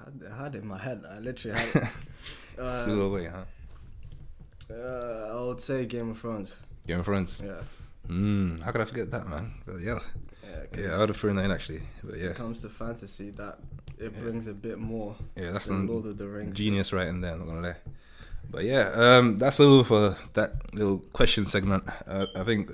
I 0.00 0.04
had, 0.04 0.32
had 0.40 0.54
it 0.54 0.62
in 0.62 0.68
my 0.68 0.78
head. 0.78 1.04
I 1.10 1.18
literally 1.18 1.58
had 1.58 1.82
it. 1.82 1.88
Flew 2.56 3.02
uh, 3.02 3.06
away, 3.06 3.26
huh? 3.26 3.44
uh, 4.70 5.38
I 5.38 5.46
would 5.46 5.60
say 5.60 5.86
Game 5.86 6.10
of 6.10 6.18
Thrones. 6.18 6.56
Game 6.86 7.00
of 7.00 7.04
Thrones. 7.04 7.42
Yeah. 7.44 7.60
Mm, 8.08 8.60
how 8.62 8.70
could 8.72 8.80
I 8.80 8.84
forget 8.84 9.10
that, 9.10 9.28
man? 9.28 9.52
But 9.66 9.80
yeah, 9.80 9.98
Yeah, 10.42 10.80
yeah, 10.80 10.94
I 10.94 10.98
would 10.98 11.08
have 11.10 11.16
thrown 11.16 11.36
that 11.36 11.44
in 11.44 11.50
actually. 11.50 11.82
But 12.02 12.12
when 12.12 12.20
yeah, 12.20 12.30
it 12.30 12.36
comes 12.36 12.62
to 12.62 12.68
fantasy, 12.68 13.30
that 13.30 13.58
it 13.98 14.12
Yeah. 14.14 14.20
brings 14.22 14.46
a 14.46 14.54
bit 14.54 14.78
more 14.78 15.14
yeah, 15.36 15.52
that's 15.52 15.66
than 15.66 15.86
Lord 15.86 16.06
of 16.06 16.16
the 16.18 16.26
Rings. 16.26 16.56
genius 16.56 16.92
right 16.92 17.06
in 17.06 17.20
there. 17.20 17.32
I'm 17.32 17.38
not 17.40 17.46
gonna 17.48 17.60
lie. 17.68 17.76
But 18.50 18.64
yeah, 18.64 18.90
um, 18.94 19.36
that's 19.38 19.60
all 19.60 19.84
for 19.84 20.16
that 20.32 20.74
little 20.74 20.98
question 21.12 21.44
segment. 21.44 21.84
Uh, 22.06 22.26
I 22.34 22.44
think 22.44 22.72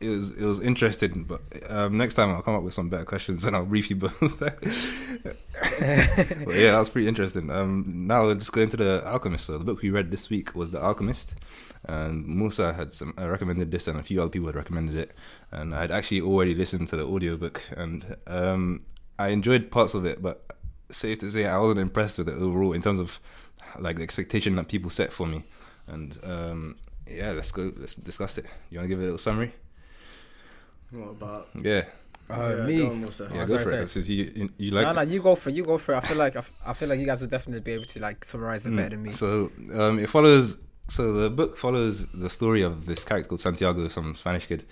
it 0.00 0.08
was 0.08 0.30
it 0.30 0.44
was 0.44 0.60
interesting, 0.60 1.24
but 1.24 1.42
um, 1.68 1.98
next 1.98 2.14
time 2.14 2.30
I'll 2.30 2.42
come 2.42 2.54
up 2.54 2.62
with 2.62 2.72
some 2.72 2.88
better 2.88 3.04
questions 3.04 3.44
and 3.44 3.54
I'll 3.54 3.66
brief 3.66 3.90
you 3.90 3.96
both. 3.96 4.18
but 4.40 4.64
yeah, 5.80 6.72
that 6.72 6.78
was 6.78 6.88
pretty 6.88 7.06
interesting. 7.06 7.50
Um, 7.50 7.84
now 8.06 8.24
we'll 8.24 8.34
just 8.34 8.52
go 8.52 8.62
into 8.62 8.78
the 8.78 9.02
Alchemist. 9.06 9.44
So 9.46 9.58
the 9.58 9.64
book 9.64 9.82
we 9.82 9.90
read 9.90 10.10
this 10.10 10.30
week 10.30 10.54
was 10.54 10.70
The 10.70 10.80
Alchemist, 10.80 11.34
and 11.84 12.26
Mussa 12.26 12.72
had 12.72 12.92
some 12.92 13.14
uh, 13.18 13.28
recommended 13.28 13.70
this, 13.70 13.86
and 13.88 13.98
a 13.98 14.02
few 14.02 14.22
other 14.22 14.30
people 14.30 14.46
had 14.48 14.56
recommended 14.56 14.96
it, 14.96 15.12
and 15.52 15.74
I 15.74 15.82
had 15.82 15.90
actually 15.90 16.22
already 16.22 16.54
listened 16.54 16.88
to 16.88 16.96
the 16.96 17.06
audiobook, 17.06 17.62
and 17.76 18.16
um, 18.26 18.84
I 19.18 19.28
enjoyed 19.28 19.70
parts 19.70 19.92
of 19.92 20.06
it, 20.06 20.22
but 20.22 20.56
safe 20.90 21.18
to 21.18 21.30
say 21.30 21.44
I 21.44 21.58
wasn't 21.58 21.80
impressed 21.80 22.18
with 22.18 22.28
it 22.28 22.36
overall 22.36 22.72
in 22.72 22.80
terms 22.80 22.98
of 22.98 23.20
like 23.78 23.96
the 23.96 24.02
expectation 24.02 24.56
that 24.56 24.68
people 24.68 24.88
set 24.88 25.12
for 25.12 25.26
me, 25.26 25.44
and 25.86 26.18
um, 26.24 26.76
yeah, 27.06 27.32
let's 27.32 27.52
go. 27.52 27.72
Let's 27.76 27.96
discuss 27.96 28.38
it. 28.38 28.46
You 28.70 28.78
want 28.78 28.84
to 28.84 28.88
give 28.88 28.98
it 28.98 29.02
a 29.02 29.04
little 29.04 29.18
summary? 29.18 29.52
What 30.92 31.10
about 31.10 31.48
Yeah, 31.60 31.84
Uh, 32.28 32.56
yeah, 32.58 32.66
me. 32.66 32.78
go 32.78 32.90
on, 32.90 33.00
Mussa. 33.00 33.30
yeah, 33.32 33.44
go 33.44 33.46
sorry, 33.46 33.64
for 33.64 33.70
sorry. 33.70 33.82
it. 33.82 33.88
Since 33.88 34.08
you 34.08 34.32
you, 34.36 34.48
you 34.58 34.70
No, 34.72 34.82
like 34.82 34.94
no, 34.96 35.02
you 35.02 35.20
go 35.22 35.34
for 35.34 35.48
it, 35.50 35.54
you 35.56 35.64
go 35.64 35.78
for 35.78 35.94
it. 35.94 35.98
I 35.98 36.00
feel 36.00 36.16
like 36.16 36.36
I, 36.36 36.40
f- 36.40 36.52
I 36.66 36.72
feel 36.74 36.88
like 36.88 37.00
you 37.00 37.06
guys 37.06 37.20
would 37.20 37.30
definitely 37.30 37.60
be 37.62 37.72
able 37.72 37.84
to 37.84 37.98
like 38.00 38.24
summarize 38.24 38.66
it 38.66 38.74
better 38.76 38.90
than 38.90 39.02
me. 39.02 39.10
Mm. 39.10 39.14
So 39.14 39.50
um, 39.80 39.98
it 39.98 40.08
follows. 40.08 40.58
So 40.88 41.12
the 41.12 41.30
book 41.30 41.56
follows 41.56 42.08
the 42.08 42.28
story 42.28 42.62
of 42.62 42.84
this 42.86 43.04
character 43.04 43.28
called 43.28 43.40
Santiago, 43.40 43.86
some 43.86 44.16
Spanish 44.16 44.46
kid, 44.48 44.64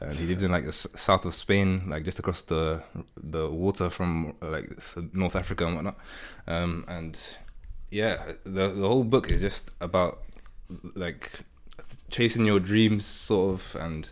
and 0.00 0.14
he 0.14 0.24
lives 0.24 0.42
in 0.42 0.50
like 0.50 0.62
the 0.62 0.68
s- 0.68 0.86
south 0.94 1.26
of 1.26 1.34
Spain, 1.34 1.82
like 1.90 2.04
just 2.04 2.18
across 2.18 2.40
the 2.42 2.82
the 3.22 3.48
water 3.50 3.90
from 3.90 4.34
like 4.40 4.70
North 5.12 5.36
Africa 5.36 5.66
and 5.66 5.74
whatnot. 5.76 5.98
Um, 6.46 6.84
and 6.88 7.36
yeah, 7.90 8.16
the 8.44 8.68
the 8.68 8.88
whole 8.88 9.04
book 9.04 9.30
is 9.30 9.42
just 9.42 9.70
about 9.82 10.20
like 10.94 11.30
chasing 12.10 12.46
your 12.46 12.60
dreams, 12.60 13.04
sort 13.04 13.54
of, 13.60 13.76
and 13.78 14.10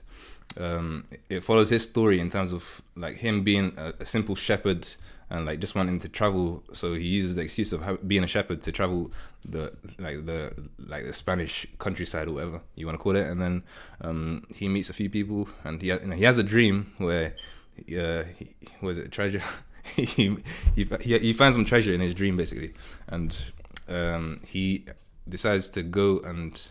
um, 0.58 1.04
it 1.28 1.44
follows 1.44 1.70
his 1.70 1.82
story 1.82 2.20
in 2.20 2.30
terms 2.30 2.52
of 2.52 2.82
like 2.96 3.16
him 3.16 3.42
being 3.42 3.72
a, 3.76 3.94
a 4.00 4.06
simple 4.06 4.34
shepherd 4.34 4.86
and 5.28 5.44
like 5.44 5.58
just 5.58 5.74
wanting 5.74 5.98
to 6.00 6.08
travel. 6.08 6.62
So 6.72 6.94
he 6.94 7.06
uses 7.06 7.34
the 7.34 7.42
excuse 7.42 7.72
of 7.72 7.82
ha- 7.82 7.96
being 8.06 8.24
a 8.24 8.26
shepherd 8.28 8.62
to 8.62 8.72
travel 8.72 9.10
the 9.44 9.72
like 9.98 10.26
the 10.26 10.52
like 10.78 11.04
the 11.04 11.12
Spanish 11.12 11.66
countryside 11.78 12.28
or 12.28 12.32
whatever 12.32 12.60
you 12.74 12.86
want 12.86 12.98
to 12.98 13.02
call 13.02 13.16
it. 13.16 13.26
And 13.26 13.40
then 13.40 13.62
um, 14.00 14.44
he 14.54 14.68
meets 14.68 14.90
a 14.90 14.92
few 14.94 15.10
people, 15.10 15.48
and 15.64 15.82
he 15.82 15.90
ha- 15.90 15.98
he 15.98 16.24
has 16.24 16.38
a 16.38 16.42
dream 16.42 16.92
where 16.98 17.34
uh, 17.78 18.24
he, 18.36 18.54
was 18.80 18.98
it 18.98 19.10
treasure. 19.10 19.42
he, 19.94 20.04
he 20.04 20.38
he 20.74 21.18
he 21.18 21.32
finds 21.32 21.56
some 21.56 21.64
treasure 21.64 21.92
in 21.92 22.00
his 22.00 22.14
dream 22.14 22.36
basically, 22.36 22.74
and 23.08 23.44
um, 23.88 24.40
he 24.46 24.84
decides 25.28 25.68
to 25.70 25.82
go 25.82 26.20
and 26.20 26.68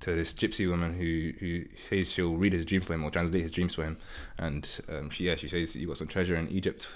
to 0.00 0.14
this 0.14 0.32
gypsy 0.34 0.68
woman 0.68 0.94
who 0.94 1.32
who 1.38 1.64
says 1.76 2.10
she'll 2.10 2.34
read 2.34 2.52
his 2.52 2.66
dream 2.66 2.80
for 2.80 2.94
him 2.94 3.04
or 3.04 3.10
translate 3.10 3.42
his 3.42 3.52
dreams 3.52 3.74
for 3.74 3.84
him, 3.84 3.96
and 4.38 4.80
um, 4.88 5.10
she 5.10 5.24
yeah 5.24 5.36
she 5.36 5.48
says 5.48 5.74
you 5.76 5.86
got 5.86 5.96
some 5.96 6.08
treasure 6.08 6.36
in 6.36 6.48
Egypt, 6.48 6.88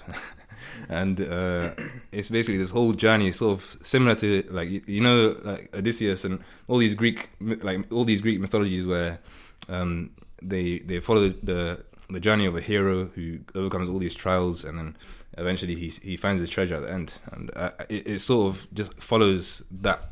and 0.89 1.21
uh, 1.21 1.71
it's 2.11 2.29
basically 2.29 2.57
this 2.57 2.69
whole 2.69 2.93
journey 2.93 3.31
sort 3.31 3.53
of 3.53 3.77
similar 3.81 4.15
to 4.15 4.43
like 4.49 4.69
you, 4.69 4.81
you 4.85 5.01
know 5.01 5.37
like 5.43 5.69
Odysseus 5.75 6.25
and 6.25 6.39
all 6.67 6.77
these 6.77 6.95
Greek 6.95 7.29
like 7.39 7.91
all 7.91 8.05
these 8.05 8.21
Greek 8.21 8.39
mythologies 8.39 8.85
where 8.85 9.19
um, 9.67 10.11
they 10.41 10.79
they 10.79 10.99
follow 10.99 11.29
the 11.29 11.83
the 12.09 12.19
journey 12.19 12.45
of 12.45 12.55
a 12.55 12.61
hero 12.61 13.05
who 13.15 13.39
overcomes 13.53 13.87
all 13.87 13.99
these 13.99 14.15
trials 14.15 14.65
and 14.65 14.79
then 14.79 14.97
eventually 15.37 15.75
he 15.75 15.89
he 16.03 16.17
finds 16.17 16.41
his 16.41 16.49
treasure 16.49 16.75
at 16.75 16.81
the 16.81 16.91
end, 16.91 17.15
and 17.31 17.51
uh, 17.55 17.71
it, 17.87 18.07
it 18.07 18.19
sort 18.19 18.47
of 18.47 18.67
just 18.73 18.93
follows 19.01 19.63
that 19.71 20.11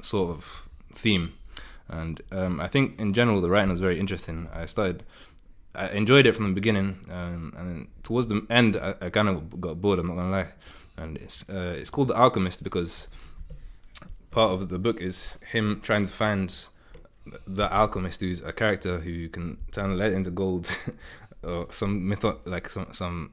sort 0.00 0.30
of 0.30 0.68
theme 0.92 1.32
and 1.88 2.20
um, 2.32 2.60
I 2.60 2.68
think 2.68 3.00
in 3.00 3.12
general 3.12 3.40
the 3.40 3.50
writing 3.50 3.70
was 3.70 3.80
very 3.80 3.98
interesting. 3.98 4.48
I 4.52 4.66
started, 4.66 5.04
I 5.74 5.88
enjoyed 5.90 6.26
it 6.26 6.34
from 6.34 6.48
the 6.48 6.54
beginning, 6.54 6.98
um, 7.10 7.52
and 7.56 7.88
towards 8.02 8.26
the 8.28 8.46
end, 8.50 8.76
I, 8.76 8.94
I 9.00 9.10
kind 9.10 9.28
of 9.28 9.60
got 9.60 9.80
bored. 9.80 9.98
I'm 9.98 10.08
not 10.08 10.16
gonna 10.16 10.30
lie, 10.30 10.48
and 10.96 11.16
it's 11.18 11.48
uh, 11.48 11.74
it's 11.76 11.90
called 11.90 12.08
The 12.08 12.16
Alchemist 12.16 12.64
because 12.64 13.08
part 14.30 14.52
of 14.52 14.68
the 14.68 14.78
book 14.78 15.00
is 15.00 15.38
him 15.48 15.80
trying 15.82 16.04
to 16.04 16.12
find 16.12 16.68
the 17.46 17.72
alchemist, 17.72 18.20
who's 18.20 18.40
a 18.40 18.52
character 18.52 18.98
who 18.98 19.28
can 19.28 19.58
turn 19.72 19.96
lead 19.98 20.12
into 20.12 20.30
gold, 20.30 20.68
or 21.42 21.66
some 21.70 22.08
myth, 22.08 22.24
like 22.44 22.68
some 22.68 22.92
some 22.92 23.32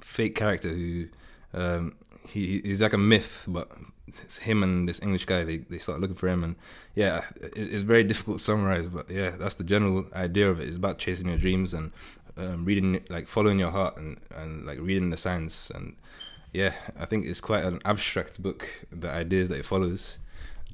fake 0.00 0.34
character 0.34 0.68
who 0.68 1.06
um, 1.54 1.94
he 2.28 2.60
he's 2.64 2.82
like 2.82 2.92
a 2.92 2.98
myth, 2.98 3.44
but 3.48 3.70
it's 4.20 4.38
him 4.38 4.62
and 4.62 4.88
this 4.88 5.00
English 5.00 5.24
guy. 5.24 5.44
They 5.44 5.58
they 5.58 5.78
start 5.78 6.00
looking 6.00 6.16
for 6.16 6.28
him, 6.28 6.44
and 6.44 6.56
yeah, 6.94 7.22
it, 7.40 7.52
it's 7.56 7.82
very 7.82 8.04
difficult 8.04 8.38
to 8.38 8.44
summarize. 8.44 8.88
But 8.88 9.10
yeah, 9.10 9.30
that's 9.30 9.54
the 9.54 9.64
general 9.64 10.06
idea 10.14 10.50
of 10.50 10.60
it. 10.60 10.68
It's 10.68 10.76
about 10.76 10.98
chasing 10.98 11.28
your 11.28 11.38
dreams 11.38 11.74
and 11.74 11.92
um, 12.36 12.64
reading, 12.64 13.02
like 13.08 13.28
following 13.28 13.58
your 13.58 13.70
heart 13.70 13.96
and 13.96 14.18
and 14.34 14.66
like 14.66 14.78
reading 14.80 15.10
the 15.10 15.16
signs. 15.16 15.70
And 15.74 15.96
yeah, 16.52 16.72
I 16.98 17.04
think 17.04 17.26
it's 17.26 17.40
quite 17.40 17.64
an 17.64 17.80
abstract 17.84 18.42
book. 18.42 18.68
The 18.90 19.10
ideas 19.10 19.48
that 19.48 19.58
it 19.58 19.64
follows. 19.64 20.18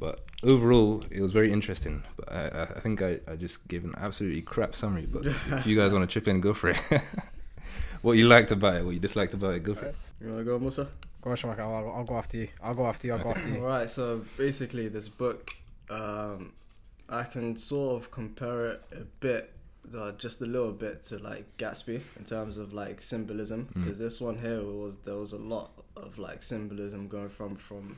But 0.01 0.21
overall, 0.45 1.03
it 1.11 1.21
was 1.21 1.33
very 1.33 1.51
interesting. 1.53 2.05
But 2.17 2.33
I, 2.33 2.63
I 2.63 2.81
think 2.81 3.03
I, 3.03 3.19
I 3.27 3.35
just 3.35 3.67
gave 3.67 3.85
an 3.85 3.95
absolutely 3.99 4.43
crap 4.43 4.75
summary. 4.77 5.07
But 5.07 5.27
if 5.27 5.67
you 5.67 5.77
guys 5.77 5.93
want 5.93 6.09
to 6.09 6.13
chip 6.13 6.29
in, 6.29 6.41
go 6.41 6.55
for 6.55 6.71
it. 6.71 6.81
what 8.03 8.13
you 8.13 8.29
liked 8.29 8.51
about 8.51 8.77
it, 8.77 8.85
what 8.85 8.95
you 8.95 9.01
disliked 9.01 9.35
about 9.35 9.55
it, 9.55 9.63
go 9.65 9.75
for 9.75 9.87
it. 9.87 9.97
You 10.21 10.31
wanna 10.31 10.45
go, 10.45 10.59
Mussa? 10.59 10.89
Go 11.21 11.31
on, 11.31 11.37
Sharmarke, 11.37 11.59
I'll, 11.61 11.91
I'll 11.91 12.05
go 12.05 12.17
after 12.17 12.37
you. 12.37 12.49
I'll 12.63 12.75
go 12.75 12.87
after 12.87 13.07
you. 13.09 13.15
I'll 13.15 13.23
go 13.23 13.31
after 13.31 13.49
you. 13.49 13.59
Alright, 13.59 13.91
so 13.91 14.23
basically, 14.37 14.89
this 14.89 15.09
book, 15.09 15.53
um, 15.91 16.53
I 17.09 17.25
can 17.25 17.57
sort 17.57 18.01
of 18.01 18.11
compare 18.11 18.69
it 18.69 18.83
a 18.93 19.01
bit, 19.21 19.53
uh, 19.97 20.13
just 20.13 20.41
a 20.43 20.47
little 20.47 20.73
bit, 20.73 21.03
to 21.05 21.19
like 21.19 21.45
Gatsby 21.57 22.01
in 22.17 22.25
terms 22.25 22.57
of 22.57 22.73
like 22.73 23.01
symbolism. 23.01 23.69
Mm. 23.75 23.83
Because 23.83 23.99
this 23.99 24.21
one 24.21 24.39
here 24.39 24.63
was 24.63 24.97
there 25.05 25.17
was 25.17 25.33
a 25.33 25.39
lot 25.39 25.71
of 25.97 26.19
like 26.19 26.43
symbolism 26.43 27.09
going 27.09 27.31
from 27.31 27.57
from 27.57 27.97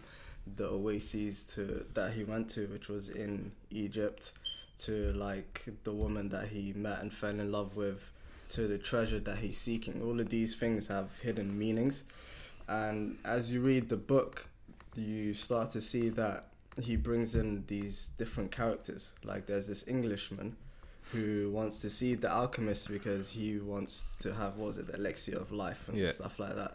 the 0.57 0.67
oases 0.67 1.45
to 1.55 1.85
that 1.93 2.13
he 2.13 2.25
went 2.25 2.49
to, 2.51 2.67
which 2.69 2.89
was 2.89 3.11
in 3.11 3.53
Egypt, 3.71 4.33
to 4.79 5.13
like 5.13 5.69
the 5.85 5.93
woman 5.93 6.31
that 6.31 6.49
he 6.49 6.73
met 6.73 7.03
and 7.03 7.13
fell 7.13 7.31
in 7.31 7.53
love 7.53 7.77
with, 7.77 8.11
to 8.49 8.67
the 8.67 8.79
treasure 8.79 9.21
that 9.21 9.37
he's 9.39 9.59
seeking. 9.59 10.01
All 10.03 10.19
of 10.19 10.31
these 10.31 10.55
things 10.55 10.87
have 10.87 11.11
hidden 11.21 11.59
meanings 11.59 12.05
and 12.71 13.19
as 13.25 13.53
you 13.53 13.61
read 13.61 13.89
the 13.89 13.97
book 14.15 14.47
you 14.97 15.35
start 15.35 15.71
to 15.71 15.81
see 15.83 16.09
that 16.09 16.39
he 16.81 16.95
brings 16.97 17.35
in 17.35 17.65
these 17.67 18.11
different 18.17 18.51
characters 18.53 19.13
like 19.31 19.43
there's 19.47 19.67
this 19.67 19.83
englishman 19.89 20.57
who 21.13 21.51
wants 21.51 21.81
to 21.81 21.91
see 21.91 22.15
the 22.15 22.31
alchemist 22.31 22.89
because 22.89 23.31
he 23.33 23.59
wants 23.59 24.09
to 24.21 24.33
have 24.41 24.57
what 24.57 24.69
was 24.69 24.79
it 24.79 24.87
the 24.87 24.95
elixir 24.95 25.37
of 25.37 25.51
life 25.51 25.89
and 25.89 25.99
Yeah. 25.99 26.13
stuff 26.21 26.39
like 26.39 26.55
that 26.63 26.75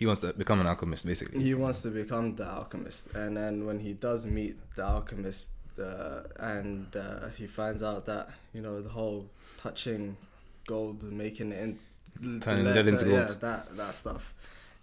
He 0.00 0.04
wants 0.06 0.20
to 0.22 0.32
become 0.42 0.60
an 0.60 0.66
alchemist, 0.66 1.06
basically. 1.06 1.40
he 1.48 1.54
wants 1.54 1.80
to 1.82 1.90
become 2.02 2.26
the 2.40 2.46
alchemist 2.58 3.02
and 3.14 3.36
then 3.36 3.54
when 3.68 3.78
he 3.86 3.92
does 4.08 4.26
meet 4.26 4.56
the 4.76 4.84
alchemist 4.96 5.50
uh, 5.78 6.22
and 6.54 6.88
uh, 6.96 7.28
he 7.38 7.46
finds 7.46 7.82
out 7.90 8.04
that 8.12 8.24
you 8.54 8.60
know 8.66 8.76
the 8.82 8.88
whole 8.98 9.20
touching 9.64 10.16
gold 10.66 10.96
and 11.04 11.12
making 11.26 11.52
it 11.52 11.60
in 11.64 12.40
Turning 12.40 12.66
lead 12.76 12.88
into 12.88 13.06
yeah, 13.08 13.24
gold. 13.26 13.40
that 13.40 13.76
that 13.76 13.94
stuff 13.94 14.34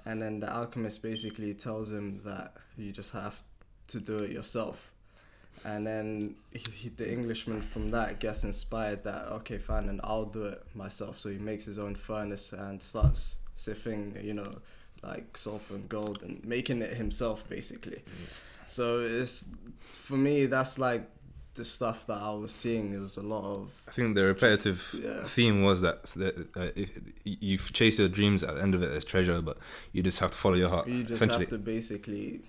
and 0.05 0.21
then 0.21 0.39
the 0.39 0.51
alchemist 0.51 1.01
basically 1.01 1.53
tells 1.53 1.91
him 1.91 2.21
that 2.25 2.53
you 2.77 2.91
just 2.91 3.13
have 3.13 3.43
to 3.87 3.99
do 3.99 4.19
it 4.19 4.31
yourself. 4.31 4.91
And 5.65 5.85
then 5.85 6.35
he, 6.51 6.71
he, 6.71 6.89
the 6.89 7.11
englishman 7.11 7.61
from 7.61 7.91
that 7.91 8.19
gets 8.19 8.43
inspired 8.43 9.03
that 9.03 9.27
okay 9.39 9.57
fine 9.57 9.89
and 9.89 9.99
i'll 10.03 10.25
do 10.25 10.45
it 10.45 10.63
myself. 10.73 11.19
So 11.19 11.29
he 11.29 11.37
makes 11.37 11.65
his 11.65 11.77
own 11.77 11.95
furnace 11.95 12.53
and 12.53 12.81
starts 12.81 13.37
sifting, 13.55 14.17
you 14.21 14.33
know, 14.33 14.59
like 15.03 15.35
sulfur 15.37 15.75
and 15.75 15.89
gold 15.89 16.23
and 16.23 16.43
making 16.45 16.81
it 16.81 16.93
himself 16.93 17.47
basically. 17.49 17.97
Mm. 17.97 18.27
So 18.67 19.01
it's 19.01 19.47
for 19.81 20.15
me 20.15 20.45
that's 20.45 20.77
like 20.79 21.09
the 21.55 21.65
stuff 21.65 22.05
that 22.07 22.17
I 22.21 22.31
was 22.31 22.51
seeing. 22.51 22.93
It 22.93 22.99
was 22.99 23.17
a 23.17 23.21
lot 23.21 23.43
of 23.43 23.71
I 23.87 23.91
think 23.91 24.15
the 24.15 24.25
repetitive 24.25 24.95
yeah. 25.03 25.23
theme 25.23 25.63
was 25.63 25.81
that, 25.81 26.03
that 26.03 26.37
uh, 26.55 26.69
if 26.75 26.99
you 27.23 27.57
chase 27.57 27.99
your 27.99 28.07
dreams 28.07 28.43
at 28.43 28.55
the 28.55 28.61
end 28.61 28.75
of 28.75 28.83
it 28.83 28.91
as 28.91 29.03
treasure, 29.03 29.41
but 29.41 29.57
you 29.91 30.01
just 30.03 30.19
have 30.19 30.31
to 30.31 30.37
follow 30.37 30.55
your 30.55 30.69
heart. 30.69 30.87
you 30.87 31.03
just 31.03 31.23
have 31.23 31.47
to 31.47 31.57
basically, 31.57 32.41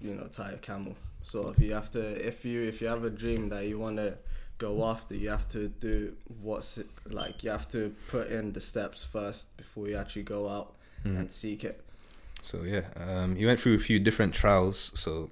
you 0.00 0.14
know, 0.14 0.26
tie 0.26 0.52
a 0.52 0.58
camel. 0.58 0.94
So 1.22 1.48
if 1.48 1.58
you 1.58 1.72
have 1.74 1.90
to, 1.90 2.26
if 2.26 2.44
you 2.44 2.62
if 2.62 2.80
you 2.80 2.88
have 2.88 3.04
a 3.04 3.10
dream 3.10 3.48
that 3.50 3.66
you 3.66 3.78
want 3.78 3.96
to 3.98 4.14
go 4.58 4.84
after, 4.84 5.14
you 5.14 5.28
have 5.30 5.48
to 5.50 5.68
do 5.68 6.14
what's 6.40 6.78
it, 6.78 6.86
like. 7.08 7.42
You 7.44 7.50
have 7.50 7.68
to 7.70 7.94
put 8.08 8.28
in 8.28 8.52
the 8.52 8.60
steps 8.60 9.04
first 9.04 9.56
before 9.56 9.88
you 9.88 9.96
actually 9.96 10.24
go 10.24 10.48
out 10.48 10.74
Mm. 11.04 11.18
and 11.18 11.32
seek 11.32 11.64
it. 11.64 11.82
So 12.44 12.62
yeah, 12.62 12.82
um, 12.96 13.34
he 13.34 13.44
went 13.44 13.58
through 13.58 13.74
a 13.74 13.80
few 13.80 13.98
different 13.98 14.34
trials. 14.34 14.92
So 14.94 15.30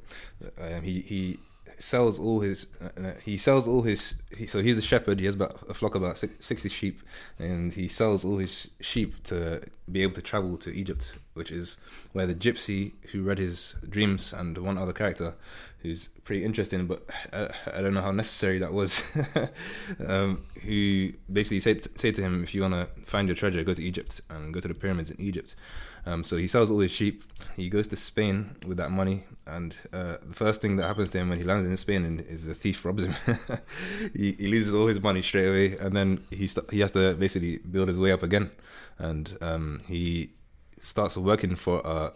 um, 0.58 0.82
he 0.82 1.00
he 1.00 1.38
sells 1.80 2.18
all 2.18 2.40
his 2.40 2.66
uh, 2.80 3.00
uh, 3.00 3.12
he 3.24 3.36
sells 3.36 3.66
all 3.66 3.82
his 3.82 4.14
he, 4.36 4.46
so 4.46 4.62
he's 4.62 4.78
a 4.78 4.82
shepherd. 4.82 5.18
He 5.18 5.24
has 5.24 5.34
about 5.34 5.58
a 5.68 5.74
flock 5.74 5.94
of 5.94 6.02
about 6.02 6.18
60 6.18 6.68
sheep, 6.68 7.00
and 7.38 7.72
he 7.72 7.88
sells 7.88 8.24
all 8.24 8.38
his 8.38 8.68
sheep 8.80 9.22
to 9.24 9.62
be 9.90 10.02
able 10.02 10.14
to 10.14 10.22
travel 10.22 10.56
to 10.58 10.70
Egypt, 10.70 11.14
which 11.40 11.50
is 11.50 11.78
where 12.12 12.26
the 12.26 12.34
gypsy 12.34 12.92
who 13.12 13.22
read 13.22 13.38
his 13.38 13.76
dreams 13.88 14.34
and 14.34 14.58
one 14.58 14.76
other 14.76 14.92
character 14.92 15.34
who's 15.78 16.08
pretty 16.24 16.44
interesting, 16.44 16.86
but 16.86 17.02
I, 17.32 17.48
I 17.78 17.80
don't 17.80 17.94
know 17.94 18.02
how 18.02 18.10
necessary 18.10 18.58
that 18.58 18.74
was. 18.74 19.10
um, 20.06 20.44
who 20.62 21.12
basically 21.32 21.60
said 21.60 21.80
say 21.98 22.12
to 22.12 22.20
him, 22.20 22.44
if 22.44 22.54
you 22.54 22.60
want 22.60 22.74
to 22.74 22.88
find 23.06 23.26
your 23.26 23.34
treasure, 23.34 23.64
go 23.64 23.72
to 23.72 23.82
Egypt 23.82 24.20
and 24.28 24.52
go 24.52 24.60
to 24.60 24.68
the 24.68 24.74
pyramids 24.74 25.10
in 25.10 25.18
Egypt. 25.18 25.56
Um, 26.04 26.22
so 26.22 26.36
he 26.36 26.46
sells 26.46 26.70
all 26.70 26.80
his 26.80 26.90
sheep. 26.90 27.24
He 27.56 27.70
goes 27.70 27.88
to 27.88 27.96
Spain 27.96 28.50
with 28.66 28.76
that 28.76 28.90
money, 28.90 29.24
and 29.46 29.74
uh, 29.94 30.16
the 30.26 30.34
first 30.34 30.60
thing 30.60 30.76
that 30.76 30.86
happens 30.86 31.08
to 31.10 31.18
him 31.18 31.30
when 31.30 31.38
he 31.38 31.44
lands 31.44 31.66
in 31.66 31.74
Spain 31.78 32.22
is 32.28 32.46
a 32.46 32.54
thief 32.54 32.84
robs 32.84 33.04
him. 33.04 33.14
he, 34.14 34.32
he 34.32 34.46
loses 34.48 34.74
all 34.74 34.86
his 34.86 35.00
money 35.00 35.22
straight 35.22 35.48
away, 35.48 35.78
and 35.78 35.96
then 35.96 36.22
he 36.30 36.46
st- 36.46 36.70
he 36.70 36.80
has 36.80 36.90
to 36.92 37.14
basically 37.14 37.58
build 37.58 37.88
his 37.88 37.98
way 37.98 38.12
up 38.12 38.22
again, 38.22 38.50
and 38.98 39.38
um, 39.40 39.80
he 39.88 40.30
starts 40.80 41.16
working 41.16 41.54
for 41.54 41.80
a 41.84 42.12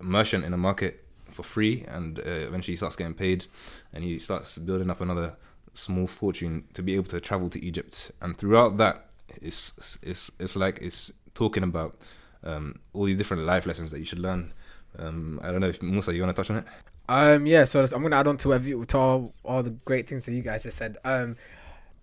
merchant 0.00 0.44
in 0.44 0.52
a 0.52 0.56
market 0.56 1.04
for 1.30 1.42
free, 1.42 1.84
and 1.88 2.20
uh, 2.20 2.22
eventually 2.22 2.72
he 2.72 2.76
starts 2.76 2.96
getting 2.96 3.14
paid, 3.14 3.46
and 3.92 4.04
he 4.04 4.18
starts 4.18 4.58
building 4.58 4.90
up 4.90 5.00
another 5.00 5.36
small 5.74 6.06
fortune 6.06 6.64
to 6.74 6.82
be 6.82 6.94
able 6.94 7.08
to 7.08 7.20
travel 7.20 7.48
to 7.50 7.64
Egypt. 7.64 8.12
And 8.20 8.36
throughout 8.36 8.76
that, 8.76 9.06
it's 9.42 9.98
it's 10.02 10.30
it's 10.38 10.56
like 10.56 10.78
it's 10.80 11.12
talking 11.34 11.62
about 11.62 11.96
um, 12.44 12.80
all 12.92 13.04
these 13.04 13.16
different 13.16 13.44
life 13.44 13.66
lessons 13.66 13.90
that 13.90 13.98
you 13.98 14.04
should 14.04 14.18
learn. 14.18 14.52
Um, 14.98 15.40
I 15.42 15.50
don't 15.50 15.60
know 15.60 15.68
if 15.68 15.80
Mussa, 15.80 16.14
you 16.14 16.22
want 16.22 16.34
to 16.34 16.42
touch 16.42 16.50
on 16.50 16.58
it? 16.58 16.64
Um, 17.08 17.46
yeah, 17.46 17.64
so 17.64 17.82
I'm 17.82 18.02
gonna 18.02 18.16
add 18.16 18.28
on 18.28 18.36
to 18.38 18.52
every, 18.52 18.86
to 18.86 18.98
all, 18.98 19.32
all 19.44 19.62
the 19.62 19.70
great 19.70 20.06
things 20.06 20.26
that 20.26 20.32
you 20.32 20.42
guys 20.42 20.64
just 20.64 20.76
said. 20.76 20.98
Um, 21.04 21.36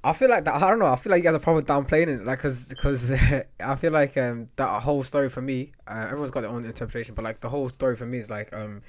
I 0.06 0.14
feel 0.14 0.30
like 0.30 0.44
that. 0.46 0.56
I 0.56 0.70
don't 0.70 0.80
know. 0.80 0.86
I 0.86 0.96
feel 0.96 1.12
like 1.12 1.20
you 1.24 1.30
guys 1.30 1.36
are 1.36 1.40
probably 1.40 1.64
downplaying 1.64 2.08
it, 2.08 2.26
like, 2.26 2.40
cause, 2.40 2.74
cause 2.78 3.12
I 3.60 3.76
feel 3.76 3.92
like 3.92 4.16
um 4.18 4.50
that 4.56 4.82
whole 4.82 5.04
story 5.04 5.30
for 5.30 5.42
me. 5.42 5.72
Uh, 5.88 6.06
everyone's 6.08 6.32
got 6.32 6.42
their 6.42 6.52
own 6.52 6.64
interpretation, 6.66 7.16
but 7.16 7.24
like 7.24 7.40
the 7.40 7.50
whole 7.50 7.70
story 7.70 7.96
for 7.96 8.06
me 8.06 8.18
is 8.20 8.30
like 8.30 8.54
um, 8.54 8.82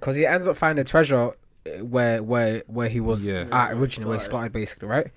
cause 0.00 0.16
he 0.16 0.26
ends 0.26 0.48
up 0.48 0.56
finding 0.56 0.82
the 0.84 0.88
treasure 0.90 1.32
uh, 1.66 1.84
where 1.84 2.22
where 2.22 2.62
where 2.66 2.88
he 2.88 3.00
was 3.00 3.26
Yeah. 3.28 3.46
at 3.52 3.72
originally, 3.72 4.08
where 4.10 4.18
he 4.18 4.24
Started. 4.24 4.52
basically, 4.52 4.88
right? 4.88 5.08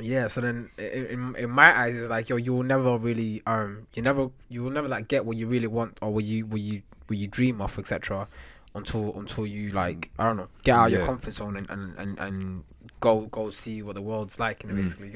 Yeah. 0.00 0.26
So 0.26 0.40
then, 0.42 0.70
in 0.78 1.34
in 1.36 1.50
my 1.50 1.76
eyes, 1.78 1.96
it's 1.96 2.10
like 2.10 2.28
yo, 2.28 2.36
you 2.36 2.52
will 2.52 2.62
never 2.62 2.96
really 2.98 3.42
um, 3.46 3.86
you 3.94 4.02
never 4.02 4.30
you 4.48 4.62
will 4.62 4.70
never 4.70 4.88
like 4.88 5.08
get 5.08 5.24
what 5.24 5.36
you 5.36 5.46
really 5.46 5.66
want 5.68 5.98
or 6.02 6.12
what 6.12 6.24
you 6.24 6.44
what 6.46 6.60
you 6.60 6.82
what 7.06 7.18
you 7.18 7.26
dream 7.26 7.60
of, 7.60 7.78
etc. 7.78 8.28
Until 8.74 9.18
until 9.18 9.46
you 9.46 9.70
like 9.70 10.10
I 10.18 10.24
don't 10.24 10.36
know 10.36 10.48
get 10.64 10.74
out 10.76 10.86
of 10.88 10.92
your 10.92 11.06
comfort 11.06 11.32
zone 11.32 11.56
and, 11.56 11.70
and, 11.70 11.96
and, 11.98 12.18
and 12.18 12.64
go 13.00 13.22
go 13.26 13.50
see 13.50 13.82
what 13.82 13.94
the 13.94 14.02
world's 14.02 14.38
like 14.40 14.64
and 14.64 14.72
Mm. 14.72 14.76
basically 14.76 15.14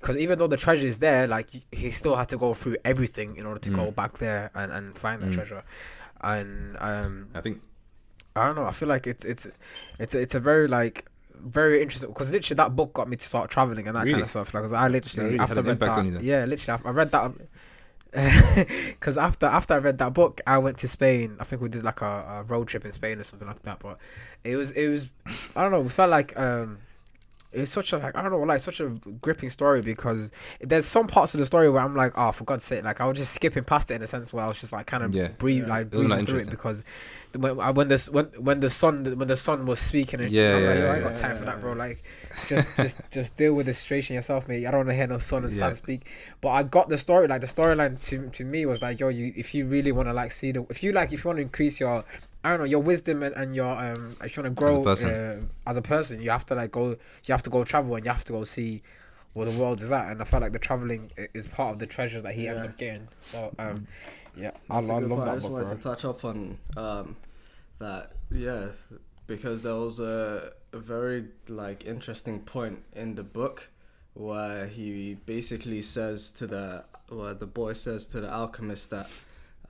because 0.00 0.16
even 0.16 0.38
though 0.38 0.46
the 0.46 0.56
treasure 0.58 0.86
is 0.86 0.98
there 0.98 1.26
like 1.26 1.48
he 1.72 1.90
still 1.90 2.16
had 2.16 2.28
to 2.28 2.36
go 2.36 2.52
through 2.54 2.76
everything 2.84 3.36
in 3.36 3.46
order 3.46 3.60
to 3.60 3.70
go 3.70 3.86
Mm. 3.90 3.94
back 3.94 4.18
there 4.18 4.50
and, 4.54 4.70
and 4.72 4.98
find 4.98 5.22
the 5.22 5.26
Mm. 5.26 5.32
treasure 5.32 5.62
and 6.20 6.76
um 6.80 7.28
I 7.34 7.40
think 7.40 7.62
I 8.36 8.46
don't 8.46 8.56
know 8.56 8.66
I 8.66 8.72
feel 8.72 8.88
like 8.88 9.06
it's 9.06 9.24
it's 9.24 9.46
it's 9.98 10.14
a- 10.14 10.20
it's 10.20 10.34
a 10.34 10.40
very 10.40 10.68
like 10.68 11.06
very 11.34 11.82
interesting 11.82 12.10
because 12.10 12.30
literally 12.32 12.56
that 12.56 12.76
book 12.76 12.92
got 12.92 13.08
me 13.08 13.16
to 13.16 13.26
start 13.26 13.50
traveling 13.50 13.86
and 13.86 13.96
that 13.96 14.06
kind 14.06 14.22
of 14.22 14.30
stuff 14.30 14.52
like 14.54 14.62
'cause 14.62 14.72
I 14.72 14.88
literally 14.88 15.26
really 15.32 15.38
after 15.40 15.62
read 15.62 15.80
that 15.80 15.90
on 15.98 16.06
you 16.06 16.12
then? 16.12 16.24
yeah 16.24 16.44
literally 16.44 16.82
I 16.84 16.90
read 16.90 17.10
that 17.12 17.32
because 18.14 19.18
after 19.18 19.46
after 19.46 19.74
I 19.74 19.78
read 19.78 19.98
that 19.98 20.14
book, 20.14 20.40
I 20.46 20.58
went 20.58 20.78
to 20.78 20.88
Spain. 20.88 21.36
I 21.40 21.44
think 21.44 21.60
we 21.60 21.68
did 21.68 21.82
like 21.82 22.00
a, 22.00 22.06
a 22.38 22.42
road 22.44 22.68
trip 22.68 22.84
in 22.84 22.92
Spain 22.92 23.18
or 23.18 23.24
something 23.24 23.48
like 23.48 23.62
that. 23.62 23.80
But 23.80 23.98
it 24.44 24.54
was 24.54 24.70
it 24.70 24.86
was 24.88 25.08
I 25.56 25.62
don't 25.62 25.72
know. 25.72 25.80
We 25.80 25.88
felt 25.88 26.10
like 26.10 26.38
um, 26.38 26.78
it 27.54 27.60
was 27.60 27.70
such 27.70 27.92
a 27.92 27.98
like 27.98 28.16
I 28.16 28.22
don't 28.22 28.32
know 28.32 28.40
like 28.40 28.60
such 28.60 28.80
a 28.80 28.88
gripping 29.20 29.48
story 29.48 29.80
because 29.80 30.30
there's 30.60 30.86
some 30.86 31.06
parts 31.06 31.34
of 31.34 31.40
the 31.40 31.46
story 31.46 31.70
where 31.70 31.82
I'm 31.82 31.94
like 31.96 32.12
oh 32.16 32.32
for 32.32 32.44
God's 32.44 32.64
sake 32.64 32.84
like 32.84 33.00
I 33.00 33.06
was 33.06 33.16
just 33.18 33.32
skipping 33.32 33.64
past 33.64 33.90
it 33.90 33.94
in 33.94 34.02
a 34.02 34.06
sense 34.06 34.32
where 34.32 34.44
I 34.44 34.48
was 34.48 34.60
just 34.60 34.72
like 34.72 34.86
kind 34.86 35.02
of 35.02 35.14
Yeah. 35.14 35.28
breathe 35.38 35.68
like 35.68 35.90
breathing 35.90 36.26
through 36.26 36.38
it 36.40 36.50
because 36.50 36.84
when 37.38 37.58
I- 37.60 37.70
when 37.70 37.88
this 37.88 38.08
when 38.08 38.26
when 38.38 38.60
the 38.60 38.70
sun 38.70 39.04
when 39.18 39.28
the 39.28 39.36
sun 39.36 39.66
was 39.66 39.78
speaking 39.80 40.20
and 40.20 40.30
Yeah, 40.30 40.56
I'm 40.56 40.64
like, 40.64 40.74
yeah, 40.76 40.80
"Yo, 40.80 40.88
I 40.88 40.94
ain't 40.96 41.04
yeah, 41.04 41.10
got 41.10 41.18
time 41.20 41.30
yeah, 41.30 41.36
for 41.36 41.44
that 41.46 41.60
bro 41.60 41.72
like 41.72 42.02
just 42.48 42.76
just 42.76 42.98
just 43.10 43.36
deal 43.36 43.54
with 43.54 43.66
the 43.66 43.72
situation 43.72 44.14
yourself 44.16 44.46
mate 44.48 44.66
I 44.66 44.70
don't 44.70 44.80
want 44.80 44.90
to 44.90 44.94
hear 44.94 45.06
no 45.06 45.18
sun 45.18 45.44
and 45.44 45.52
Yeah. 45.52 45.60
sun 45.60 45.74
speak 45.76 46.06
but 46.40 46.50
I 46.50 46.62
got 46.62 46.88
the 46.88 46.98
story 46.98 47.26
like 47.28 47.40
the 47.40 47.46
storyline 47.46 48.00
to 48.08 48.28
to 48.30 48.44
me 48.44 48.66
was 48.66 48.82
like 48.82 49.00
yo 49.00 49.08
you 49.08 49.32
if 49.36 49.54
you 49.54 49.66
really 49.66 49.92
want 49.92 50.08
to 50.08 50.12
like 50.12 50.32
see 50.32 50.52
the 50.52 50.66
if 50.70 50.82
you 50.82 50.92
like 50.92 51.12
if 51.12 51.24
you 51.24 51.28
want 51.28 51.38
to 51.38 51.42
increase 51.42 51.80
your 51.80 52.04
I 52.44 52.50
don't 52.50 52.58
know 52.58 52.64
your 52.66 52.80
wisdom 52.82 53.22
and, 53.22 53.34
and 53.34 53.54
your 53.56 53.74
um 53.76 54.16
if 54.22 54.36
you 54.36 54.42
want 54.42 54.54
to 54.54 54.60
grow 54.62 54.82
person. 54.82 55.10
uh, 55.10 55.40
as 55.70 55.76
a 55.76 55.82
person 55.82 56.20
you 56.22 56.30
have 56.30 56.46
to 56.46 56.54
like 56.54 56.70
go 56.72 56.90
you 56.90 57.32
have 57.32 57.42
to 57.42 57.50
go 57.50 57.64
travel 57.64 57.96
and 57.96 58.04
you 58.04 58.12
have 58.12 58.24
to 58.26 58.32
go 58.32 58.44
see 58.44 58.82
where 59.32 59.46
the 59.50 59.58
world 59.58 59.80
is 59.80 59.90
at 59.90 60.10
and 60.10 60.20
I 60.20 60.24
felt 60.24 60.42
like 60.42 60.52
the 60.52 60.58
traveling 60.58 61.10
is 61.16 61.46
part 61.46 61.72
of 61.72 61.78
the 61.80 61.86
treasure 61.86 62.20
that 62.20 62.34
he 62.34 62.46
ends 62.46 62.64
up 62.64 62.76
getting 62.78 63.08
so 63.18 63.52
um 63.58 63.86
yeah 64.36 64.50
I, 64.70 64.76
I 64.76 64.80
That's 64.80 64.88
a 64.90 65.00
good 65.00 65.10
love 65.10 65.18
point. 65.18 65.28
I 65.30 65.34
just 65.34 65.42
book 65.42 65.52
wanted 65.52 65.64
bro. 65.66 65.76
to 65.76 65.82
touch 65.82 66.04
up 66.04 66.24
on 66.24 66.58
um, 66.76 67.16
that. 67.78 68.12
Yeah, 68.30 68.66
because 69.26 69.62
there 69.62 69.74
was 69.76 70.00
a, 70.00 70.52
a 70.72 70.78
very 70.78 71.26
like 71.48 71.84
interesting 71.86 72.40
point 72.40 72.82
in 72.94 73.14
the 73.14 73.22
book 73.22 73.68
where 74.14 74.66
he 74.66 75.14
basically 75.26 75.82
says 75.82 76.30
to 76.32 76.46
the 76.46 76.84
where 77.08 77.34
the 77.34 77.46
boy 77.46 77.72
says 77.72 78.06
to 78.08 78.20
the 78.20 78.32
alchemist 78.32 78.90
that 78.90 79.08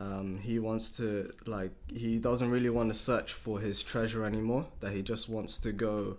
um, 0.00 0.38
he 0.38 0.58
wants 0.58 0.96
to 0.98 1.32
like 1.46 1.70
he 1.88 2.18
doesn't 2.18 2.50
really 2.50 2.70
want 2.70 2.92
to 2.92 2.98
search 2.98 3.32
for 3.32 3.60
his 3.60 3.82
treasure 3.82 4.24
anymore. 4.24 4.66
That 4.80 4.92
he 4.92 5.02
just 5.02 5.28
wants 5.28 5.58
to 5.58 5.72
go 5.72 6.16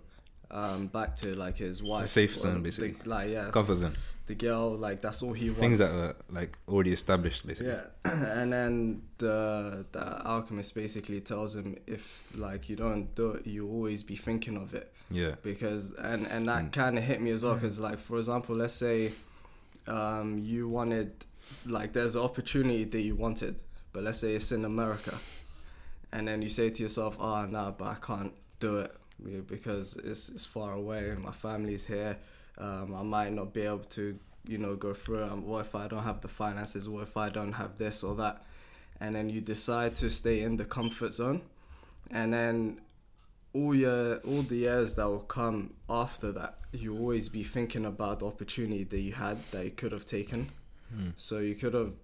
um, 0.50 0.86
back 0.88 1.16
to 1.16 1.34
like 1.36 1.58
his 1.58 1.82
wife, 1.82 2.08
safe 2.08 2.36
or 2.36 2.40
zone, 2.40 2.54
the- 2.54 2.60
basically. 2.60 2.94
like 3.04 3.30
yeah, 3.32 3.50
comfort 3.50 3.74
zone, 3.76 3.96
the 4.26 4.34
girl. 4.34 4.76
Like 4.76 5.02
that's 5.02 5.22
all 5.22 5.32
he 5.34 5.48
things 5.50 5.78
wants. 5.78 5.78
Things 5.78 5.78
that 5.78 5.94
are 5.94 6.16
like 6.30 6.56
already 6.68 6.92
established, 6.92 7.46
basically. 7.46 7.72
Yeah, 7.72 7.82
and 8.40 8.52
then 8.52 9.02
the 9.18 9.84
the 9.92 10.26
alchemist 10.26 10.74
basically 10.74 11.20
tells 11.20 11.54
him 11.56 11.76
if 11.86 12.24
like 12.34 12.68
you 12.70 12.76
don't 12.76 13.14
do 13.14 13.32
it, 13.32 13.46
you 13.46 13.68
always 13.68 14.02
be 14.02 14.16
thinking 14.16 14.56
of 14.56 14.74
it 14.74 14.90
Yeah. 15.10 15.34
because 15.42 15.90
and 15.98 16.26
and 16.28 16.46
that 16.46 16.64
Mm. 16.64 16.72
kind 16.72 16.96
of 16.98 17.04
hit 17.04 17.20
me 17.20 17.30
as 17.30 17.42
well 17.44 17.54
because 17.54 17.78
like 17.78 17.98
for 17.98 18.16
example, 18.18 18.56
let's 18.56 18.74
say 18.74 19.12
um 19.86 20.38
you 20.38 20.68
wanted 20.68 21.12
like 21.64 21.92
there's 21.92 22.16
an 22.16 22.22
opportunity 22.22 22.84
that 22.84 23.00
you 23.00 23.14
wanted, 23.14 23.56
but 23.96 24.04
let's 24.04 24.18
say 24.18 24.34
it's 24.34 24.52
in 24.52 24.66
America, 24.66 25.14
and 26.12 26.28
then 26.28 26.42
you 26.42 26.50
say 26.50 26.68
to 26.68 26.82
yourself, 26.82 27.16
oh 27.18 27.46
nah, 27.46 27.70
but 27.70 27.86
I 27.86 27.94
can't 27.94 28.34
do 28.60 28.80
it 28.80 28.94
because 29.48 29.96
it's 29.96 30.28
it's 30.28 30.44
far 30.44 30.74
away. 30.74 31.14
My 31.18 31.32
family's 31.32 31.86
here. 31.86 32.18
Um, 32.58 32.94
I 32.94 33.02
might 33.02 33.32
not 33.32 33.54
be 33.54 33.62
able 33.62 33.88
to, 33.98 34.18
you 34.46 34.58
know, 34.58 34.76
go 34.76 34.92
through 34.92 35.22
it. 35.24 35.32
Um, 35.32 35.46
what 35.46 35.60
if 35.60 35.74
I 35.74 35.88
don't 35.88 36.02
have 36.02 36.20
the 36.20 36.28
finances? 36.28 36.90
What 36.90 37.04
if 37.04 37.16
I 37.16 37.30
don't 37.30 37.54
have 37.54 37.78
this 37.78 38.04
or 38.04 38.14
that? 38.16 38.44
And 39.00 39.14
then 39.14 39.30
you 39.30 39.40
decide 39.40 39.94
to 39.94 40.10
stay 40.10 40.42
in 40.42 40.58
the 40.58 40.66
comfort 40.66 41.14
zone, 41.14 41.40
and 42.10 42.34
then 42.34 42.82
all 43.54 43.74
your 43.74 44.16
all 44.18 44.42
the 44.42 44.56
years 44.56 44.96
that 44.96 45.08
will 45.08 45.20
come 45.20 45.72
after 45.88 46.32
that, 46.32 46.58
you 46.70 46.98
always 46.98 47.30
be 47.30 47.42
thinking 47.42 47.86
about 47.86 48.20
the 48.20 48.26
opportunity 48.26 48.84
that 48.84 49.00
you 49.00 49.14
had 49.14 49.38
that 49.52 49.64
you 49.64 49.70
could 49.70 49.92
have 49.92 50.04
taken. 50.04 50.50
So 51.16 51.38
you 51.38 51.54
could 51.54 51.72
have 51.72 51.94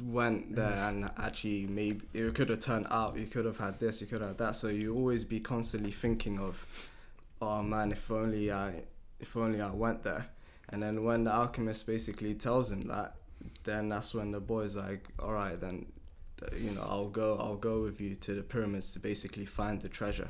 went 0.00 0.56
there 0.56 0.88
and 0.88 1.10
actually 1.18 1.66
maybe 1.66 2.00
it 2.14 2.34
could 2.34 2.48
have 2.48 2.60
turned 2.60 2.86
out. 2.90 3.16
You 3.16 3.26
could 3.26 3.44
have 3.44 3.58
had 3.58 3.78
this. 3.78 4.00
You 4.00 4.06
could 4.06 4.20
have 4.20 4.30
had 4.30 4.38
that. 4.38 4.56
So 4.56 4.68
you 4.68 4.94
always 4.94 5.24
be 5.24 5.40
constantly 5.40 5.90
thinking 5.90 6.38
of, 6.38 6.66
oh 7.40 7.62
man, 7.62 7.92
if 7.92 8.10
only 8.10 8.50
I, 8.50 8.82
if 9.20 9.36
only 9.36 9.60
I 9.60 9.70
went 9.70 10.02
there. 10.02 10.26
And 10.70 10.82
then 10.82 11.04
when 11.04 11.24
the 11.24 11.32
alchemist 11.32 11.86
basically 11.86 12.34
tells 12.34 12.70
him 12.70 12.88
that, 12.88 13.16
then 13.64 13.88
that's 13.88 14.14
when 14.14 14.30
the 14.30 14.40
boy's 14.40 14.76
like, 14.76 15.08
all 15.18 15.32
right, 15.32 15.60
then, 15.60 15.86
uh, 16.42 16.54
you 16.56 16.70
know, 16.70 16.86
I'll 16.88 17.08
go, 17.08 17.36
I'll 17.38 17.56
go 17.56 17.82
with 17.82 18.00
you 18.00 18.14
to 18.14 18.34
the 18.34 18.42
pyramids 18.42 18.92
to 18.94 19.00
basically 19.00 19.44
find 19.44 19.80
the 19.80 19.88
treasure. 19.88 20.28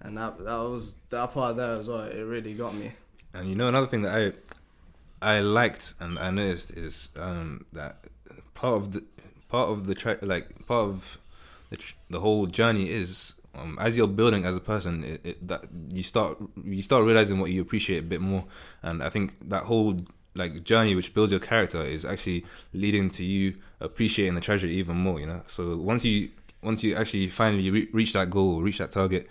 And 0.00 0.16
that 0.16 0.38
that 0.38 0.56
was 0.56 0.96
that 1.10 1.32
part 1.32 1.56
there 1.56 1.72
as 1.72 1.88
well. 1.88 2.02
It 2.02 2.22
really 2.22 2.54
got 2.54 2.74
me. 2.74 2.92
And 3.34 3.48
you 3.48 3.56
know 3.56 3.68
another 3.68 3.88
thing 3.88 4.02
that 4.02 4.14
I 4.14 4.32
I 5.20 5.40
liked 5.40 5.94
and 6.00 6.18
I 6.18 6.30
noticed 6.30 6.70
is 6.70 7.10
um, 7.16 7.66
that 7.72 8.06
part 8.58 8.74
of 8.74 8.92
the 8.92 9.04
part 9.48 9.70
of 9.70 9.86
the 9.86 9.94
track, 9.94 10.18
like 10.22 10.66
part 10.66 10.88
of 10.90 11.18
the 11.70 11.76
tr- 11.76 11.94
the 12.10 12.20
whole 12.20 12.46
journey 12.46 12.90
is 12.90 13.34
um, 13.54 13.78
as 13.80 13.96
you're 13.96 14.08
building 14.08 14.44
as 14.44 14.56
a 14.56 14.60
person, 14.60 15.04
it, 15.04 15.20
it, 15.24 15.48
that 15.48 15.64
you 15.92 16.02
start 16.02 16.36
you 16.64 16.82
start 16.82 17.04
realizing 17.04 17.38
what 17.38 17.50
you 17.50 17.62
appreciate 17.62 17.98
a 17.98 18.02
bit 18.02 18.20
more, 18.20 18.44
and 18.82 19.02
I 19.02 19.08
think 19.10 19.48
that 19.48 19.64
whole 19.64 19.96
like 20.34 20.64
journey 20.64 20.94
which 20.94 21.14
builds 21.14 21.32
your 21.32 21.40
character 21.40 21.82
is 21.82 22.04
actually 22.04 22.44
leading 22.72 23.10
to 23.10 23.24
you 23.24 23.54
appreciating 23.80 24.34
the 24.34 24.40
treasure 24.40 24.66
even 24.66 24.96
more. 24.96 25.20
You 25.20 25.26
know, 25.26 25.42
so 25.46 25.76
once 25.76 26.04
you 26.04 26.30
once 26.62 26.82
you 26.82 26.96
actually 26.96 27.28
finally 27.28 27.70
re- 27.70 27.88
reach 27.92 28.12
that 28.14 28.28
goal, 28.28 28.60
reach 28.60 28.78
that 28.78 28.90
target, 28.90 29.28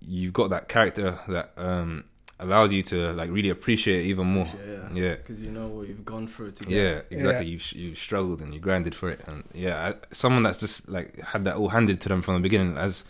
you've 0.00 0.34
got 0.34 0.50
that 0.50 0.68
character 0.68 1.18
that 1.28 1.52
um, 1.56 2.04
allows 2.38 2.70
you 2.72 2.82
to 2.82 3.12
like 3.12 3.30
really 3.30 3.48
appreciate 3.50 4.00
it 4.04 4.08
even 4.08 4.26
more. 4.26 4.46
Yeah, 4.46 4.88
Yeah. 4.94 5.14
Because 5.16 5.40
you 5.42 5.50
know 5.50 5.68
what 5.68 5.88
you've 5.88 6.04
gone 6.04 6.26
through 6.28 6.52
to 6.52 6.64
get. 6.64 6.72
Yeah, 6.72 7.00
exactly. 7.10 7.46
Yeah. 7.46 7.52
You've 7.52 7.72
you've 7.72 7.98
struggled 7.98 8.40
and 8.42 8.52
you 8.54 8.60
grinded 8.60 8.94
for 8.94 9.08
it, 9.08 9.20
and 9.26 9.44
yeah, 9.54 9.88
I- 9.92 10.14
someone 10.14 10.42
that's 10.42 10.58
just 10.58 10.88
like 10.88 11.18
had 11.20 11.44
that 11.46 11.56
all 11.56 11.68
handed 11.70 12.00
to 12.02 12.08
them 12.08 12.22
from 12.22 12.34
the 12.34 12.40
beginning, 12.40 12.76
as 12.76 13.04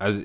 as 0.00 0.24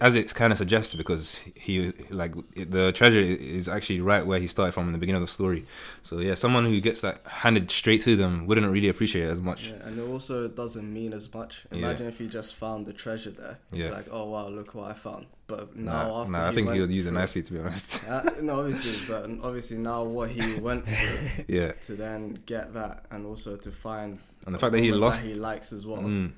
as 0.00 0.14
it's 0.14 0.32
kind 0.34 0.52
of 0.52 0.58
suggested, 0.58 0.98
because 0.98 1.36
he 1.56 1.92
like 2.10 2.34
the 2.54 2.92
treasure 2.92 3.18
is 3.18 3.68
actually 3.68 4.00
right 4.00 4.26
where 4.26 4.38
he 4.38 4.46
started 4.46 4.72
from 4.72 4.86
in 4.86 4.92
the 4.92 4.98
beginning 4.98 5.22
of 5.22 5.28
the 5.28 5.32
story. 5.32 5.64
So 6.02 6.18
yeah, 6.18 6.34
someone 6.34 6.66
who 6.66 6.80
gets 6.80 7.00
that 7.00 7.22
handed 7.26 7.70
straight 7.70 8.02
to 8.02 8.16
them 8.16 8.46
wouldn't 8.46 8.70
really 8.70 8.88
appreciate 8.88 9.24
it 9.24 9.30
as 9.30 9.40
much. 9.40 9.68
Yeah, 9.70 9.86
and 9.86 9.98
it 9.98 10.02
also 10.02 10.46
doesn't 10.48 10.92
mean 10.92 11.12
as 11.14 11.32
much. 11.32 11.64
Yeah. 11.70 11.78
Imagine 11.78 12.06
if 12.08 12.18
he 12.18 12.28
just 12.28 12.54
found 12.54 12.84
the 12.86 12.92
treasure 12.92 13.30
there. 13.30 13.58
Yeah. 13.72 13.90
Like, 13.90 14.06
oh 14.10 14.28
wow, 14.28 14.48
look 14.48 14.74
what 14.74 14.90
I 14.90 14.94
found. 14.94 15.26
But 15.46 15.74
now 15.76 15.92
Nah, 15.92 16.20
after 16.20 16.32
nah, 16.32 16.48
I 16.48 16.52
think 16.54 16.72
he 16.72 16.80
would 16.80 16.90
use 16.90 17.06
it 17.06 17.12
nicely, 17.12 17.42
to 17.42 17.52
be 17.52 17.58
honest. 17.60 18.02
Uh, 18.08 18.22
no, 18.42 18.60
obviously, 18.60 18.98
but 19.08 19.28
obviously 19.42 19.78
now 19.78 20.02
what 20.02 20.30
he 20.30 20.60
went 20.60 20.86
through 20.86 21.44
yeah, 21.48 21.72
to 21.72 21.94
then 21.94 22.38
get 22.46 22.74
that, 22.74 23.04
and 23.10 23.24
also 23.26 23.56
to 23.56 23.70
find 23.70 24.18
and 24.46 24.54
the 24.54 24.58
fact 24.58 24.72
that 24.72 24.80
he 24.80 24.92
lost. 24.92 25.22
he 25.22 25.34
likes 25.34 25.72
as 25.72 25.86
well, 25.86 25.98
Mm, 26.02 26.32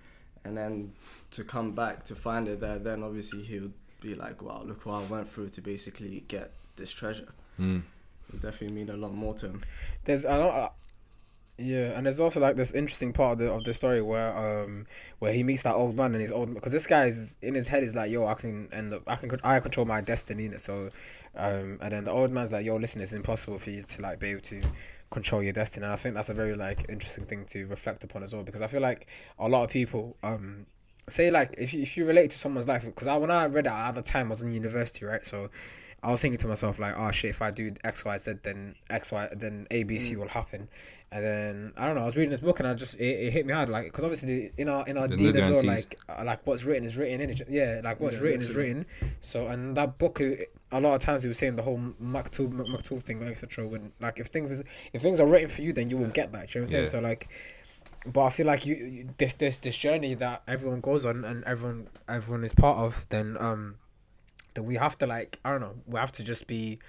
and 0.45 0.57
then 0.57 0.93
to 1.33 1.45
come 1.45 1.73
back 1.73 2.05
to 2.05 2.15
find 2.15 2.49
it 2.49 2.61
there, 2.61 2.79
then 2.79 3.03
obviously 3.03 3.43
he 3.43 3.59
would 3.61 3.73
be 4.01 4.15
like, 4.15 4.43
wow, 4.43 4.63
look 4.65 4.85
what 4.87 5.03
I 5.03 5.07
went 5.07 5.33
through 5.33 5.49
to 5.51 5.61
basically 5.61 6.25
get 6.29 6.53
this 6.77 6.91
treasure. 6.91 7.29
mm, 7.59 7.83
It 8.33 8.43
definitely 8.43 8.75
mean 8.77 8.91
a 8.91 8.97
lot 8.97 9.13
more 9.15 9.35
to 9.35 9.47
him. 9.47 9.65
There's 10.05 10.25
a 10.25 10.39
lot. 10.39 10.55
Of, 10.55 10.71
yeah, 11.57 11.97
and 11.97 12.05
there's 12.05 12.19
also 12.19 12.41
like 12.41 12.57
this 12.57 12.73
interesting 12.73 13.13
part 13.13 13.35
of 13.35 13.39
the 13.39 13.53
of 13.53 13.63
the 13.63 13.73
story 13.75 14.03
where 14.03 14.37
um 14.37 14.87
where 15.21 15.33
he 15.33 15.45
meets 15.45 15.63
that 15.63 15.77
old 15.77 15.95
man 15.95 16.11
and 16.13 16.21
his 16.21 16.33
old 16.33 16.53
because 16.53 16.73
this 16.73 16.85
guy 16.85 17.07
is 17.07 17.37
in 17.43 17.55
his 17.55 17.69
head 17.69 17.85
is 17.85 17.95
like 17.95 18.11
yo 18.11 18.27
I 18.27 18.35
can 18.35 18.69
end 18.73 18.93
up 18.93 19.03
I 19.07 19.15
can 19.15 19.31
I 19.45 19.61
control 19.61 19.87
my 19.87 20.01
destiny 20.01 20.51
so 20.57 20.89
um 21.37 21.79
and 21.81 21.93
then 21.93 22.05
the 22.05 22.11
old 22.11 22.33
man's 22.33 22.51
like 22.51 22.67
yo 22.67 22.75
listen 22.75 23.01
it's 23.01 23.13
impossible 23.13 23.61
for 23.61 23.71
you 23.71 23.83
to 23.85 24.03
like 24.03 24.19
be 24.19 24.31
able 24.31 24.41
to 24.41 24.63
control 25.11 25.43
your 25.43 25.53
destiny 25.53 25.85
and 25.85 25.93
I 25.93 25.97
think 25.97 26.15
that's 26.15 26.29
a 26.29 26.35
very 26.35 26.55
like 26.55 26.87
interesting 26.89 27.25
thing 27.25 27.45
to 27.47 27.67
reflect 27.67 28.03
upon 28.05 28.23
as 28.23 28.35
well 28.35 28.43
because 28.43 28.63
I 28.63 28.67
feel 28.67 28.81
like 28.81 29.07
a 29.39 29.49
lot 29.49 29.65
of 29.65 29.71
people 29.71 30.17
um 30.23 30.67
say 31.09 31.31
like 31.31 31.55
if 31.59 31.75
you, 31.75 31.83
if 31.83 31.97
you 31.97 32.05
relate 32.05 32.31
to 32.31 32.39
someone's 32.39 32.67
life 32.67 32.85
because 32.85 33.07
I 33.07 33.17
when 33.17 33.31
I 33.31 33.47
read 33.47 33.67
it 33.67 33.73
at 33.73 33.93
the 33.93 34.03
time 34.03 34.27
I 34.27 34.31
was 34.31 34.43
in 34.43 34.53
university 34.53 35.05
right? 35.05 35.25
So 35.25 35.51
I 36.03 36.11
was 36.11 36.21
thinking 36.21 36.39
to 36.39 36.49
myself 36.49 36.79
like 36.79 36.95
oh 36.97 37.11
shit 37.11 37.31
if 37.31 37.43
I 37.43 37.51
do 37.51 37.73
X 37.85 38.05
Y 38.05 38.17
Z 38.19 38.35
then 38.43 38.75
X 38.91 39.13
Y 39.13 39.29
then 39.33 39.67
A 39.71 39.85
B 39.85 39.99
C 39.99 40.17
will 40.17 40.29
happen 40.29 40.69
and 41.15 41.25
then 41.25 41.73
I 41.77 41.87
don't 41.87 41.95
know 41.95 42.03
I 42.03 42.07
was 42.07 42.17
reading 42.17 42.31
this 42.31 42.41
book 42.41 42.59
and 42.59 42.69
I 42.69 42.75
just 42.75 42.95
it, 42.97 43.05
it 43.05 43.33
hit 43.33 43.47
me 43.47 43.53
hard 43.55 43.69
like 43.69 43.85
because 43.85 44.03
obviously 44.03 44.51
in 44.59 44.69
our 44.69 44.85
in 44.87 44.99
our 44.99 45.07
There's 45.07 45.21
no 45.21 45.33
deen 45.33 45.37
as 45.43 45.51
well 45.51 45.63
like 45.65 45.99
uh, 46.09 46.25
like 46.25 46.45
what's 46.45 46.65
written 46.65 46.85
is 46.85 46.97
written 46.97 47.21
in 47.21 47.31
it 47.31 47.41
yeah 47.49 47.81
like 47.85 48.01
what's 48.01 48.17
Yeah, 48.17 48.23
written 48.23 48.41
is 48.43 48.55
written. 48.55 48.85
So 49.21 49.47
and 49.47 49.77
that 49.77 49.97
book 49.97 50.21
uh, 50.21 50.35
a 50.73 50.81
lot 50.81 50.97
of 50.97 51.03
times 51.03 51.23
he 51.23 51.29
was 51.29 51.39
saying 51.39 51.55
the 51.55 51.63
whole 51.63 51.79
maktub 52.03 52.53
maktub 52.53 53.01
thing 53.05 53.23
etc 53.23 53.65
when 53.67 53.93
like 54.01 54.19
if 54.19 54.27
things 54.27 54.51
is 54.51 54.65
if 54.93 55.03
things 55.03 55.21
are 55.21 55.27
written 55.27 55.49
for 55.49 55.63
you 55.63 55.73
then 55.73 55.89
you 55.89 55.97
will 55.97 56.09
get 56.09 56.33
that 56.33 56.53
you 56.53 56.61
know 56.61 56.65
what 56.65 56.69
I'm 56.69 56.73
saying? 56.73 56.85
Yeah. 56.85 56.91
so 56.91 56.99
like 57.01 57.29
but 58.07 58.25
I 58.25 58.31
feel 58.31 58.47
like 58.47 58.67
you, 58.67 58.75
you 58.75 59.09
this 59.17 59.35
this 59.35 59.59
this 59.61 59.77
journey 59.77 60.15
that 60.15 60.43
everyone 60.47 60.81
goes 60.81 61.07
on 61.07 61.25
and 61.25 61.43
everyone 61.45 61.87
everyone 62.09 62.45
is 62.45 62.53
part 62.53 62.79
of, 62.79 63.07
then 63.09 63.37
um, 63.41 63.77
that 64.55 64.63
we 64.63 64.75
have 64.75 64.99
to 64.99 65.07
like 65.07 65.39
I 65.45 65.51
don't 65.53 65.61
know, 65.61 65.77
we 65.87 65.99
have 65.99 66.13
to 66.13 66.23
just 66.23 66.47
be 66.47 66.81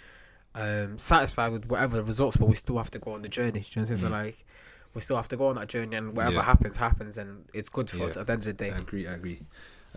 um 0.56 0.97
satisfied 0.97 1.51
with 1.51 1.66
whatever 1.68 1.97
the 1.97 2.03
results, 2.03 2.38
but 2.38 2.47
we 2.47 2.56
still 2.56 2.78
have 2.78 2.89
to 2.91 2.99
go 2.99 3.12
on 3.14 3.22
the 3.22 3.30
journey. 3.30 3.51
Do 3.51 3.58
you 3.60 3.64
know 3.64 3.82
what 3.84 3.91
I'm 3.91 3.97
saying? 3.97 3.97
So 3.97 4.08
Mm. 4.08 4.26
like 4.26 4.45
we 4.93 5.01
still 5.01 5.18
have 5.18 5.28
to 5.28 5.38
go 5.38 5.47
on 5.47 5.56
that 5.56 5.68
journey, 5.68 5.95
and 5.97 6.16
whatever 6.16 6.36
Yeah. 6.38 6.43
happens 6.43 6.78
happens, 6.78 7.18
and 7.18 7.45
it's 7.53 7.70
good 7.70 7.89
for 7.89 7.97
Yeah. 7.97 8.06
us 8.06 8.18
at 8.18 8.28
the 8.28 8.34
end 8.34 8.41
of 8.41 8.45
the 8.45 8.53
day. 8.53 8.72
I 8.72 8.78
agree. 8.80 9.06
I 9.08 9.14
agree. 9.14 9.41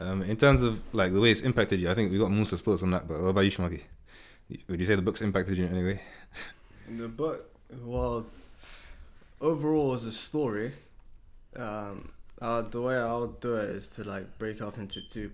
Um, 0.00 0.22
in 0.22 0.36
terms 0.36 0.62
of 0.62 0.82
like 0.92 1.12
the 1.12 1.20
way 1.20 1.30
it's 1.30 1.40
impacted 1.42 1.80
you, 1.80 1.90
I 1.90 1.94
think 1.94 2.10
we 2.12 2.18
got 2.18 2.30
Mussa's 2.30 2.62
thoughts 2.62 2.82
on 2.82 2.90
that. 2.90 3.06
But 3.08 3.20
what 3.20 3.28
about 3.28 3.40
you, 3.42 3.50
Sharmarke? 3.50 3.82
Would 4.68 4.80
you 4.80 4.86
say 4.86 4.94
the 4.96 5.02
book's 5.02 5.20
impacted 5.22 5.56
you 5.58 5.66
in 5.66 5.72
any 5.72 5.84
way? 5.84 6.00
In 6.88 6.96
the 7.04 7.08
book, 7.08 7.50
well, 7.82 8.26
overall 9.40 9.94
as 9.94 10.04
a 10.04 10.12
story, 10.12 10.72
um, 11.56 12.10
uh, 12.40 12.62
the 12.62 12.80
way 12.80 12.96
I'll 12.96 13.26
do 13.26 13.54
it 13.56 13.70
is 13.70 13.88
to 13.88 14.04
like 14.04 14.38
break 14.38 14.60
up 14.62 14.78
into 14.78 15.00
two 15.02 15.32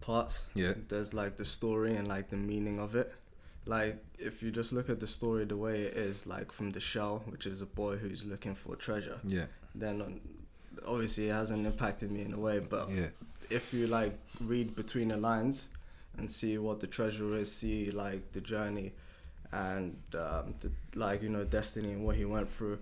parts. 0.00 0.44
Yeah. 0.54 0.72
There's 0.88 1.12
like 1.14 1.36
the 1.36 1.44
story 1.44 1.94
and 1.96 2.08
like 2.08 2.30
the 2.30 2.36
meaning 2.36 2.78
of 2.78 2.94
it. 2.96 3.14
Like 3.68 4.02
if 4.18 4.42
you 4.42 4.50
just 4.50 4.72
look 4.72 4.88
at 4.88 4.98
the 4.98 5.06
story 5.06 5.44
the 5.44 5.56
way 5.56 5.82
it 5.82 5.94
is, 5.96 6.26
like 6.26 6.52
from 6.52 6.70
the 6.72 6.80
shell, 6.80 7.22
which 7.28 7.46
is 7.46 7.60
a 7.62 7.66
boy 7.66 7.96
who's 7.96 8.24
looking 8.24 8.54
for 8.54 8.74
treasure, 8.76 9.18
Yeah. 9.24 9.46
then 9.74 10.00
um, 10.02 10.20
obviously 10.86 11.28
it 11.28 11.32
hasn't 11.32 11.66
impacted 11.66 12.10
me 12.10 12.22
in 12.22 12.32
a 12.32 12.38
way. 12.38 12.58
But 12.60 12.90
Yeah. 12.90 13.10
if 13.50 13.72
you 13.74 13.86
like 13.86 14.14
read 14.40 14.74
between 14.74 15.08
the 15.08 15.18
lines 15.18 15.68
and 16.16 16.30
see 16.30 16.56
what 16.58 16.80
the 16.80 16.86
treasure 16.86 17.36
is, 17.36 17.52
see 17.52 17.90
like 17.90 18.32
the 18.32 18.40
journey 18.40 18.92
and 19.52 19.96
um, 20.14 20.54
the, 20.60 20.70
like 20.94 21.22
you 21.22 21.28
know 21.28 21.44
destiny 21.44 21.92
and 21.92 22.04
what 22.06 22.16
he 22.16 22.24
went 22.24 22.50
through, 22.50 22.78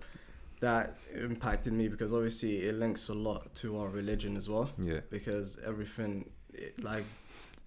that 0.61 0.97
impacted 1.13 1.73
me 1.73 1.87
because 1.89 2.13
obviously 2.13 2.61
it 2.67 2.75
links 2.75 3.09
a 3.09 3.13
lot 3.13 3.53
to 3.55 3.77
our 3.79 3.89
religion 3.89 4.37
as 4.37 4.49
well 4.49 4.69
Yeah. 4.79 5.01
because 5.09 5.59
everything 5.65 6.29
it, 6.53 6.81
like 6.83 7.03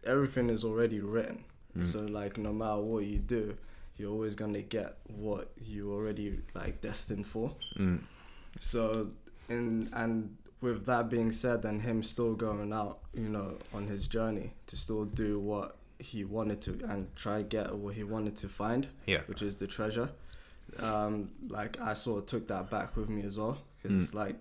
everything 0.05 0.49
is 0.51 0.65
already 0.65 1.01
written. 1.01 1.45
Mm. 1.77 1.85
So 1.85 2.01
like 2.01 2.37
no 2.39 2.53
matter 2.53 2.81
what 2.81 3.05
you 3.05 3.19
do, 3.19 3.57
you're 3.97 4.11
always 4.13 4.35
gonna 4.35 4.63
get 4.63 4.97
what 5.09 5.51
you 5.63 5.93
already 5.93 6.41
like 6.55 6.81
destined 6.81 7.27
for. 7.27 7.55
Mm. 7.79 8.01
So, 8.61 9.09
and 9.49 9.89
and 9.95 10.37
with 10.61 10.85
that 10.87 11.09
being 11.09 11.33
said, 11.33 11.65
and 11.65 11.81
him 11.83 12.03
still 12.03 12.35
going 12.35 12.73
out, 12.73 12.99
you 13.15 13.29
know, 13.29 13.57
on 13.73 13.87
his 13.87 14.07
journey 14.09 14.53
to 14.67 14.77
still 14.77 15.05
do 15.05 15.39
what 15.39 15.77
he 15.99 16.25
wanted 16.25 16.61
to 16.63 16.73
and 16.89 17.15
try 17.17 17.43
get 17.43 17.75
what 17.75 17.95
he 17.95 18.03
wanted 18.05 18.37
to 18.37 18.49
find, 18.49 18.89
Yeah. 19.07 19.21
which 19.27 19.43
is 19.43 19.57
the 19.57 19.67
treasure. 19.67 20.09
Um, 20.79 21.31
like 21.49 21.81
I 21.81 21.95
sort 21.95 22.21
of 22.21 22.27
took 22.27 22.49
that 22.49 22.71
back 22.71 22.97
with 22.97 23.09
me 23.11 23.23
as 23.23 23.39
well, 23.39 23.59
because 23.83 24.11
Mm. 24.11 24.15
like 24.15 24.37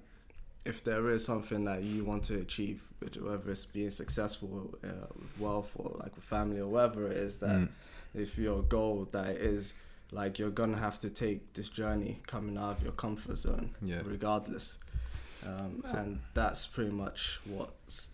if 0.65 0.83
there 0.83 1.09
is 1.09 1.23
something 1.25 1.63
that 1.65 1.83
you 1.83 2.03
want 2.03 2.23
to 2.25 2.35
achieve, 2.39 2.81
whether 3.21 3.49
it's 3.51 3.65
being 3.65 3.89
successful, 3.89 4.77
uh, 4.83 4.87
with 5.15 5.39
wealth 5.39 5.71
or 5.75 5.95
like 6.03 6.15
with 6.15 6.25
family 6.25 6.59
or 6.59 6.67
whatever 6.67 7.07
it 7.07 7.17
is 7.17 7.37
that 7.39 7.49
Mm. 7.61 7.69
if 8.13 8.37
your 8.37 8.61
goal 8.63 9.07
that 9.11 9.35
is 9.37 9.73
like 10.11 10.37
you're 10.39 10.49
gonna 10.49 10.77
have 10.77 10.97
to 10.99 11.09
take 11.09 11.53
this 11.53 11.69
journey 11.69 12.19
coming 12.27 12.57
out 12.57 12.77
of 12.77 12.83
your 12.83 12.91
comfort 12.93 13.37
zone 13.37 13.69
Yeah. 13.81 14.01
regardless 14.05 14.77
um, 15.45 15.83
So- 15.89 15.97
and 15.97 16.19
that's 16.33 16.65
pretty 16.67 16.91
much 16.91 17.39
what's 17.45 18.11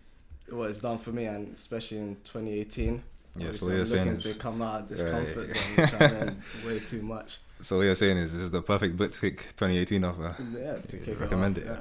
what 0.49 0.69
it's 0.69 0.79
done 0.79 0.99
for 0.99 1.11
me 1.11 1.25
and 1.25 1.53
especially 1.53 1.97
in 1.97 2.17
2018 2.23 3.01
Yeah. 3.37 3.51
So 3.53 3.65
what 3.65 3.75
you're 3.75 3.85
saying 3.85 4.07
is, 4.09 4.23
to 4.23 4.35
come 4.35 4.61
out 4.61 4.81
of 4.83 4.89
this 4.89 5.01
Right. 5.01 5.11
comfort 5.11 5.49
zone 5.49 6.41
way 6.65 6.79
too 6.79 7.01
much 7.01 7.39
so 7.61 7.77
what 7.77 7.83
you're 7.83 7.95
saying 7.95 8.17
is, 8.17 8.33
this 8.33 8.41
is 8.41 8.51
the 8.51 8.61
perfect 8.61 8.97
book 8.97 9.11
to 9.13 9.19
kick 9.21 9.37
2018 9.55 10.03
off. 10.03 10.19
Uh. 10.19 10.33
yeah 10.53 10.75
to 10.75 10.97
kick 10.97 11.19
Recommend 11.19 11.57
it, 11.57 11.65
it, 11.65 11.71
off, 11.71 11.79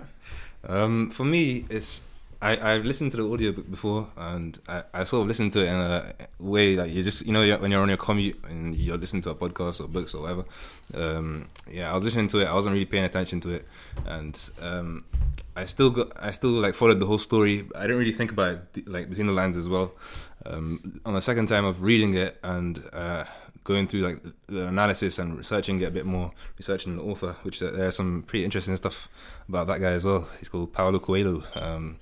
Um, 0.68 1.10
for 1.10 1.24
me, 1.24 1.64
it's 1.70 2.02
I 2.42 2.74
I've 2.74 2.84
listened 2.84 3.10
to 3.12 3.16
the 3.18 3.24
audiobook 3.24 3.70
before, 3.70 4.08
and 4.16 4.58
I, 4.68 4.82
I 4.92 5.04
sort 5.04 5.22
of 5.22 5.28
listened 5.28 5.52
to 5.52 5.60
it 5.60 5.68
in 5.68 5.74
a 5.74 6.14
way 6.38 6.76
like 6.76 6.90
you 6.90 7.02
just 7.02 7.24
you 7.26 7.32
know 7.32 7.42
you're- 7.42 7.58
when 7.60 7.70
you're 7.70 7.80
on 7.82 7.88
your 7.88 7.96
commute 7.98 8.38
and 8.48 8.74
you're 8.76 8.96
listening 8.98 9.22
to 9.22 9.30
a 9.30 9.34
podcast 9.34 9.80
or 9.80 9.88
books 9.88 10.14
or 10.14 10.22
whatever. 10.22 10.44
Um, 10.94 11.46
yeah, 11.70 11.90
I 11.90 11.94
was 11.94 12.04
listening 12.04 12.28
to 12.28 12.38
it. 12.40 12.46
I 12.46 12.54
wasn't 12.54 12.74
really 12.74 12.86
paying 12.86 13.04
attention 13.04 13.40
to 13.40 13.50
it, 13.50 13.66
and 14.06 14.38
um, 14.60 15.04
I 15.56 15.64
still 15.64 15.90
got 15.90 16.08
I 16.22 16.32
still 16.32 16.50
like 16.50 16.74
followed 16.74 17.00
the 17.00 17.06
whole 17.06 17.18
story. 17.18 17.66
I 17.74 17.82
didn't 17.82 17.98
really 17.98 18.12
think 18.12 18.30
about 18.32 18.58
it 18.74 18.86
like 18.88 19.08
between 19.08 19.26
the 19.26 19.32
lines 19.32 19.56
as 19.56 19.68
well. 19.68 19.92
Um, 20.46 21.00
on 21.06 21.14
the 21.14 21.22
second 21.22 21.46
time 21.46 21.64
of 21.64 21.80
reading 21.82 22.12
it 22.14 22.38
and 22.42 22.82
uh, 22.92 23.24
going 23.64 23.86
through 23.86 24.00
like 24.00 24.22
the 24.46 24.68
analysis 24.68 25.18
and 25.18 25.38
researching 25.38 25.80
it 25.80 25.86
a 25.86 25.90
bit 25.90 26.06
more, 26.06 26.32
researching 26.58 26.96
the 26.96 27.02
author, 27.02 27.34
which 27.42 27.62
uh, 27.62 27.70
there's 27.70 27.96
some 27.96 28.22
pretty 28.26 28.44
interesting 28.44 28.76
stuff 28.76 29.08
about 29.48 29.66
that 29.66 29.80
guy 29.80 29.92
as 29.92 30.04
well. 30.04 30.28
He's 30.38 30.48
called 30.48 30.72
Paulo 30.72 30.98
Coelho, 30.98 31.42
um, 31.54 31.98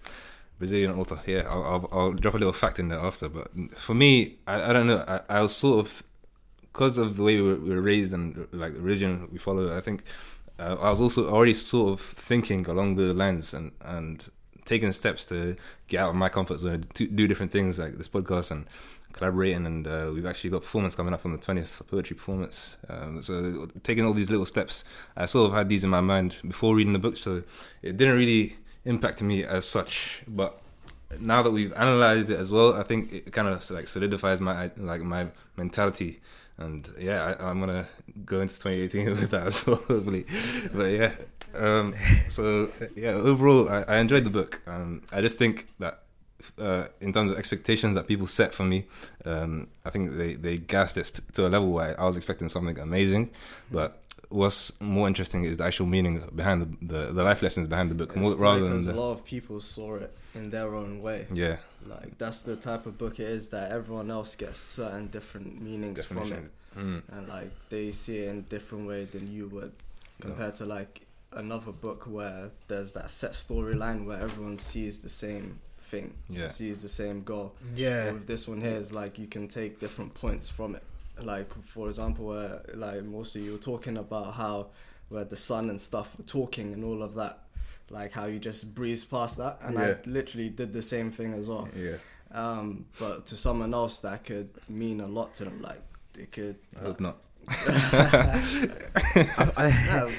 Brazilian 0.59 0.93
author. 0.93 1.21
Yeah, 1.27 1.45
I'll, 1.49 1.65
I'll, 1.65 1.89
I'll 1.93 2.13
drop 2.13 2.35
a 2.35 2.39
little 2.39 2.53
fact 2.53 2.79
in 2.79 2.89
there 2.89 2.99
after. 2.99 3.29
But 3.29 3.51
for 3.77 3.95
me, 3.95 4.37
I, 4.47 4.71
I 4.71 4.73
don't 4.73 4.89
know. 4.89 5.05
I, 5.07 5.39
I 5.39 5.43
was 5.43 5.55
sort 5.55 5.87
of 5.87 6.03
because 6.61 6.99
of 6.99 7.17
the 7.17 7.23
way 7.23 7.41
we 7.41 7.49
were, 7.49 7.57
we 7.57 7.71
were 7.71 7.83
raised 7.83 8.13
and 8.13 8.49
like 8.53 8.75
the 8.75 8.81
religion 8.81 9.29
we 9.31 9.39
follow. 9.39 9.77
I 9.77 9.81
think 9.81 10.05
uh, 10.59 10.77
I 10.81 10.91
was 10.91 11.01
also 11.01 11.31
already 11.31 11.55
sort 11.55 11.93
of 11.93 12.01
thinking 12.01 12.67
along 12.67 12.97
the 12.97 13.15
lines 13.15 13.55
and 13.55 13.73
and 13.83 14.29
taking 14.65 14.93
steps 14.93 15.27
to 15.27 15.57
get 15.89 16.01
out 16.01 16.11
of 16.11 16.17
my 16.17 16.29
comfort 16.29 16.59
zone, 16.59 16.85
to 16.95 17.07
do 17.07 17.27
different 17.27 17.53
things 17.53 17.79
like 17.79 17.97
this 17.99 18.09
podcast 18.09 18.51
and 18.51 18.67
collaborating. 19.13 19.67
And 19.67 19.87
uh, 19.87 20.11
we've 20.15 20.27
actually 20.27 20.51
got 20.51 20.63
performance 20.63 20.95
coming 20.95 21.15
up 21.15 21.25
on 21.25 21.33
the 21.33 21.39
twentieth, 21.39 21.83
poetry 21.89 22.17
performance. 22.17 22.77
Um, 22.89 23.23
so 23.23 23.69
taking 23.83 24.05
all 24.07 24.15
these 24.15 24.31
little 24.31 24.47
steps, 24.47 24.85
I 25.17 25.27
sort 25.27 25.51
of 25.51 25.57
had 25.57 25.69
these 25.69 25.85
in 25.85 25.91
my 25.91 26.01
mind 26.01 26.37
before 26.47 26.75
reading 26.75 26.93
the 26.93 26.99
book, 26.99 27.17
so 27.17 27.43
it 27.83 27.97
didn't 27.97 28.17
really 28.17 28.57
impact 28.85 29.23
me 29.23 29.45
as 29.45 29.67
such, 29.67 30.23
but 30.27 30.61
now 31.21 31.43
that 31.43 31.51
we've 31.51 31.73
analyzed 31.75 32.31
it 32.31 32.39
as 32.39 32.51
well, 32.51 32.75
I 32.75 32.83
think 32.83 33.13
it 33.13 33.33
kind 33.33 33.49
of 33.49 33.71
like 33.71 33.89
solidifies 33.89 34.41
my 34.41 34.71
like 34.77 35.03
my 35.03 35.29
mentality. 35.57 36.21
And 36.59 36.89
yeah, 36.99 37.35
I, 37.41 37.51
am 37.51 37.61
gonna 37.61 37.89
go 38.25 38.41
into 38.41 38.55
2018 38.55 39.11
with 39.21 39.31
that 39.31 39.47
as 39.49 39.67
well, 39.67 39.77
hopefully. 39.77 40.27
But 40.73 40.85
yeah, 40.85 41.13
um, 41.55 41.95
so 42.29 42.69
yeah, 42.95 43.11
overall, 43.11 43.69
I, 43.69 43.83
I 43.83 43.99
enjoyed 43.99 44.25
the 44.25 44.31
book. 44.31 44.63
Um, 44.67 45.03
I 45.13 45.21
just 45.21 45.39
think 45.39 45.69
that 45.79 46.02
uh, 46.59 46.87
in 47.01 47.13
terms 47.13 47.31
of 47.31 47.39
expectations 47.39 47.95
that 47.95 48.07
people 48.07 48.27
set 48.27 48.55
for 48.55 48.65
me, 48.65 48.85
um, 49.25 49.69
I 49.85 49.91
think 49.91 50.17
they 50.17 50.35
they 50.35 50.59
gassed 50.59 50.97
it 50.97 51.21
to 51.35 51.47
a 51.47 51.49
level 51.49 51.71
where 51.71 51.99
I 52.01 52.05
was 52.05 52.17
expecting 52.17 52.49
something 52.49 52.79
amazing, 52.79 53.31
but 53.71 54.03
what's 54.29 54.81
more 54.81 55.07
interesting 55.07 55.45
is 55.45 55.59
the 55.59 55.65
actual 55.65 55.87
meaning 55.87 56.23
behind 56.35 56.63
the 56.63 56.87
the, 56.93 57.13
the 57.13 57.23
life 57.23 57.43
lessons 57.43 57.67
behind 57.67 57.91
the 57.91 57.95
book, 57.95 58.17
more, 58.17 58.35
rather 58.35 58.69
than 58.69 58.85
the, 58.85 58.93
a 58.93 58.95
lot 58.95 59.13
of 59.13 59.25
people 59.25 59.61
saw 59.61 59.97
it 59.97 60.15
in 60.35 60.51
their 60.51 60.75
own 60.75 61.03
way. 61.03 61.27
Yeah, 61.33 61.57
like 61.87 62.19
that's 62.19 62.43
the 62.43 62.57
type 62.57 62.87
of 62.87 62.99
book 62.99 63.21
it 63.21 63.29
is 63.29 63.49
that 63.49 63.71
everyone 63.71 64.11
else 64.11 64.35
gets 64.35 64.59
certain 64.59 65.09
different 65.09 65.61
meanings 65.61 66.05
from 66.05 66.33
it, 66.33 66.51
mm. 66.77 67.03
and 67.11 67.29
like 67.29 67.51
they 67.69 67.93
see 67.93 68.19
it 68.19 68.29
in 68.29 68.39
a 68.39 68.43
different 68.43 68.89
way 68.89 69.05
than 69.05 69.33
you 69.33 69.49
would, 69.49 69.73
compared 70.21 70.55
to 70.57 70.67
like 70.67 71.07
another 71.35 71.73
book 71.73 72.05
where 72.05 72.51
there's 72.69 72.93
that 72.93 73.11
set 73.11 73.33
storyline 73.33 74.05
where 74.05 74.21
everyone 74.21 74.59
sees 74.59 75.01
the 75.01 75.09
same 75.09 75.61
thing, 75.93 76.15
yeah, 76.29 76.49
sees 76.49 76.83
the 76.83 76.89
same 76.89 77.23
goal. 77.23 77.53
Yeah, 77.77 78.07
but 78.07 78.15
with 78.15 78.27
this 78.27 78.49
one 78.49 78.61
here 78.61 78.77
is 78.77 78.93
like 78.93 79.19
you 79.19 79.27
can 79.27 79.47
take 79.47 79.79
different 79.79 80.15
points 80.15 80.49
from 80.49 80.75
it. 80.75 80.83
Like 81.21 81.53
for 81.63 81.89
example 81.89 82.27
where 82.29 82.63
like 82.75 83.05
mostly 83.05 83.43
you 83.43 83.53
were 83.53 83.59
talking 83.73 83.99
about 83.99 84.35
how 84.35 84.69
where 85.11 85.25
the 85.25 85.37
sun 85.37 85.69
and 85.69 85.81
stuff 85.81 86.17
were 86.17 86.25
talking 86.25 86.73
and 86.73 86.83
all 86.85 87.03
of 87.03 87.15
that. 87.15 87.41
Like 87.91 88.13
how 88.13 88.25
you 88.25 88.39
just 88.39 88.75
breeze 88.75 89.05
past 89.05 89.37
that. 89.37 89.59
And 89.63 89.75
yeah. 89.75 89.95
i 89.95 90.09
literally 90.09 90.49
did 90.49 90.73
the 90.73 90.83
same 90.83 91.11
thing 91.11 91.35
as 91.35 91.47
well. 91.47 91.69
Yeah. 91.77 91.99
Um 92.33 92.87
but 92.99 93.27
to 93.27 93.37
someone 93.37 93.75
else 93.75 94.01
that 94.01 94.25
could 94.25 94.49
mean 94.69 95.01
a 95.03 95.07
lot 95.07 95.35
to 95.35 95.45
them. 95.45 95.61
Like 95.61 95.83
it 96.19 96.33
could 96.33 96.57
i 96.81 96.85
hope 96.85 97.01
not. 97.01 97.19
I, 99.57 99.67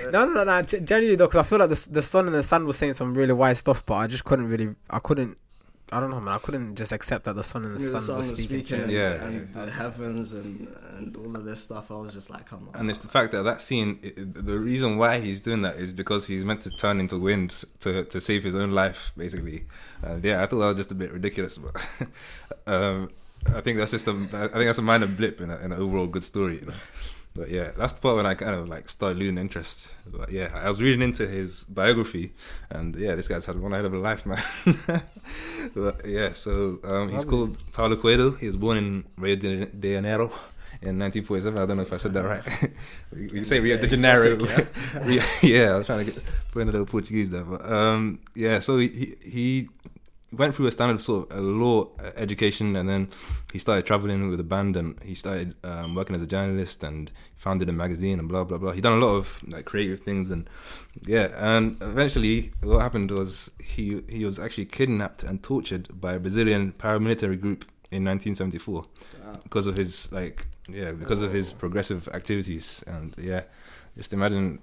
no, 0.12 0.26
no, 0.26 0.34
no, 0.34 0.44
no. 0.44 0.62
Genuinely 0.62 1.16
though, 1.16 1.28
because 1.28 1.46
I 1.46 1.50
feel 1.50 1.60
like 1.60 1.70
the 1.70 1.90
the 1.90 2.02
sun 2.02 2.26
and 2.28 2.36
the 2.36 2.44
sun 2.44 2.68
was 2.68 2.78
saying 2.78 2.94
some 2.94 3.14
really 3.14 3.34
wise 3.34 3.60
stuff, 3.60 3.86
but 3.86 3.96
I 3.96 4.08
just 4.08 4.26
couldn't 4.26 4.50
really, 4.50 4.76
I 4.90 5.00
couldn't 5.00 5.38
I 5.92 6.00
don't 6.00 6.10
know, 6.10 6.20
man. 6.20 6.34
I 6.34 6.38
couldn't 6.40 6.76
just 6.76 6.92
accept 6.92 7.26
that 7.26 7.36
the 7.36 7.44
sun 7.44 7.66
and 7.66 7.80
the, 7.80 7.84
yeah, 7.84 8.00
sun, 8.00 8.18
were 8.18 8.24
speaking. 8.24 8.46
speaking 8.46 8.82
and, 8.82 8.92
yeah, 8.92 9.24
and 9.24 9.54
the 9.54 9.70
heavens 9.70 10.34
and 10.34 10.68
and 10.98 11.16
all 11.18 11.36
of 11.36 11.46
this 11.46 11.62
stuff. 11.62 11.92
I 11.92 11.96
was 11.96 12.14
just 12.14 12.30
like, 12.30 12.48
come 12.48 12.70
on. 12.74 12.80
And 12.80 12.90
it's 12.90 13.00
the 13.00 13.10
fact 13.10 13.32
that 13.34 13.44
that 13.44 13.62
scene, 13.62 14.00
it, 14.02 14.46
the 14.46 14.58
reason 14.58 14.98
why 14.98 15.20
he's 15.20 15.42
doing 15.42 15.62
that 15.64 15.76
is 15.76 15.94
because 15.94 16.26
he's 16.26 16.46
meant 16.46 16.62
to 16.62 16.70
turn 16.72 17.00
into 17.00 17.20
wind 17.20 17.66
to 17.82 18.06
to 18.06 18.22
save 18.22 18.44
his 18.44 18.56
own 18.56 18.72
life, 18.72 19.12
basically. 19.18 19.66
And 20.02 20.24
yeah, 20.24 20.42
I 20.42 20.48
thought 20.48 20.60
that 20.60 20.68
was 20.68 20.78
just 20.78 20.92
a 20.92 20.96
bit 20.96 21.12
ridiculous, 21.12 21.58
but 21.58 21.76
um, 22.68 23.12
I 23.54 23.62
think 23.62 23.78
that's 23.78 23.92
just 23.92 24.08
a 24.08 24.12
I 24.12 24.48
think 24.48 24.66
that's 24.66 24.78
a 24.78 24.84
minor 24.84 25.08
blip 25.08 25.42
in, 25.42 25.52
a, 25.52 25.58
in 25.58 25.74
an 25.74 25.80
overall 25.80 26.08
good 26.08 26.24
story. 26.24 26.60
You 26.60 26.68
know? 26.68 26.74
But 27.36 27.50
yeah, 27.50 27.72
that's 27.76 27.94
the 27.94 28.02
part 28.02 28.16
when 28.16 28.28
I 28.28 28.36
kind 28.36 28.56
of 28.56 28.70
like 28.70 28.90
started 28.90 29.18
losing 29.18 29.40
interest. 29.40 29.90
But 30.06 30.32
yeah, 30.32 30.52
I 30.54 30.70
was 30.70 30.80
reading 30.80 31.02
into 31.02 31.26
his 31.26 31.64
biography, 31.64 32.34
and 32.70 32.96
yeah, 32.96 33.16
this 33.16 33.28
guy's 33.28 33.46
had 33.46 33.60
one 33.60 33.72
hell 33.72 33.86
of 33.86 33.94
a 33.94 33.98
life, 33.98 34.26
man. 34.26 34.42
but 35.76 36.06
yeah, 36.06 36.34
so 36.34 36.80
um, 36.84 37.10
he's 37.10 37.26
called 37.26 37.58
Paulo 37.74 37.96
Coelho. 37.96 38.32
He 38.32 38.46
was 38.46 38.56
born 38.56 38.78
in 38.78 39.06
Rio 39.18 39.36
de 39.36 39.66
Janeiro 39.66 40.32
in 40.82 41.00
1947. 41.00 41.58
I 41.58 41.66
don't 41.66 41.78
know 41.78 41.84
if 41.84 41.94
I 41.94 41.98
said 41.98 42.14
that 42.14 42.26
right. 42.26 42.72
you 43.34 43.44
say 43.44 43.60
Rio 43.60 43.78
de 43.78 43.88
Janeiro. 43.88 44.38
yeah. 45.08 45.26
yeah, 45.42 45.72
I 45.74 45.78
was 45.78 45.88
trying 45.88 46.06
to 46.06 46.12
get 46.12 46.24
put 46.52 46.62
in 46.62 46.70
a 46.70 46.72
little 46.72 46.86
Portuguese 46.86 47.32
there, 47.32 47.44
but 47.44 47.66
um, 47.66 48.20
yeah. 48.36 48.60
So 48.60 48.78
he 48.78 49.16
he 49.24 49.70
went 50.34 50.56
through 50.56 50.68
a 50.68 50.72
standard 50.72 51.02
sort 51.02 51.32
of 51.32 51.38
a 51.38 51.42
law 51.42 51.90
education, 52.16 52.76
and 52.76 52.90
then 52.90 53.10
he 53.52 53.60
started 53.60 53.86
traveling 53.86 54.30
with 54.30 54.40
a 54.40 54.44
band, 54.44 54.76
and 54.76 55.02
he 55.04 55.16
started 55.16 55.56
um, 55.64 55.96
working 55.96 56.16
as 56.16 56.22
a 56.22 56.28
journalist, 56.28 56.84
and 56.84 57.12
founded 57.36 57.70
a 57.70 57.74
magazine, 57.74 58.20
and 58.20 58.28
blah 58.28 58.44
blah 58.44 58.58
blah. 58.58 58.72
He 58.72 58.82
done 58.82 58.98
a 59.02 59.06
lot 59.06 59.16
of 59.16 59.42
like 59.48 59.66
creative 59.66 60.02
things, 60.02 60.30
and 60.30 60.50
yeah, 61.06 61.30
and 61.36 61.82
eventually 61.82 62.52
what 62.62 62.80
happened 62.80 63.12
was 63.12 63.52
he 63.64 64.02
he 64.10 64.26
was 64.26 64.40
actually 64.40 64.66
kidnapped 64.66 65.24
and 65.24 65.42
tortured 65.44 65.90
by 66.00 66.14
a 66.14 66.20
Brazilian 66.20 66.74
paramilitary 66.74 67.40
group 67.40 67.66
in 67.92 68.04
1974 68.04 68.86
because 69.44 69.68
of 69.68 69.76
his 69.76 70.12
like 70.12 70.48
yeah 70.68 70.92
because 70.92 71.22
of 71.22 71.32
his 71.32 71.54
progressive 71.54 72.08
activities, 72.10 72.84
and 72.88 73.16
yeah, 73.18 73.44
just 73.98 74.14
imagine. 74.14 74.60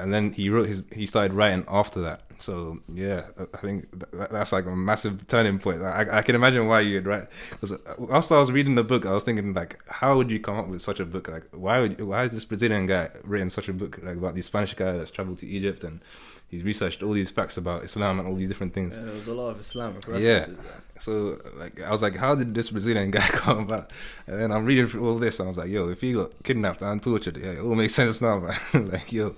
And 0.00 0.12
then 0.12 0.32
he 0.32 0.50
wrote 0.50 0.66
his 0.66 0.82
he 0.92 1.06
started 1.06 1.34
writing 1.34 1.64
after 1.68 2.00
that 2.00 2.23
so 2.38 2.78
yeah 2.92 3.22
i 3.52 3.56
think 3.58 3.86
that's 4.12 4.52
like 4.52 4.66
a 4.66 4.74
massive 4.74 5.26
turning 5.28 5.58
point. 5.58 5.82
I, 5.82 6.18
I 6.18 6.22
can 6.22 6.34
imagine 6.34 6.66
why 6.66 6.80
you'd 6.80 7.06
write 7.06 7.28
because 7.50 7.72
uh, 7.72 7.78
after 8.10 8.34
i 8.34 8.40
was 8.40 8.50
reading 8.50 8.74
the 8.74 8.84
book 8.84 9.06
i 9.06 9.12
was 9.12 9.24
thinking 9.24 9.54
like 9.54 9.78
how 9.88 10.16
would 10.16 10.30
you 10.30 10.40
come 10.40 10.58
up 10.58 10.68
with 10.68 10.82
such 10.82 11.00
a 11.00 11.04
book? 11.04 11.28
Like 11.28 11.44
why 11.52 11.80
would 11.80 12.00
why 12.00 12.24
is 12.24 12.32
this 12.32 12.44
brazilian 12.44 12.86
guy 12.86 13.10
written 13.22 13.50
such 13.50 13.68
a 13.68 13.72
book 13.72 14.00
like 14.02 14.16
about 14.16 14.34
this 14.34 14.46
spanish 14.46 14.74
guy 14.74 14.92
that's 14.92 15.10
traveled 15.10 15.38
to 15.38 15.46
egypt 15.46 15.84
and 15.84 16.00
he's 16.48 16.62
researched 16.62 17.02
all 17.02 17.12
these 17.12 17.30
facts 17.30 17.56
about 17.56 17.84
islam 17.84 18.18
and 18.18 18.28
all 18.28 18.34
these 18.36 18.48
different 18.48 18.74
things? 18.74 18.96
Yeah, 18.96 19.04
there 19.04 19.14
was 19.14 19.28
a 19.28 19.34
lot 19.34 19.50
of 19.50 19.60
islamic 19.60 20.06
references 20.08 20.48
yeah. 20.48 20.70
So 20.98 21.38
like 21.56 21.80
i 21.82 21.90
was 21.90 22.02
like 22.02 22.16
how 22.16 22.34
did 22.34 22.54
this 22.54 22.70
brazilian 22.70 23.10
guy 23.10 23.26
come 23.28 23.60
about? 23.60 23.92
And 24.26 24.40
then 24.40 24.52
i'm 24.52 24.64
reading 24.64 24.88
through 24.88 25.06
all 25.08 25.18
this 25.18 25.38
and 25.40 25.46
i 25.46 25.48
was 25.48 25.58
like 25.58 25.68
yo 25.68 25.88
if 25.88 26.00
he 26.00 26.12
got 26.12 26.30
kidnapped 26.42 26.82
and 26.82 27.02
tortured 27.02 27.36
yeah 27.36 27.52
it 27.52 27.60
all 27.60 27.74
makes 27.74 27.94
sense 28.00 28.20
now 28.20 28.38
man. 28.40 28.56
Like 28.92 29.12
yo 29.12 29.36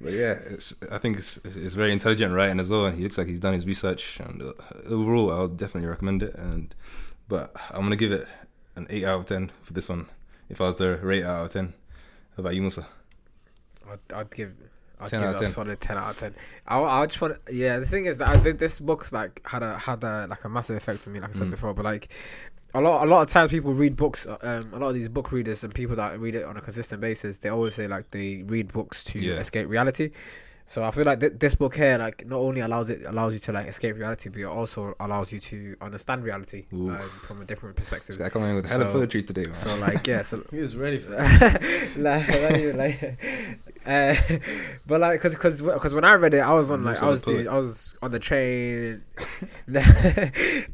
but 0.00 0.12
yeah, 0.12 0.38
it's, 0.46 0.74
I 0.90 0.98
think 0.98 1.18
it's, 1.18 1.38
it's 1.44 1.74
very 1.74 1.92
intelligent 1.92 2.34
writing 2.34 2.60
as 2.60 2.70
well, 2.70 2.86
and 2.86 2.96
he 2.96 3.02
looks 3.02 3.18
like 3.18 3.26
he's 3.26 3.40
done 3.40 3.54
his 3.54 3.66
research. 3.66 4.20
And 4.20 4.42
uh, 4.42 4.52
overall, 4.86 5.30
I'll 5.30 5.48
definitely 5.48 5.88
recommend 5.88 6.22
it. 6.22 6.34
And 6.34 6.74
but 7.28 7.54
I'm 7.70 7.82
gonna 7.82 7.96
give 7.96 8.12
it 8.12 8.26
an 8.76 8.86
eight 8.90 9.04
out 9.04 9.20
of 9.20 9.26
ten 9.26 9.50
for 9.62 9.72
this 9.72 9.88
one. 9.88 10.06
If 10.48 10.60
I 10.60 10.66
was 10.66 10.76
to 10.76 10.96
rate 10.96 11.24
out 11.24 11.44
of 11.44 11.52
ten, 11.52 11.74
how 12.36 12.40
about 12.40 12.54
you, 12.54 12.62
Mussa? 12.62 12.86
I'd, 13.90 14.14
I'd 14.14 14.30
give. 14.34 14.54
I'd 15.00 15.10
give 15.10 15.22
it 15.22 15.40
a 15.40 15.44
solid 15.44 15.80
ten 15.80 15.96
out 15.96 16.10
of 16.10 16.18
ten. 16.18 16.34
I, 16.66 16.80
I 16.80 17.06
just 17.06 17.20
want, 17.20 17.36
yeah. 17.50 17.78
The 17.78 17.86
thing 17.86 18.06
is 18.06 18.18
that 18.18 18.28
I 18.28 18.38
think 18.38 18.58
this 18.58 18.80
book's 18.80 19.12
like 19.12 19.40
had 19.46 19.62
a 19.62 19.78
had 19.78 20.02
a 20.02 20.26
like 20.28 20.44
a 20.44 20.48
massive 20.48 20.76
effect 20.76 21.06
on 21.06 21.12
me, 21.12 21.20
like 21.20 21.30
I 21.30 21.32
said 21.32 21.46
mm. 21.46 21.52
before. 21.52 21.72
But 21.72 21.84
like, 21.84 22.08
a 22.74 22.80
lot 22.80 23.06
a 23.06 23.10
lot 23.10 23.22
of 23.22 23.28
times 23.28 23.50
people 23.50 23.72
read 23.72 23.96
books 23.96 24.26
um, 24.26 24.70
a 24.72 24.78
lot 24.78 24.88
of 24.88 24.94
these 24.94 25.08
book 25.08 25.32
readers 25.32 25.64
and 25.64 25.74
people 25.74 25.96
that 25.96 26.18
read 26.20 26.34
it 26.34 26.44
on 26.44 26.56
a 26.56 26.60
consistent 26.60 27.00
basis 27.00 27.38
they 27.38 27.48
always 27.48 27.74
say 27.74 27.88
like 27.88 28.10
they 28.10 28.42
read 28.46 28.72
books 28.72 29.02
to 29.02 29.18
yeah. 29.18 29.34
escape 29.34 29.68
reality 29.68 30.10
so 30.68 30.84
I 30.84 30.90
feel 30.90 31.04
like 31.04 31.20
th- 31.20 31.32
this 31.38 31.54
book 31.54 31.76
here, 31.76 31.96
like, 31.96 32.26
not 32.26 32.36
only 32.36 32.60
allows 32.60 32.90
it 32.90 33.00
allows 33.06 33.32
you 33.32 33.38
to 33.38 33.52
like 33.52 33.68
escape 33.68 33.96
reality, 33.96 34.28
but 34.28 34.40
it 34.40 34.44
also 34.44 34.94
allows 35.00 35.32
you 35.32 35.40
to 35.40 35.74
understand 35.80 36.22
reality 36.22 36.66
um, 36.74 36.98
from 37.22 37.40
a 37.40 37.46
different 37.46 37.74
perspective. 37.74 38.08
This 38.08 38.16
guy 38.18 38.28
coming 38.28 38.54
with 38.54 38.66
a 38.66 38.68
so, 38.68 38.80
hell 38.80 38.88
of 38.88 38.92
poetry 38.92 39.22
today, 39.22 39.44
man. 39.44 39.54
So 39.54 39.74
like, 39.76 40.06
yeah, 40.06 40.20
so 40.20 40.44
he 40.50 40.58
was 40.58 40.76
ready 40.76 40.98
for 40.98 41.12
that. 41.12 41.96
like, 41.96 42.74
like, 42.74 43.18
uh, 43.86 44.38
but 44.86 45.00
like, 45.00 45.18
cause, 45.22 45.34
cause, 45.36 45.62
cause 45.62 45.94
when 45.94 46.04
I 46.04 46.12
read 46.12 46.34
it, 46.34 46.40
I 46.40 46.52
was 46.52 46.70
on 46.70 46.84
like, 46.84 47.02
I 47.02 47.08
was, 47.08 47.22
dude, 47.22 47.46
I 47.46 47.56
was 47.56 47.94
on 48.02 48.10
the 48.10 48.18
train, 48.18 49.00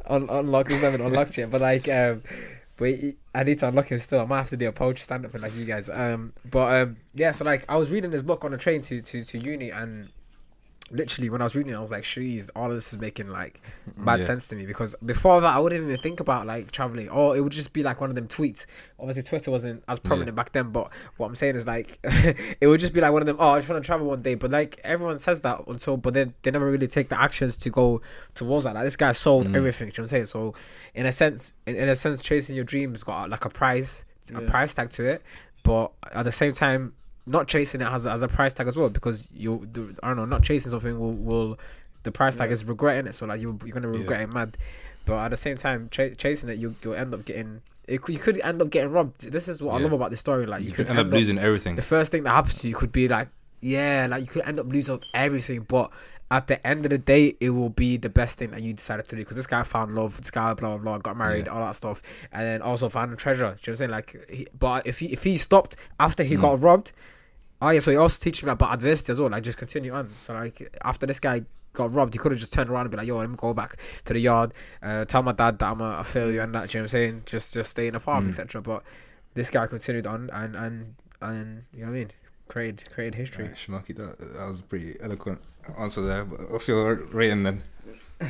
on 0.07 0.28
unlocked, 0.28 0.72
on 0.72 1.01
unlocked 1.03 1.38
yet, 1.38 1.53
but 1.53 1.61
like, 1.61 1.88
um, 1.88 2.20
but 2.76 2.90
I 3.34 3.44
need 3.44 3.58
to 3.60 3.68
unlock 3.68 3.90
him 3.90 3.98
still. 3.98 4.20
I 4.20 4.24
might 4.24 4.38
have 4.38 4.50
to 4.50 4.56
do 4.56 4.68
a 4.68 4.72
poetry 4.72 5.02
stand 5.02 5.24
up 5.24 5.32
for 5.32 5.38
like 5.38 5.54
you 5.54 5.64
guys. 5.64 5.88
Um, 5.88 6.32
but 6.50 6.82
um, 6.82 6.96
yeah. 7.14 7.32
So 7.32 7.44
like, 7.44 7.64
I 7.68 7.76
was 7.76 7.90
reading 7.90 8.10
this 8.10 8.22
book 8.22 8.44
on 8.44 8.50
the 8.50 8.58
train 8.58 8.82
to 8.82 9.00
to 9.00 9.24
to 9.24 9.38
uni, 9.38 9.70
and 9.70 10.08
literally 10.91 11.30
when 11.30 11.41
I 11.41 11.45
was 11.45 11.57
reading, 11.57 11.72
it, 11.72 11.76
I 11.76 11.80
was 11.80 11.91
like, 11.91 12.05
"She's 12.05 12.49
all 12.51 12.68
this 12.68 12.93
is 12.93 12.99
making 12.99 13.28
like 13.28 13.62
mad 13.97 14.20
yeah. 14.20 14.26
sense 14.26 14.49
to 14.49 14.57
me." 14.57 14.66
Because 14.66 14.95
before 15.05 15.41
that, 15.41 15.55
I 15.55 15.59
wouldn't 15.59 15.82
even 15.82 15.99
think 15.99 16.20
about 16.20 16.47
like 16.47 16.70
traveling, 16.70 17.09
or 17.09 17.37
it 17.37 17.41
would 17.41 17.53
just 17.53 17.72
be 17.72 17.82
like 17.82 18.01
one 18.01 18.11
of 18.11 18.16
them 18.16 18.28
tweets. 18.28 18.66
Obviously, 18.99 19.22
Twitter 19.22 19.51
wasn't 19.51 19.82
as 19.89 19.99
prominent 19.99 20.35
yeah. 20.35 20.43
back 20.43 20.53
then, 20.53 20.70
but 20.70 20.91
what 21.16 21.26
I'm 21.26 21.35
saying 21.35 21.57
is 21.57 21.66
like, 21.66 21.99
it 22.61 22.66
would 22.66 22.80
just 22.80 22.93
be 22.93 23.01
like 23.01 23.12
one 23.12 23.22
of 23.22 23.26
them. 23.26 23.37
Oh, 23.39 23.51
I 23.51 23.59
just 23.59 23.70
want 23.70 23.82
to 23.82 23.87
travel 23.87 24.07
one 24.07 24.22
day, 24.22 24.35
but 24.35 24.51
like 24.51 24.80
everyone 24.85 25.18
says 25.18 25.41
that 25.43 25.66
until, 25.66 25.97
but 25.97 26.14
then 26.14 26.35
they 26.43 26.51
never 26.51 26.70
really 26.70 26.89
take 26.89 27.09
the 27.09 27.20
actions 27.20 27.57
to 27.59 27.70
go 27.70 28.03
towards 28.35 28.64
that. 28.64 28.74
Like 28.74 28.85
this 28.85 28.97
guy 28.97 29.12
sold 29.12 29.49
mm. 29.49 29.57
everything. 29.57 29.89
You 29.89 29.93
know 29.93 30.03
what 30.03 30.05
I'm 30.05 30.09
saying? 30.09 30.24
So 30.26 30.55
in 30.95 31.07
a 31.07 31.12
sense, 31.12 31.53
in, 31.66 31.76
in 31.76 31.89
a 31.89 31.97
sense, 31.97 32.22
chasing 32.22 32.57
your 32.57 32.64
dreams 32.64 33.03
got 33.03 33.30
like 33.30 33.45
a 33.45 33.51
price, 33.51 34.05
a 34.35 34.41
price 34.43 34.74
tag 34.74 34.91
to 34.91 35.05
it, 35.05 35.22
but 35.62 35.93
at 36.12 36.24
the 36.24 36.32
same 36.32 36.53
time 36.53 36.93
not 37.26 37.48
chasing 37.48 37.80
it 37.80 37.86
has 37.86 38.06
as 38.06 38.22
a 38.22 38.28
price 38.28 38.52
tag 38.52 38.66
as 38.66 38.76
well 38.76 38.90
because 38.90 39.28
you 39.34 39.68
I 40.02 40.08
don't 40.08 40.16
know 40.16 40.24
not 40.24 40.42
chasing 40.42 40.70
something 40.70 40.98
will 40.98 41.12
will 41.12 41.58
the 42.02 42.12
price 42.12 42.36
tag 42.36 42.50
yeah. 42.50 42.54
is 42.54 42.64
regretting 42.64 43.06
it 43.06 43.14
so 43.14 43.26
like 43.26 43.40
you 43.40 43.58
you're 43.64 43.74
gonna 43.74 43.88
regret 43.88 44.20
yeah. 44.20 44.24
it 44.24 44.32
mad 44.32 44.58
but 45.06 45.16
at 45.16 45.28
the 45.28 45.36
same 45.36 45.56
time 45.56 45.88
ch- 45.90 46.16
chasing 46.16 46.48
it 46.50 46.58
you 46.58 46.74
you'll 46.82 46.94
end 46.94 47.14
up 47.14 47.24
getting 47.24 47.62
it, 47.86 48.00
you 48.08 48.18
could 48.18 48.40
end 48.40 48.60
up 48.60 48.70
getting 48.70 48.90
robbed 48.90 49.30
this 49.30 49.48
is 49.48 49.62
what 49.62 49.72
yeah. 49.72 49.80
I 49.80 49.82
love 49.82 49.92
about 49.92 50.10
this 50.10 50.20
story 50.20 50.46
like 50.46 50.62
you, 50.62 50.68
you 50.68 50.74
could 50.74 50.88
end, 50.88 50.98
end, 50.98 51.08
up 51.08 51.14
losing 51.14 51.38
everything 51.38 51.76
the 51.76 51.82
first 51.82 52.12
thing 52.12 52.24
that 52.24 52.30
happens 52.30 52.58
to 52.58 52.68
you 52.68 52.74
could 52.74 52.92
be 52.92 53.08
like 53.08 53.28
yeah 53.60 54.06
like 54.10 54.20
you 54.20 54.26
could 54.26 54.42
end 54.46 54.58
up 54.58 54.66
losing 54.66 55.00
everything 55.14 55.62
but 55.62 55.90
at 56.30 56.46
the 56.46 56.66
end 56.66 56.84
of 56.84 56.90
the 56.90 56.98
day, 56.98 57.36
it 57.38 57.50
will 57.50 57.68
be 57.68 57.96
the 57.96 58.08
best 58.08 58.38
thing 58.38 58.50
that 58.50 58.62
you 58.62 58.72
decided 58.72 59.06
to 59.08 59.16
do 59.16 59.22
because 59.22 59.36
this 59.36 59.46
guy 59.46 59.62
found 59.62 59.94
love, 59.94 60.16
this 60.16 60.30
guy 60.30 60.54
blah 60.54 60.70
blah 60.70 60.78
blah, 60.78 60.98
got 60.98 61.16
married, 61.16 61.46
Yeah. 61.46 61.52
all 61.52 61.60
that 61.60 61.76
stuff, 61.76 62.02
and 62.32 62.42
then 62.42 62.62
also 62.62 62.88
found 62.88 63.12
a 63.12 63.16
treasure. 63.16 63.38
Do 63.38 63.44
you 63.44 63.50
know 63.50 63.54
what 63.54 63.68
I'm 63.68 63.76
saying? 63.76 63.90
Like, 63.90 64.30
he, 64.30 64.46
but 64.58 64.86
if 64.86 64.98
he 64.98 65.12
if 65.12 65.22
he 65.22 65.36
stopped 65.36 65.76
after 66.00 66.24
Mm. 66.24 66.26
he 66.26 66.36
got 66.36 66.60
robbed, 66.60 66.92
oh 67.64 67.70
yeah, 67.70 67.80
so 67.80 67.90
he 67.90 67.96
also 67.96 68.20
teaches 68.22 68.42
me 68.44 68.50
about 68.50 68.72
adversity 68.74 69.12
as 69.12 69.20
well. 69.20 69.30
Like, 69.30 69.42
just 69.42 69.58
continue 69.58 69.92
on. 69.92 70.10
So 70.16 70.34
like 70.34 70.76
after 70.82 71.06
this 71.06 71.18
guy 71.20 71.42
got 71.72 71.92
robbed, 71.92 72.14
he 72.14 72.18
could 72.18 72.30
have 72.32 72.38
just 72.40 72.52
turned 72.52 72.70
around 72.70 72.82
and 72.82 72.90
be 72.92 72.96
like, 72.96 73.06
yo, 73.06 73.16
let 73.16 73.28
me 73.28 73.36
go 73.36 73.52
back 73.52 73.76
to 74.04 74.12
the 74.12 74.20
yard, 74.20 74.52
uh, 74.82 75.04
tell 75.04 75.22
my 75.22 75.32
dad 75.32 75.58
that 75.58 75.66
I'm 75.70 75.80
a, 75.80 75.98
a 75.98 76.04
failure 76.04 76.40
and 76.42 76.54
that. 76.54 76.68
Do 76.70 76.78
you 76.78 76.80
know 76.80 76.84
what 76.84 76.86
I'm 76.86 76.88
saying? 76.88 77.22
Just 77.26 77.52
just 77.54 77.70
stay 77.70 77.86
in 77.88 77.94
the 77.94 78.00
farm, 78.00 78.26
Mm. 78.26 78.28
etc. 78.30 78.62
But 78.62 78.82
this 79.34 79.50
guy 79.50 79.66
continued 79.66 80.06
on 80.06 80.30
and 80.32 80.54
and 80.54 80.94
and 81.20 81.64
you 81.72 81.80
know 81.80 81.86
what 81.86 81.96
I 81.96 81.98
mean. 82.00 82.10
Created 82.46 82.90
created 82.92 83.14
history. 83.16 83.44
Right, 83.46 83.54
Sharmarke, 83.54 83.96
that, 83.96 84.18
that 84.18 84.46
was 84.46 84.60
a 84.60 84.64
pretty 84.64 84.96
eloquent 85.00 85.40
answer 85.78 86.02
there. 86.02 86.24
But 86.24 86.50
what's 86.52 86.68
your 86.68 86.94
rating 87.10 87.42
then? 87.42 87.62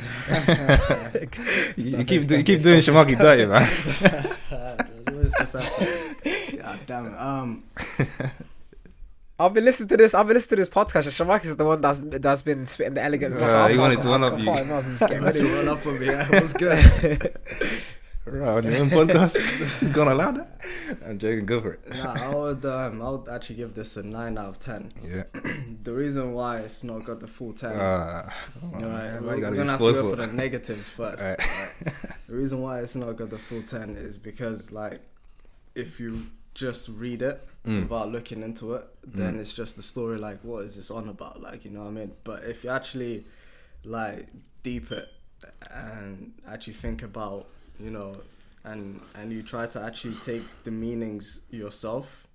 you, 1.77 1.97
you 1.99 2.03
keep 2.05 2.27
do- 2.27 2.37
you 2.37 2.43
keep 2.43 2.61
doing 2.63 2.79
Sharmarke 2.79 3.17
dirty, 3.17 3.45
man. 3.45 3.69
Always 5.07 5.31
just 5.37 5.53
God 5.53 6.79
damn 6.87 7.05
it. 7.07 7.13
Um, 7.19 7.63
I've 9.37 9.53
been 9.53 9.65
listening 9.65 9.89
to 9.89 9.97
this. 9.97 10.13
I've 10.13 10.27
been 10.27 10.35
listening 10.35 10.57
to 10.57 10.61
this 10.61 10.69
podcast. 10.69 11.05
and 11.05 11.29
Shamakis 11.29 11.45
is 11.47 11.55
the 11.57 11.65
one 11.65 11.81
that's 11.81 11.99
that's 12.01 12.41
been 12.41 12.65
spitting 12.65 12.93
the 12.93 13.03
elegance. 13.03 13.35
Uh, 13.35 13.67
he 13.67 13.77
wanted 13.77 14.01
to 14.01 14.07
one 14.07 14.23
up 14.23 14.39
you. 14.39 14.45
Getting 14.45 14.69
let's 15.23 15.39
ready. 15.39 15.43
run 15.43 15.67
up 15.67 15.85
on 15.85 15.99
me. 15.99 16.05
Yeah, 16.05 16.25
it 16.31 16.41
was 16.41 16.53
good. 16.53 16.79
right, 18.25 18.47
on 18.57 18.63
your 18.63 18.77
own 18.77 18.89
podcast, 18.89 19.81
you 19.81 19.89
gonna 19.89 20.13
allow 20.13 20.31
that? 20.31 20.61
I'm 21.05 21.19
joking. 21.19 21.45
Go 21.45 21.59
for 21.59 21.73
it. 21.73 21.81
nah, 21.93 22.13
I 22.17 22.33
would 22.33 22.65
um, 22.65 23.01
I 23.01 23.09
would 23.09 23.27
actually 23.27 23.57
give 23.57 23.73
this 23.73 23.97
a 23.97 24.03
nine 24.03 24.37
out 24.37 24.45
of 24.47 24.59
ten. 24.59 24.91
Yeah. 25.03 25.23
The 25.83 25.93
reason 25.93 26.33
why 26.33 26.59
it's 26.61 26.83
not 26.83 27.03
got 27.03 27.19
the 27.19 27.27
full 27.27 27.51
ten. 27.53 27.73
Uh, 27.73 28.27
you 28.73 28.79
know, 28.79 28.87
why 28.87 29.19
we're, 29.19 29.35
we're 29.35 29.41
gonna 29.41 29.65
have 29.71 29.79
to 29.79 29.91
go 29.91 29.93
for 29.95 30.09
for 30.11 30.15
the 30.15 30.27
negatives 30.33 30.87
first. 30.97 31.21
Alright. 31.21 31.39
right? 31.39 31.95
The 32.27 32.33
reason 32.35 32.61
why 32.61 32.79
it's 32.79 32.95
not 32.95 33.17
got 33.17 33.29
the 33.29 33.37
full 33.37 33.61
ten 33.63 33.97
is 33.97 34.17
because 34.17 34.71
like 34.71 35.01
if 35.75 35.99
you 35.99 36.21
just 36.53 36.87
read 36.87 37.21
it 37.21 37.45
Mm. 37.65 37.83
without 37.83 38.11
looking 38.11 38.43
into 38.43 38.75
it, 38.75 38.87
then 39.03 39.39
it's 39.39 39.53
just 39.53 39.75
the 39.75 39.81
story 39.81 40.17
like 40.17 40.39
what 40.43 40.63
is 40.63 40.75
this 40.75 40.91
on 40.91 41.09
about? 41.09 41.41
Like 41.41 41.65
you 41.65 41.71
know 41.71 41.81
what 41.81 41.89
I 41.89 41.91
mean? 41.91 42.11
But 42.23 42.43
if 42.43 42.63
you 42.63 42.69
actually 42.69 43.25
like 43.83 44.27
deep 44.63 44.91
it 44.91 45.07
and 45.71 46.33
actually 46.47 46.73
think 46.73 47.03
about 47.03 47.47
you 47.79 47.91
know 47.91 48.15
and 48.63 48.99
and 49.13 49.31
you 49.31 49.43
try 49.43 49.67
to 49.67 49.81
actually 49.81 50.15
take 50.15 50.43
the 50.63 50.71
meanings 50.71 51.41
yourself 51.51 52.27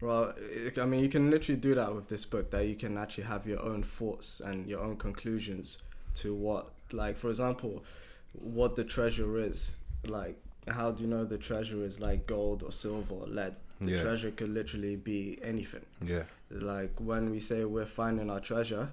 well 0.00 0.32
i 0.80 0.86
mean 0.86 1.00
you 1.02 1.08
can 1.10 1.30
literally 1.30 1.60
do 1.60 1.74
that 1.74 1.94
with 1.94 2.08
this 2.08 2.24
book 2.24 2.50
that 2.50 2.66
you 2.66 2.74
can 2.74 2.96
actually 2.96 3.24
have 3.24 3.46
your 3.46 3.62
own 3.62 3.82
thoughts 3.82 4.40
and 4.40 4.66
your 4.66 4.80
own 4.80 4.96
conclusions 4.96 5.78
to 6.14 6.34
what 6.34 6.70
like 6.92 7.14
for 7.16 7.28
example 7.28 7.84
what 8.32 8.74
the 8.76 8.84
treasure 8.84 9.38
is 9.38 9.76
like 10.06 10.38
how 10.68 10.90
do 10.90 11.02
you 11.02 11.08
know 11.08 11.26
the 11.26 11.36
treasure 11.36 11.84
is 11.84 12.00
like 12.00 12.26
gold 12.26 12.62
or 12.62 12.72
silver 12.72 13.14
or 13.14 13.26
lead 13.26 13.54
the 13.80 13.92
Yeah. 13.92 14.02
treasure 14.02 14.30
could 14.30 14.50
literally 14.50 14.96
be 14.96 15.38
anything 15.42 15.84
Yeah. 16.02 16.24
like 16.50 16.92
when 17.00 17.30
we 17.30 17.40
say 17.40 17.64
we're 17.64 17.86
finding 17.86 18.28
our 18.30 18.40
treasure 18.40 18.90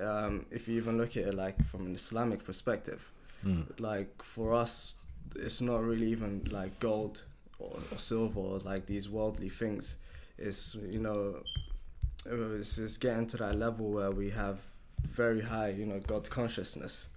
um, 0.00 0.44
if 0.50 0.68
you 0.68 0.76
even 0.76 0.98
look 0.98 1.16
at 1.16 1.24
it 1.28 1.34
like 1.34 1.64
from 1.64 1.86
an 1.86 1.94
islamic 1.94 2.44
perspective 2.44 3.10
Mm. 3.44 3.64
like 3.78 4.20
for 4.22 4.52
us 4.52 4.96
it's 5.36 5.60
not 5.60 5.78
really 5.84 6.08
even 6.10 6.42
like 6.50 6.80
gold 6.80 7.22
or, 7.60 7.78
or 7.92 7.98
silver 7.98 8.40
or 8.40 8.58
like 8.58 8.86
these 8.86 9.08
worldly 9.08 9.48
things 9.48 9.96
it's 10.36 10.74
you 10.74 10.98
know 10.98 11.42
it's 12.26 12.76
just 12.76 13.00
getting 13.00 13.26
to 13.28 13.36
that 13.36 13.54
level 13.56 13.90
where 13.90 14.10
we 14.10 14.30
have 14.30 14.58
very 15.04 15.40
high 15.42 15.68
you 15.68 15.86
know 15.86 16.00
god 16.00 16.28
consciousness 16.28 17.08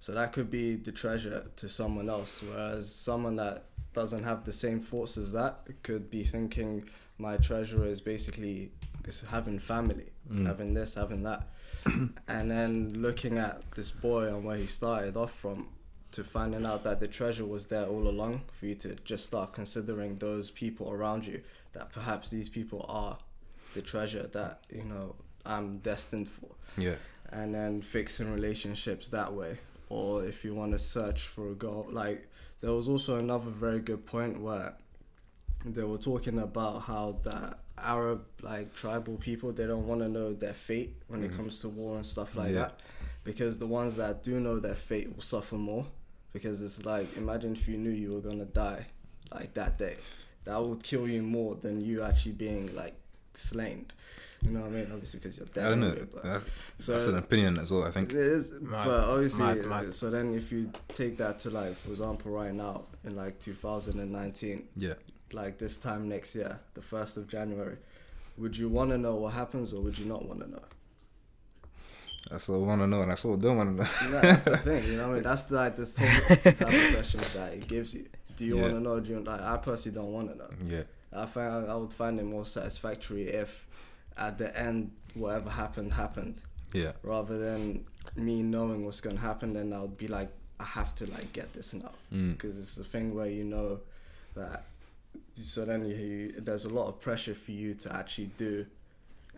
so 0.00 0.12
that 0.12 0.32
could 0.32 0.50
be 0.50 0.74
the 0.76 0.90
treasure 0.92 1.46
to 1.56 1.68
someone 1.68 2.08
else 2.10 2.42
whereas 2.42 2.92
someone 2.92 3.36
that 3.36 3.64
doesn't 3.92 4.24
have 4.24 4.44
the 4.44 4.52
same 4.52 4.80
thoughts 4.80 5.16
as 5.18 5.32
that 5.32 5.60
could 5.82 6.10
be 6.10 6.22
thinking 6.24 6.84
my 7.18 7.36
treasure 7.36 7.84
is 7.84 8.00
basically 8.00 8.70
having 9.30 9.58
family 9.58 10.10
Mm. 10.30 10.44
having 10.46 10.74
this 10.74 10.94
having 10.94 11.22
that 11.22 11.48
and 12.28 12.50
then 12.50 12.92
looking 13.00 13.38
at 13.38 13.62
this 13.76 13.90
boy 13.90 14.26
and 14.28 14.44
where 14.44 14.58
he 14.58 14.66
started 14.66 15.16
off 15.16 15.32
from 15.32 15.68
to 16.12 16.22
finding 16.22 16.66
out 16.66 16.84
that 16.84 17.00
the 17.00 17.08
treasure 17.08 17.46
was 17.46 17.64
there 17.66 17.86
all 17.86 18.06
along 18.08 18.42
for 18.52 18.66
you 18.66 18.74
to 18.74 18.94
just 19.06 19.24
start 19.24 19.54
considering 19.54 20.18
those 20.18 20.50
people 20.50 20.90
around 20.92 21.26
you 21.26 21.40
that 21.72 21.90
perhaps 21.90 22.28
these 22.28 22.50
people 22.50 22.84
are 22.90 23.16
the 23.72 23.80
treasure 23.80 24.26
that 24.32 24.60
you 24.70 24.84
know 24.84 25.14
I'm 25.46 25.78
destined 25.78 26.28
for 26.28 26.50
Yeah. 26.76 26.96
and 27.32 27.54
then 27.54 27.80
fixing 27.80 28.30
relationships 28.30 29.08
that 29.08 29.32
way 29.32 29.56
or 29.88 30.24
if 30.26 30.44
you 30.44 30.54
want 30.54 30.72
to 30.72 30.78
search 30.78 31.22
for 31.26 31.50
a 31.50 31.54
goal 31.54 31.88
like 31.90 32.28
there 32.60 32.72
was 32.72 32.88
also 32.88 33.18
another 33.18 33.50
very 33.50 33.80
good 33.80 34.04
point 34.06 34.40
where 34.40 34.74
they 35.64 35.82
were 35.82 35.98
talking 35.98 36.38
about 36.38 36.82
how 36.82 37.18
that 37.24 37.58
arab 37.76 38.24
like 38.42 38.74
tribal 38.74 39.16
people 39.16 39.52
they 39.52 39.66
don't 39.66 39.86
want 39.86 40.00
to 40.00 40.08
know 40.08 40.32
their 40.32 40.52
fate 40.52 40.94
when 41.08 41.22
it 41.22 41.30
mm. 41.30 41.36
comes 41.36 41.60
to 41.60 41.68
war 41.68 41.96
and 41.96 42.06
stuff 42.06 42.34
like 42.36 42.48
Yeah. 42.48 42.54
that. 42.54 42.80
Because 43.24 43.58
the 43.58 43.66
ones 43.66 43.96
that 43.96 44.22
do 44.22 44.40
know 44.40 44.58
their 44.58 44.74
fate 44.74 45.14
will 45.14 45.22
suffer 45.22 45.56
more. 45.56 45.86
Because 46.32 46.62
it's 46.62 46.84
like 46.86 47.16
imagine 47.16 47.52
if 47.52 47.68
you 47.68 47.76
knew 47.76 47.90
you 47.90 48.12
were 48.12 48.20
gonna 48.20 48.44
die 48.46 48.86
like 49.32 49.54
that 49.54 49.78
day. 49.78 49.96
That 50.44 50.62
would 50.64 50.82
kill 50.82 51.06
you 51.06 51.22
more 51.22 51.54
than 51.54 51.80
you 51.80 52.02
actually 52.02 52.32
being 52.32 52.74
like 52.74 52.94
slain 53.34 53.86
you 54.42 54.50
know 54.50 54.60
what 54.60 54.68
i 54.68 54.70
mean 54.70 54.88
obviously 54.92 55.18
because 55.20 55.36
you're 55.38 55.46
dead 55.46 55.66
I 55.66 55.68
don't 55.70 55.80
know. 55.80 55.88
anyway, 55.90 56.06
but- 56.12 56.22
That- 56.24 56.42
so 56.78 56.92
that's 56.92 57.06
an 57.06 57.16
opinion 57.18 57.58
as 57.58 57.70
well. 57.70 57.84
I 57.84 57.90
think. 57.90 58.12
it 58.12 58.16
is, 58.18 58.52
Mad, 58.60 58.84
but 58.86 59.04
obviously, 59.04 59.44
mad, 59.44 59.64
mad. 59.66 59.94
so 59.94 60.10
then 60.10 60.34
if 60.34 60.52
you 60.52 60.70
take 60.92 61.16
that 61.18 61.38
to 61.40 61.50
like, 61.50 61.74
for 61.74 61.90
example, 61.90 62.30
right 62.32 62.54
now 62.54 62.84
in 63.04 63.16
like 63.16 63.38
2019, 63.40 64.68
Yeah. 64.76 64.94
like 65.32 65.58
this 65.58 65.76
time 65.78 66.08
next 66.08 66.34
year, 66.36 66.60
the 66.74 66.82
first 66.82 67.16
of 67.16 67.26
January, 67.28 67.76
would 68.36 68.56
you 68.56 68.68
want 68.68 68.90
to 68.90 68.98
know 68.98 69.16
what 69.16 69.32
happens 69.32 69.72
or 69.72 69.82
would 69.82 69.98
you 69.98 70.06
not 70.06 70.24
want 70.24 70.40
to 70.40 70.48
know? 70.50 70.62
That's 72.30 72.48
what 72.48 72.56
I 72.56 72.58
want 72.58 72.80
to 72.82 72.86
know, 72.86 73.02
and 73.02 73.10
that's 73.10 73.24
what 73.24 73.38
I 73.38 73.42
don't 73.42 73.56
want 73.56 73.76
to 73.76 73.82
know. 73.82 73.90
Yeah, 74.12 74.20
that's 74.20 74.42
the 74.44 74.56
thing, 74.58 74.84
you 74.84 74.96
know. 74.98 75.04
what 75.08 75.10
I 75.10 75.14
mean, 75.14 75.22
that's 75.30 75.50
like 75.50 75.76
the 75.76 75.86
type 75.86 76.30
of 76.30 76.42
type 76.58 76.60
of 76.60 76.92
questions 76.94 77.32
that 77.34 77.54
it 77.54 77.66
gives 77.68 77.94
you. 77.94 78.06
Do 78.36 78.44
you 78.44 78.56
Yeah. 78.56 78.62
want 78.62 78.74
to 78.74 78.80
know? 78.80 79.00
Do 79.00 79.10
you 79.10 79.20
like? 79.20 79.40
I 79.40 79.56
personally 79.56 79.96
don't 79.96 80.12
want 80.12 80.30
to 80.30 80.36
know. 80.38 80.50
yeah. 80.66 80.82
I 81.12 81.24
find 81.26 81.70
I 81.70 81.74
would 81.74 81.92
find 81.92 82.20
it 82.20 82.24
more 82.24 82.44
satisfactory 82.44 83.28
if, 83.28 83.66
at 84.18 84.38
the 84.38 84.56
end, 84.58 84.90
whatever 85.14 85.50
happened 85.50 85.92
happened. 85.94 86.42
Yeah. 86.74 86.92
rather 87.02 87.38
than 87.38 87.86
me 88.14 88.42
knowing 88.42 88.84
what's 88.84 89.00
going 89.00 89.16
to 89.16 89.22
happen 89.22 89.54
then 89.54 89.72
i 89.72 89.80
would 89.80 89.96
be 89.96 90.06
like 90.06 90.28
i 90.60 90.64
have 90.64 90.94
to 90.96 91.06
like 91.06 91.32
get 91.32 91.50
this 91.54 91.72
now 91.72 91.92
Mm. 92.12 92.32
because 92.32 92.58
it's 92.58 92.76
a 92.76 92.84
thing 92.84 93.14
where 93.14 93.30
you 93.30 93.44
know 93.44 93.80
that 94.34 94.64
so 95.34 95.64
then 95.64 95.86
you, 95.88 95.94
you 95.96 96.34
there's 96.40 96.66
a 96.66 96.68
lot 96.68 96.88
of 96.88 97.00
pressure 97.00 97.34
for 97.34 97.52
you 97.52 97.72
to 97.72 97.88
actually 98.00 98.30
do 98.36 98.66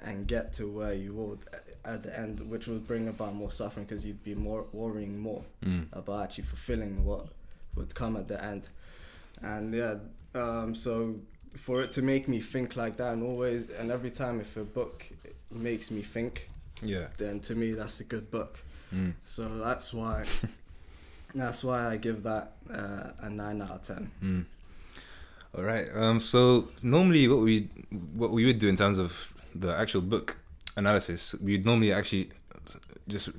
and 0.02 0.26
get 0.26 0.52
to 0.54 0.66
where 0.66 0.92
you 0.92 1.12
would 1.12 1.44
at 1.84 2.02
the 2.02 2.12
end 2.18 2.40
which 2.50 2.66
would 2.66 2.84
bring 2.86 3.06
about 3.06 3.32
more 3.34 3.50
suffering 3.52 3.86
because 3.86 4.04
you'd 4.04 4.24
be 4.24 4.34
more 4.34 4.64
worrying 4.72 5.16
more 5.20 5.44
Mm. 5.64 5.86
about 5.92 6.24
actually 6.24 6.44
fulfilling 6.44 7.04
what 7.04 7.26
would 7.76 7.94
come 7.94 8.16
at 8.16 8.26
the 8.26 8.42
end 8.42 8.64
and 9.40 9.72
yeah 9.72 9.94
um, 10.34 10.74
so 10.74 11.14
for 11.56 11.82
it 11.82 11.90
to 11.92 12.02
make 12.02 12.28
me 12.28 12.40
think 12.40 12.76
like 12.76 12.96
that 12.96 13.12
and 13.12 13.22
always 13.22 13.68
and 13.70 13.90
every 13.90 14.10
time 14.10 14.40
if 14.40 14.56
a 14.56 14.64
book 14.64 15.04
makes 15.50 15.90
me 15.90 16.02
think 16.02 16.48
Yeah. 16.82 17.08
then 17.18 17.40
to 17.40 17.54
me 17.54 17.72
that's 17.72 18.00
a 18.00 18.04
good 18.04 18.30
book. 18.30 18.62
Mm. 18.94 19.14
So 19.24 19.48
that's 19.58 19.92
why 19.92 20.24
that's 21.34 21.62
why 21.64 21.86
I 21.92 21.96
give 21.96 22.22
that 22.24 22.52
uh, 22.72 23.10
a 23.20 23.30
nine 23.30 23.62
out 23.62 23.70
of 23.70 23.82
ten. 23.82 24.10
Mm. 24.22 24.44
All 25.56 25.64
right. 25.64 25.86
Um. 25.94 26.20
So 26.20 26.68
normally, 26.82 27.26
what 27.28 27.38
we 27.40 27.68
what 28.14 28.30
we 28.30 28.44
would 28.46 28.58
do 28.58 28.68
in 28.68 28.76
terms 28.76 28.98
of 28.98 29.32
the 29.54 29.76
actual 29.76 30.00
book 30.00 30.36
analysis, 30.76 31.34
we'd 31.42 31.64
normally 31.66 31.92
actually 31.92 32.30
just 33.08 33.30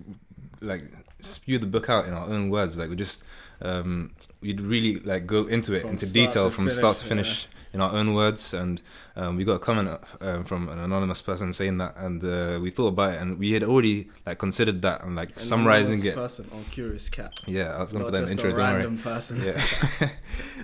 like 0.62 0.84
spew 1.22 1.58
the 1.58 1.68
book 1.68 1.90
out 1.90 2.06
in 2.06 2.14
our 2.14 2.28
own 2.28 2.50
words. 2.50 2.78
Like 2.78 2.90
we 2.90 2.96
just 2.96 3.24
um, 3.62 4.12
we'd 4.42 4.62
really 4.62 4.96
like 5.00 5.26
go 5.28 5.46
into 5.48 5.74
it 5.74 5.82
From 5.82 5.92
into 5.92 6.12
detail 6.12 6.50
from 6.50 6.66
finish, 6.66 6.78
start 6.78 6.98
to 6.98 7.04
yeah. 7.06 7.10
finish 7.10 7.48
in 7.74 7.80
our 7.82 7.92
own 7.94 8.14
words. 8.14 8.54
And 8.54 8.82
um, 9.16 9.38
we 9.38 9.44
got 9.44 9.54
a 9.54 9.60
comment 9.60 10.00
um, 10.20 10.44
from 10.44 10.68
an 10.70 10.80
anonymous 10.80 11.22
person 11.22 11.54
saying 11.54 11.78
that, 11.78 11.96
and 11.98 12.24
uh, 12.24 12.60
we 12.62 12.70
thought 12.70 12.88
about 12.88 13.14
it, 13.14 13.22
and 13.22 13.40
we 13.40 13.52
had 13.52 13.64
already 13.64 14.10
like 14.26 14.40
considered 14.40 14.82
that 14.82 15.04
and 15.04 15.16
like 15.16 15.30
An 15.32 15.40
summarizing 15.40 16.04
it. 16.06 16.16
person 16.16 16.50
on 16.54 16.64
Curious 16.66 17.10
Cat. 17.10 17.34
Yeah, 17.48 17.76
I 17.76 17.82
was 17.82 17.94
going 17.94 18.06
for 18.06 18.12
that 18.12 18.30
intro. 18.30 18.50
a 18.50 18.54
Don't 18.54 18.60
worry. 18.62 18.74
random 18.76 18.98
person 18.98 19.42
Yeah. 19.44 19.62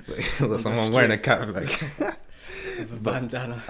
Like, 0.39 0.59
someone 0.59 0.91
wearing 0.93 1.11
a 1.11 1.17
cap, 1.17 1.49
like. 1.53 1.81
with 2.79 2.93
a 2.93 2.95
bandana. 3.01 3.61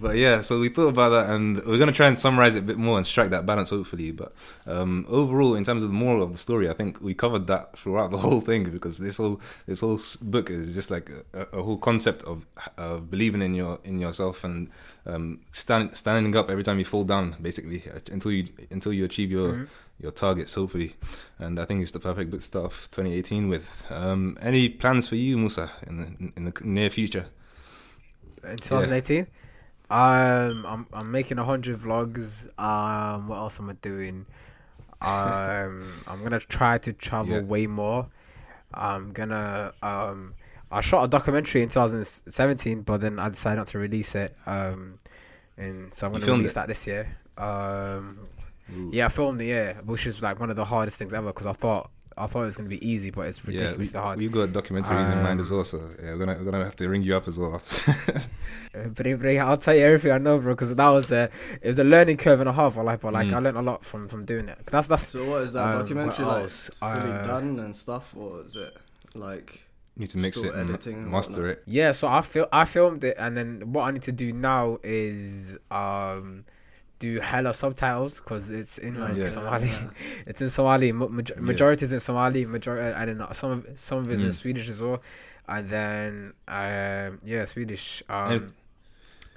But 0.00 0.16
yeah, 0.16 0.42
so 0.42 0.60
we 0.60 0.68
thought 0.68 0.88
about 0.88 1.08
that, 1.10 1.30
and 1.30 1.64
we're 1.64 1.78
gonna 1.78 1.92
try 1.92 2.06
and 2.06 2.18
summarize 2.18 2.54
it 2.54 2.60
a 2.60 2.62
bit 2.62 2.76
more 2.76 2.98
and 2.98 3.06
strike 3.06 3.30
that 3.30 3.46
balance, 3.46 3.70
hopefully. 3.70 4.12
But 4.12 4.32
um, 4.66 5.04
overall, 5.08 5.56
in 5.56 5.64
terms 5.64 5.82
of 5.82 5.88
the 5.88 5.94
moral 5.94 6.22
of 6.22 6.30
the 6.32 6.38
story, 6.38 6.68
I 6.70 6.72
think 6.72 7.00
we 7.00 7.14
covered 7.14 7.48
that 7.48 7.76
throughout 7.76 8.10
the 8.10 8.18
whole 8.26 8.40
thing 8.40 8.70
because 8.70 8.98
this 8.98 9.16
whole 9.16 9.40
this 9.66 9.80
whole 9.80 9.98
book 10.22 10.50
is 10.50 10.74
just 10.74 10.90
like 10.90 11.10
a, 11.34 11.48
a 11.52 11.62
whole 11.62 11.78
concept 11.78 12.22
of 12.22 12.46
uh, 12.76 12.98
believing 12.98 13.42
in 13.42 13.54
your 13.54 13.80
in 13.82 13.98
yourself 13.98 14.44
and 14.44 14.70
um, 15.06 15.40
stand, 15.50 15.96
standing 15.96 16.36
up 16.36 16.48
every 16.50 16.62
time 16.62 16.78
you 16.78 16.84
fall 16.84 17.04
down, 17.04 17.34
basically 17.42 17.82
uh, 17.92 17.98
until 18.12 18.30
you 18.30 18.46
until 18.70 18.92
you 18.92 19.04
achieve 19.04 19.32
your 19.32 19.66
your 20.00 20.12
targets, 20.12 20.54
hopefully. 20.54 20.94
And 21.40 21.58
I 21.58 21.64
think 21.64 21.82
it's 21.82 21.90
the 21.90 21.98
perfect 21.98 22.30
book 22.30 22.40
to 22.40 22.46
start 22.46 22.66
off 22.66 22.88
2018 22.92 23.48
with. 23.48 23.84
Um, 23.90 24.38
any 24.40 24.68
plans 24.68 25.08
for 25.08 25.16
you, 25.16 25.36
Mussa, 25.36 25.70
in 25.86 25.96
the 25.96 26.32
in 26.36 26.44
the 26.44 26.52
near 26.62 26.88
future? 26.88 27.26
in 28.44 28.56
2018. 28.56 29.26
Um, 29.90 30.66
I'm 30.66 30.86
I'm 30.92 31.10
making 31.10 31.38
a 31.38 31.44
hundred 31.44 31.78
vlogs. 31.78 32.46
Um, 32.60 33.28
what 33.28 33.36
else 33.36 33.58
am 33.58 33.70
I 33.70 33.74
doing? 33.74 34.26
Um, 35.00 36.02
I'm 36.06 36.22
gonna 36.22 36.40
try 36.40 36.78
to 36.78 36.92
travel 36.92 37.36
Yeah. 37.36 37.42
way 37.42 37.66
more. 37.66 38.08
I'm 38.74 39.12
gonna 39.12 39.72
um, 39.82 40.34
I 40.70 40.82
shot 40.82 41.04
a 41.04 41.08
documentary 41.08 41.62
in 41.62 41.68
2017, 41.70 42.82
but 42.82 43.00
then 43.00 43.18
I 43.18 43.30
decided 43.30 43.56
not 43.56 43.68
to 43.68 43.78
release 43.78 44.14
it. 44.14 44.36
Um, 44.44 44.98
and 45.56 45.92
so 45.94 46.06
I'm 46.06 46.12
gonna 46.12 46.26
release 46.26 46.50
it? 46.50 46.54
that 46.54 46.68
this 46.68 46.86
year. 46.86 47.16
Um, 47.38 48.18
Ooh. 48.76 48.90
yeah, 48.92 49.06
I 49.06 49.08
filmed 49.08 49.40
it. 49.40 49.46
Yeah, 49.46 49.72
which 49.86 50.06
is 50.06 50.22
like 50.22 50.38
one 50.38 50.50
of 50.50 50.56
the 50.56 50.66
hardest 50.66 50.98
things 50.98 51.14
ever 51.14 51.28
because 51.28 51.46
I 51.46 51.52
thought 51.54 51.90
I 52.18 52.26
thought 52.26 52.42
it 52.42 52.46
was 52.46 52.56
gonna 52.56 52.68
be 52.68 52.86
easy, 52.86 53.10
but 53.10 53.22
it's 53.28 53.38
Yeah, 53.44 53.44
we, 53.50 53.56
ridiculously 53.58 54.00
hard. 54.00 54.18
we've 54.18 54.32
got 54.32 54.48
documentaries 54.50 55.12
in 55.12 55.22
mind 55.22 55.40
as 55.40 55.50
Um, 55.50 55.54
well, 55.56 55.64
so 55.64 55.78
yeah, 56.02 56.12
we're 56.14 56.18
gonna 56.26 56.36
we're 56.38 56.50
gonna 56.50 56.64
have 56.64 56.76
to 56.76 56.88
ring 56.88 57.02
you 57.02 57.16
up 57.16 57.26
as 57.28 57.38
well. 57.38 57.54
after. 57.54 57.92
But, 58.72 58.94
but 58.94 59.26
I'll 59.38 59.56
tell 59.56 59.74
you 59.74 59.84
everything 59.84 60.12
I 60.12 60.18
know, 60.18 60.38
bro, 60.38 60.52
because 60.54 60.74
that 60.74 60.88
was 60.88 61.10
a 61.10 61.30
it 61.62 61.66
was 61.66 61.78
a 61.78 61.84
learning 61.84 62.18
curve 62.18 62.40
and 62.40 62.48
a 62.48 62.52
half. 62.52 62.76
I 62.76 62.82
like, 62.82 63.00
but 63.00 63.12
like 63.12 63.28
Mm. 63.28 63.34
I 63.34 63.38
learned 63.40 63.56
a 63.56 63.62
lot 63.62 63.84
from 63.84 64.08
from 64.08 64.24
doing 64.24 64.48
it. 64.48 64.58
That's 64.66 64.86
that's 64.88 65.06
So 65.08 65.24
what 65.30 65.42
is 65.42 65.52
that 65.54 65.64
Um, 65.74 65.78
documentary 65.80 66.24
what 66.26 66.34
like? 66.34 66.42
else? 66.42 66.70
Fully 66.78 66.92
Uh, 67.12 67.22
done 67.22 67.58
and 67.60 67.74
stuff, 67.74 68.14
or 68.16 68.42
is 68.44 68.56
it 68.56 68.76
like? 69.14 69.62
Need 69.96 70.10
to 70.10 70.18
mix 70.18 70.36
Still 70.38 70.50
it 70.50 70.54
and 70.56 70.68
editing 70.70 71.10
master 71.10 71.48
it. 71.48 71.62
yeah. 71.66 71.90
So 71.90 72.06
I 72.06 72.20
fil- 72.20 72.46
I 72.52 72.64
filmed 72.66 73.02
it, 73.02 73.16
and 73.18 73.36
then 73.36 73.72
what 73.72 73.82
I 73.84 73.90
need 73.90 74.02
to 74.02 74.12
do 74.12 74.32
now 74.32 74.78
is 74.84 75.58
um 75.72 76.44
do 76.98 77.20
hella 77.20 77.54
subtitles 77.54 78.20
because 78.20 78.50
it's 78.50 78.78
in 78.78 78.98
like 79.00 79.14
Yeah. 79.16 79.26
Somali. 79.28 79.68
Yeah. 79.68 79.90
it's 80.26 80.40
in 80.40 80.48
Somali. 80.50 80.92
Ma- 80.92 81.08
maj- 81.08 81.30
Yeah. 81.30 81.40
Majority 81.40 81.84
is 81.84 81.92
in 81.92 82.00
Somali. 82.00 82.44
Majority, 82.44 82.94
and 82.96 83.20
then 83.20 83.34
some 83.34 83.50
of 83.52 83.66
some 83.78 83.98
of 83.98 84.10
it's 84.10 84.22
in 84.22 84.28
Mm. 84.30 84.34
Swedish 84.34 84.68
as 84.68 84.82
well. 84.82 85.00
And 85.48 85.68
then 85.70 86.32
um 86.48 87.18
yeah, 87.24 87.44
Swedish. 87.44 88.02
Um, 88.08 88.32
And- 88.32 88.52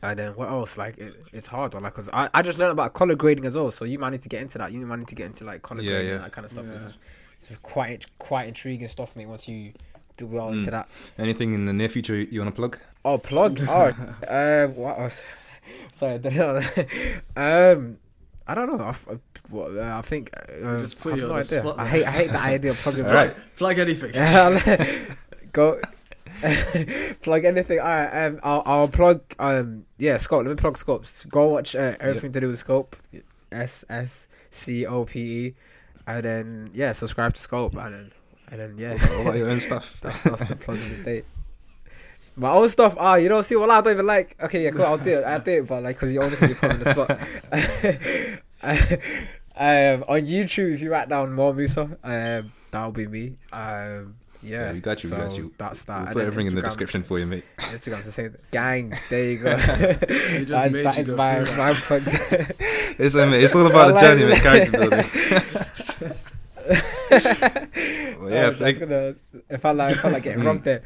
And 0.04 0.18
then 0.18 0.32
what 0.36 0.50
else? 0.50 0.80
Like 0.80 0.98
it, 0.98 1.14
it's 1.32 1.46
hard, 1.46 1.76
one, 1.76 1.84
like 1.84 1.94
because 1.94 2.10
I, 2.12 2.28
I 2.34 2.42
just 2.42 2.58
learned 2.58 2.72
about 2.72 2.94
color 2.96 3.14
grading 3.16 3.46
as 3.46 3.56
well. 3.56 3.70
So 3.70 3.86
you 3.86 4.00
might 4.00 4.10
need 4.10 4.24
to 4.24 4.30
get 4.30 4.42
into 4.42 4.58
that. 4.58 4.72
You 4.72 4.80
might 4.84 4.98
need 4.98 5.08
to 5.10 5.14
get 5.16 5.28
into 5.28 5.44
like 5.46 5.62
color 5.62 5.82
Yeah, 5.84 5.92
grading 5.92 6.08
yeah. 6.08 6.16
and 6.16 6.24
that 6.26 6.32
kind 6.32 6.46
of 6.46 6.52
stuff. 6.52 6.66
Yeah. 6.68 6.74
It's, 7.38 7.50
it's 7.52 7.60
quite 7.62 8.06
quite 8.18 8.48
intriguing 8.48 8.88
stuff, 8.88 9.16
mate. 9.16 9.28
Once 9.28 9.48
you 9.48 9.74
do 10.18 10.26
well 10.26 10.50
into 10.50 10.70
Mm. 10.70 10.72
that. 10.72 10.90
Anything 11.20 11.54
in 11.54 11.66
the 11.66 11.74
near 11.74 11.88
future 11.88 12.16
you 12.20 12.40
want 12.42 12.50
to 12.54 12.60
plug? 12.60 12.80
Oh, 13.06 13.20
plug. 13.20 13.60
Oh, 13.70 13.94
uh, 14.28 14.68
what 14.70 14.98
else? 15.00 15.22
Sorry, 15.94 16.14
I 16.14 16.18
don't 16.18 16.36
know. 16.36 16.56
um, 17.36 17.98
I 18.48 18.56
don't 18.56 18.76
know. 18.76 18.84
I, 18.84 18.90
f- 18.90 19.08
what, 19.50 19.78
uh, 19.78 19.98
I 19.98 20.02
think. 20.02 20.32
Uh, 20.34 20.80
just 20.80 21.00
put 21.00 21.14
I 21.14 21.18
you 21.18 21.24
on 21.24 21.30
no 21.30 21.38
the 21.38 21.44
spot 21.44 21.80
I 21.80 21.88
hate. 21.88 22.06
I 22.06 22.12
hate 22.12 22.32
the 22.32 22.40
idea 22.40 22.72
of 22.72 22.78
plugging. 22.84 23.06
All 23.06 23.14
right. 23.14 23.36
Plug 23.56 23.80
anything. 23.80 24.12
Go. 25.52 25.80
plug 27.22 27.46
anything. 27.46 27.80
Alright, 27.80 28.14
um, 28.14 28.40
I'll, 28.44 28.64
I'll 28.66 28.88
plug. 28.88 29.22
Um, 29.38 29.86
yeah, 29.98 30.18
Scope. 30.18 30.46
Let 30.46 30.50
me 30.50 30.56
plug 30.56 30.78
Scopes. 30.78 31.26
Go 31.26 31.48
watch 31.48 31.76
uh, 31.76 31.96
everything 32.00 32.32
to 32.32 32.40
do 32.40 32.48
with 32.48 32.58
Scope. 32.60 32.96
S 33.52 33.84
S 33.90 34.28
C 34.50 34.86
O 34.86 35.06
P 35.06 35.20
E, 35.20 35.56
and 36.08 36.24
then 36.24 36.72
yeah, 36.74 36.94
subscribe 36.94 37.34
to 37.34 37.42
Scope, 37.42 37.76
and 37.76 37.94
then 37.94 38.12
and 38.50 38.60
then 38.60 38.78
yeah. 38.78 38.94
What 38.94 39.22
about 39.22 39.38
your 39.38 39.50
own 39.50 39.60
stuff? 39.60 40.00
That's, 40.02 40.22
that's 40.24 40.44
the 40.48 40.56
plug 40.56 40.78
of 40.78 40.98
the 40.98 41.04
day. 41.04 41.24
My 42.36 42.52
own 42.52 42.70
stuff, 42.70 42.96
ah, 42.98 43.16
you 43.16 43.30
know, 43.30 43.42
see, 43.42 43.56
well, 43.56 43.72
I 43.72 43.82
don't 43.82 43.94
even 43.94 44.06
like. 44.06 44.36
Okay, 44.42 44.64
yeah, 44.64 44.72
cool, 44.72 44.86
I'll 44.86 44.98
do 44.98 45.20
it. 45.20 45.24
I'll 45.24 45.40
do 45.42 45.52
it, 45.52 45.68
but 45.68 45.84
like, 45.84 45.96
because 45.98 46.14
you 46.14 46.22
only 46.22 46.38
you 46.42 46.56
put 46.56 46.72
on 46.72 46.80
the 46.80 46.94
spot. 46.94 47.12
um, 49.56 50.04
on 50.08 50.22
YouTube, 50.26 50.74
if 50.74 50.82
you 50.82 50.92
write 50.92 51.10
down 51.10 51.34
more 51.34 51.54
Mussa, 51.54 51.98
um, 52.04 52.52
that'll 52.72 52.92
be 52.92 53.08
me. 53.08 53.36
Um, 53.52 54.16
yeah, 54.44 54.68
Yeah, 54.68 54.72
we 54.74 54.80
got 54.80 55.04
you, 55.04 55.10
we 55.12 55.18
got 55.18 55.36
you. 55.38 55.54
That's 55.58 55.84
that. 55.86 55.98
We'll 55.98 56.08
put 56.08 56.16
then 56.20 56.28
everything 56.28 56.48
in 56.48 56.56
the 56.56 56.62
description 56.62 57.04
for 57.04 57.20
you, 57.20 57.26
mate. 57.28 57.44
Instagram 57.58 58.04
to 58.04 58.12
say 58.12 58.30
gang. 58.50 58.94
There 59.10 59.32
you 59.32 59.38
go. 59.38 59.56
just 59.58 60.48
That's- 60.50 60.72
made 60.72 60.86
that 60.86 60.96
you 60.96 61.02
is 61.02 61.10
go 61.12 61.16
my 61.18 61.40
my 61.42 61.74
plug. 61.74 62.02
It's, 62.98 63.16
um, 63.16 63.34
it's 63.34 63.54
all 63.56 63.68
about 63.68 63.94
the 63.94 64.00
journey, 64.00 64.24
like 64.24 64.44
mate. 64.44 64.46
Character 64.72 64.72
building. 64.72 65.06
well, 68.22 68.32
yeah, 68.32 68.48
Oh, 68.48 68.54
thank, 68.54 68.58
that's 68.58 68.78
gonna, 68.80 69.16
if 69.50 69.66
I 69.66 69.72
like, 69.72 69.92
if 69.96 70.06
I 70.06 70.10
like 70.10 70.24
getting 70.24 70.44
robbed 70.44 70.64
there. 70.64 70.82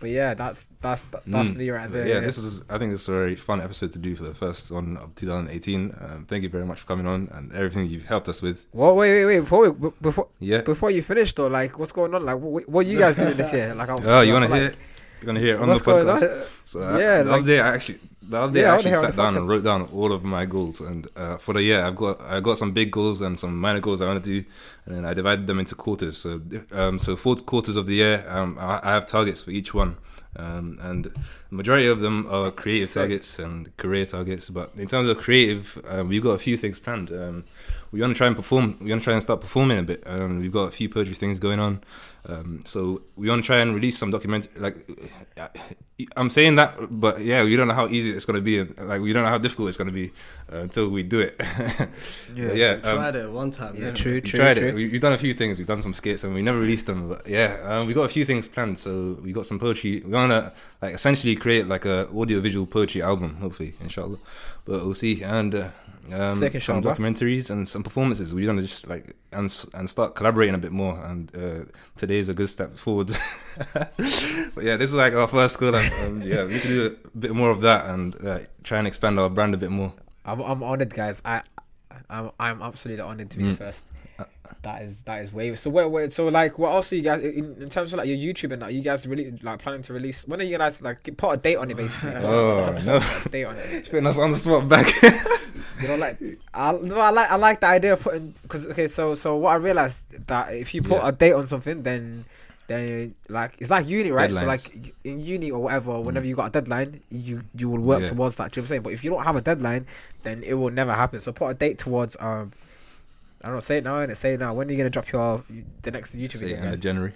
But 0.00 0.10
yeah, 0.10 0.34
that's 0.34 0.68
that's 0.80 1.06
that's 1.06 1.50
Mm. 1.50 1.56
me 1.56 1.70
right 1.70 1.90
there. 1.90 2.06
Yeah, 2.06 2.20
this 2.20 2.36
was. 2.36 2.62
I 2.68 2.78
think 2.78 2.92
this 2.92 3.02
is 3.02 3.08
a 3.08 3.12
very 3.12 3.36
fun 3.36 3.60
episode 3.60 3.92
to 3.92 3.98
do 3.98 4.14
for 4.14 4.24
the 4.24 4.34
first 4.34 4.70
one 4.70 4.96
of 4.98 5.14
2018. 5.14 5.94
Um, 6.00 6.26
thank 6.28 6.42
you 6.42 6.48
very 6.50 6.66
much 6.66 6.80
for 6.80 6.86
coming 6.86 7.06
on 7.06 7.28
and 7.32 7.52
everything 7.52 7.86
you've 7.86 8.04
helped 8.04 8.28
us 8.28 8.42
with. 8.42 8.66
Well, 8.72 8.94
wait, 8.94 9.10
wait, 9.12 9.24
wait. 9.26 9.40
Before 9.40 9.70
we, 9.70 9.90
before 10.02 10.28
Yeah. 10.40 10.60
before 10.62 10.90
you 10.90 11.02
finish 11.02 11.32
though, 11.34 11.46
like 11.46 11.78
what's 11.78 11.92
going 11.92 12.14
on? 12.14 12.24
Like 12.24 12.38
what, 12.38 12.68
what 12.68 12.86
you 12.86 12.98
guys 12.98 13.16
doing 13.16 13.36
this 13.36 13.52
year? 13.52 13.74
Like, 13.74 13.88
I'm, 13.88 13.98
Oh, 14.04 14.20
you 14.20 14.32
want 14.32 14.44
to 14.46 14.50
like, 14.50 14.60
hear? 14.60 14.72
You 15.22 15.26
want 15.28 15.38
to 15.38 15.44
hear 15.44 15.54
it 15.54 15.60
on 15.60 15.68
the 15.68 15.74
podcast? 15.76 16.40
on? 16.40 16.46
So 16.64 16.80
uh, 16.82 16.98
Yeah, 16.98 17.22
the 17.22 17.30
like- 17.30 17.38
other 17.40 17.46
day 17.46 17.60
I 17.60 17.74
actually 17.74 18.00
the 18.28 18.38
other 18.38 18.52
day 18.52 18.60
Yeah, 18.62 18.70
I 18.70 18.72
I 18.72 18.76
actually 18.76 18.94
sat 18.94 19.16
down 19.16 19.36
and 19.36 19.48
wrote 19.48 19.64
down 19.64 19.88
all 19.92 20.12
of 20.12 20.24
my 20.24 20.46
goals 20.46 20.80
and 20.80 21.06
uh, 21.16 21.36
for 21.38 21.52
the 21.54 21.62
year 21.62 21.82
I've 21.82 21.96
got 21.96 22.20
I 22.20 22.40
got 22.40 22.58
some 22.58 22.72
big 22.72 22.90
goals 22.90 23.20
and 23.20 23.38
some 23.38 23.58
minor 23.58 23.80
goals 23.80 24.00
I 24.00 24.06
want 24.06 24.22
to 24.22 24.30
do 24.40 24.46
and 24.84 24.96
then 24.96 25.04
I 25.04 25.14
divided 25.14 25.46
them 25.46 25.58
into 25.58 25.74
quarters. 25.74 26.16
So 26.18 26.40
um, 26.72 26.98
so 26.98 27.16
four 27.16 27.36
quarters 27.36 27.76
of 27.76 27.86
the 27.86 27.94
year 27.94 28.24
um, 28.28 28.58
I, 28.60 28.80
I 28.82 28.92
have 28.92 29.06
targets 29.06 29.42
for 29.42 29.50
each 29.50 29.74
one. 29.74 29.96
Um, 30.38 30.78
and 30.82 31.12
the 31.50 31.54
majority 31.54 31.86
of 31.86 32.00
them 32.00 32.26
are 32.28 32.50
creative 32.50 32.92
targets 32.92 33.38
and 33.38 33.74
career 33.76 34.06
targets. 34.06 34.50
But 34.50 34.72
in 34.76 34.88
terms 34.88 35.08
of 35.08 35.18
creative, 35.18 35.80
um, 35.88 36.08
we've 36.08 36.22
got 36.22 36.32
a 36.32 36.38
few 36.38 36.56
things 36.56 36.80
planned. 36.80 37.12
Um, 37.12 37.44
we 37.92 38.00
want 38.00 38.14
to 38.14 38.16
try 38.16 38.26
and 38.26 38.36
perform. 38.36 38.76
We 38.80 38.90
want 38.90 39.02
to 39.02 39.04
try 39.04 39.14
and 39.14 39.22
start 39.22 39.40
performing 39.40 39.78
a 39.78 39.82
bit. 39.82 40.02
Um, 40.06 40.40
we've 40.40 40.52
got 40.52 40.68
a 40.68 40.70
few 40.70 40.88
poetry 40.88 41.14
things 41.14 41.38
going 41.38 41.60
on. 41.60 41.82
Um, 42.28 42.62
so 42.64 43.02
we 43.14 43.28
want 43.28 43.42
to 43.42 43.46
try 43.46 43.58
and 43.58 43.74
release 43.74 43.96
some 43.96 44.10
document. 44.10 44.48
Like 44.60 44.76
uh, 45.36 45.48
I'm 46.16 46.28
saying 46.28 46.56
that, 46.56 46.76
but 46.90 47.20
yeah, 47.20 47.44
we 47.44 47.56
don't 47.56 47.68
know 47.68 47.74
how 47.74 47.86
easy 47.86 48.10
it's 48.10 48.24
going 48.24 48.34
to 48.36 48.42
be. 48.42 48.62
Like 48.82 49.00
we 49.00 49.12
don't 49.12 49.22
know 49.22 49.28
how 49.28 49.38
difficult 49.38 49.68
it's 49.68 49.76
going 49.76 49.86
to 49.86 49.92
be 49.92 50.12
uh, 50.52 50.58
until 50.58 50.88
we 50.88 51.02
do 51.02 51.20
it. 51.20 51.40
Yeah. 52.34 52.52
Yeah. 52.52 52.76
We 52.76 52.82
um, 52.82 52.96
tried 52.96 53.16
it 53.16 53.30
one 53.30 53.50
time. 53.50 53.74
Yeah, 53.76 53.86
didn't 53.86 53.96
true, 53.96 54.12
we 54.14 54.20
true, 54.20 54.38
tried 54.38 54.54
true. 54.58 54.68
it. 54.68 54.74
We, 54.74 54.88
we've 54.88 55.00
done 55.00 55.14
a 55.14 55.18
few 55.18 55.32
things. 55.32 55.58
We've 55.58 55.66
done 55.66 55.80
some 55.80 55.94
skits 55.94 56.22
and 56.24 56.34
we 56.34 56.42
never 56.42 56.58
released 56.58 56.86
them. 56.86 57.08
But 57.08 57.26
yeah, 57.26 57.56
um, 57.62 57.86
we 57.86 57.94
got 57.94 58.02
a 58.02 58.08
few 58.08 58.26
things 58.26 58.46
planned. 58.46 58.76
So 58.76 59.18
we 59.22 59.32
got 59.32 59.46
some 59.46 59.58
poetry. 59.58 60.02
We 60.04 60.10
want 60.10 60.32
to 60.32 60.52
like 60.82 60.94
essentially 60.94 61.35
create 61.36 61.68
like 61.68 61.84
a 61.84 62.08
audio 62.16 62.40
visual 62.40 62.66
poetry 62.66 63.02
album, 63.02 63.36
hopefully, 63.36 63.74
inshallah. 63.80 64.18
But 64.64 64.84
we'll 64.84 64.94
see. 64.94 65.22
And 65.22 65.54
uh, 65.54 65.68
um, 66.12 66.34
Sick, 66.36 66.60
some 66.62 66.82
documentaries 66.82 67.50
and 67.50 67.68
some 67.68 67.82
performances. 67.82 68.34
We 68.34 68.46
want 68.46 68.58
to 68.58 68.66
just 68.66 68.88
like 68.88 69.14
and 69.32 69.66
and 69.74 69.88
start 69.88 70.14
collaborating 70.14 70.54
a 70.54 70.58
bit 70.58 70.72
more. 70.72 70.98
And 71.04 71.30
uh, 71.36 71.64
today 71.96 72.18
is 72.18 72.28
a 72.28 72.34
good 72.34 72.48
step 72.48 72.76
forward. 72.76 73.08
but 73.74 74.64
yeah, 74.64 74.76
this 74.76 74.90
is 74.90 74.94
like 74.94 75.14
our 75.14 75.28
first 75.28 75.58
goal. 75.58 75.74
And, 75.74 75.92
and 75.94 76.24
yeah, 76.24 76.44
we 76.44 76.54
need 76.54 76.62
to 76.62 76.68
do 76.68 76.96
a 77.14 77.18
bit 77.18 77.32
more 77.34 77.50
of 77.50 77.60
that 77.62 77.86
and 77.86 78.14
uh, 78.26 78.40
try 78.64 78.78
and 78.78 78.86
expand 78.86 79.18
our 79.20 79.30
brand 79.30 79.54
a 79.54 79.58
bit 79.58 79.70
more. 79.70 79.92
I'm 80.24 80.40
I'm 80.40 80.62
honored, 80.62 80.92
guys. 80.94 81.22
I 81.24 81.42
I'm 82.10 82.30
I'm 82.40 82.62
absolutely 82.62 83.02
honored 83.02 83.30
to 83.30 83.38
be 83.38 83.44
Mm. 83.44 83.50
the 83.50 83.56
first. 83.64 83.84
That 84.62 84.82
is 84.82 85.00
that 85.02 85.22
is 85.22 85.32
way 85.32 85.54
so. 85.54 85.70
Wait, 85.70 85.90
wait. 85.90 86.12
So 86.12 86.26
like, 86.28 86.58
what 86.58 86.70
else 86.72 86.92
are 86.92 86.96
you 86.96 87.02
guys 87.02 87.22
in, 87.22 87.56
in 87.60 87.68
terms 87.70 87.92
of 87.92 87.98
like 87.98 88.08
your 88.08 88.16
YouTube 88.16 88.52
and 88.52 88.62
that? 88.62 88.72
You 88.72 88.80
guys 88.82 89.06
really 89.06 89.30
like 89.42 89.60
planning 89.60 89.82
to 89.82 89.92
release? 89.92 90.26
When 90.26 90.40
are 90.40 90.44
you 90.44 90.58
guys 90.58 90.82
like 90.82 91.02
put 91.16 91.30
a 91.30 91.36
date 91.36 91.56
on 91.56 91.70
it 91.70 91.76
basically? 91.76 92.12
Oh 92.22 92.76
no. 92.84 93.00
Date 93.30 93.44
on 93.44 93.56
it. 93.56 93.84
Putting 93.90 94.06
us 94.06 94.18
on 94.18 94.32
the 94.32 94.38
spot 94.38 94.68
back. 94.68 94.86
You 95.82 95.88
know, 95.88 95.96
like 95.96 96.18
I 96.54 96.72
no, 96.72 96.98
I 96.98 97.10
like 97.10 97.30
I 97.30 97.36
like 97.36 97.60
the 97.60 97.66
idea 97.66 97.92
of 97.92 98.00
putting 98.00 98.32
because 98.40 98.66
okay, 98.68 98.86
so 98.86 99.14
so 99.14 99.36
what 99.36 99.50
I 99.50 99.56
realized 99.56 100.06
that 100.26 100.54
if 100.54 100.74
you 100.74 100.80
put 100.80 100.92
Yeah. 101.02 101.08
a 101.08 101.12
date 101.12 101.32
on 101.34 101.46
something, 101.46 101.82
then 101.82 102.24
then 102.66 103.14
like 103.28 103.56
it's 103.58 103.70
like 103.70 103.86
uni, 103.86 104.10
right? 104.10 104.32
So 104.32 104.46
like 104.46 104.94
in 105.04 105.20
uni 105.20 105.50
or 105.50 105.60
whatever, 105.64 106.00
whenever 106.00 106.24
you 106.26 106.34
got 106.34 106.46
a 106.46 106.50
deadline, 106.60 107.02
you 107.10 107.42
you 107.54 107.68
will 107.68 107.80
work 107.80 108.00
Yeah. 108.00 108.08
towards 108.08 108.36
that. 108.36 108.52
Do 108.52 108.58
you 108.58 108.62
know 108.62 108.64
what 108.64 108.66
I'm 108.66 108.68
saying? 108.70 108.82
But 108.84 108.92
if 108.94 109.04
you 109.04 109.10
don't 109.10 109.22
have 109.22 109.36
a 109.36 109.42
deadline, 109.42 109.86
then 110.22 110.42
it 110.44 110.54
will 110.54 110.70
never 110.70 110.94
happen. 110.94 111.20
So 111.20 111.30
put 111.32 111.48
a 111.48 111.54
date 111.54 111.78
towards 111.78 112.16
um. 112.20 112.52
I 113.42 113.46
don't 113.46 113.56
know. 113.56 113.60
Say 113.60 113.78
it 113.78 113.84
now, 113.84 113.98
and 114.00 114.16
say 114.16 114.34
it 114.34 114.40
now. 114.40 114.54
When 114.54 114.68
are 114.68 114.70
you 114.72 114.76
gonna 114.78 114.90
drop 114.90 115.10
your 115.12 115.42
the 115.82 115.90
next 115.90 116.16
YouTube 116.16 116.32
Say 116.38 116.38
video? 116.40 116.56
end 116.56 116.64
Guys? 116.66 116.74
of 116.74 116.80
January. 116.80 117.12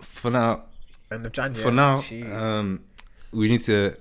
For 0.00 0.30
now, 0.30 0.64
End 1.10 1.24
of 1.26 1.32
January. 1.32 1.62
for 1.62 1.70
now, 1.72 2.02
um, 2.32 2.80
we 3.32 3.48
need 3.48 3.62
to. 3.64 3.96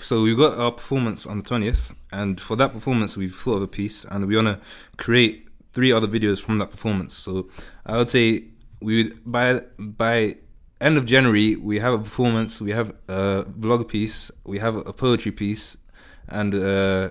So 0.00 0.22
we've 0.22 0.36
got 0.36 0.58
our 0.58 0.72
performance 0.72 1.26
on 1.26 1.38
the 1.38 1.44
twentieth, 1.44 1.94
and 2.10 2.40
for 2.40 2.56
that 2.56 2.72
performance, 2.72 3.16
we've 3.16 3.34
thought 3.34 3.56
of 3.56 3.62
a 3.62 3.68
piece, 3.68 4.04
and 4.04 4.26
we 4.26 4.34
want 4.36 4.48
to 4.48 4.60
create 4.96 5.48
three 5.72 5.92
other 5.92 6.06
videos 6.08 6.40
from 6.40 6.58
that 6.58 6.70
performance. 6.70 7.12
So 7.14 7.48
I 7.84 7.98
would 7.98 8.08
say 8.08 8.44
we 8.80 9.04
would 9.04 9.30
by 9.30 9.60
by 9.78 10.36
end 10.80 10.96
of 10.96 11.04
January 11.04 11.56
we 11.56 11.80
have 11.80 11.92
a 11.92 11.98
performance, 11.98 12.60
we 12.60 12.70
have 12.70 12.94
a 13.08 13.44
vlog 13.60 13.88
piece, 13.88 14.30
we 14.44 14.58
have 14.60 14.76
a 14.76 14.92
poetry 14.92 15.32
piece, 15.32 15.76
and 16.28 16.54
uh, 16.54 17.10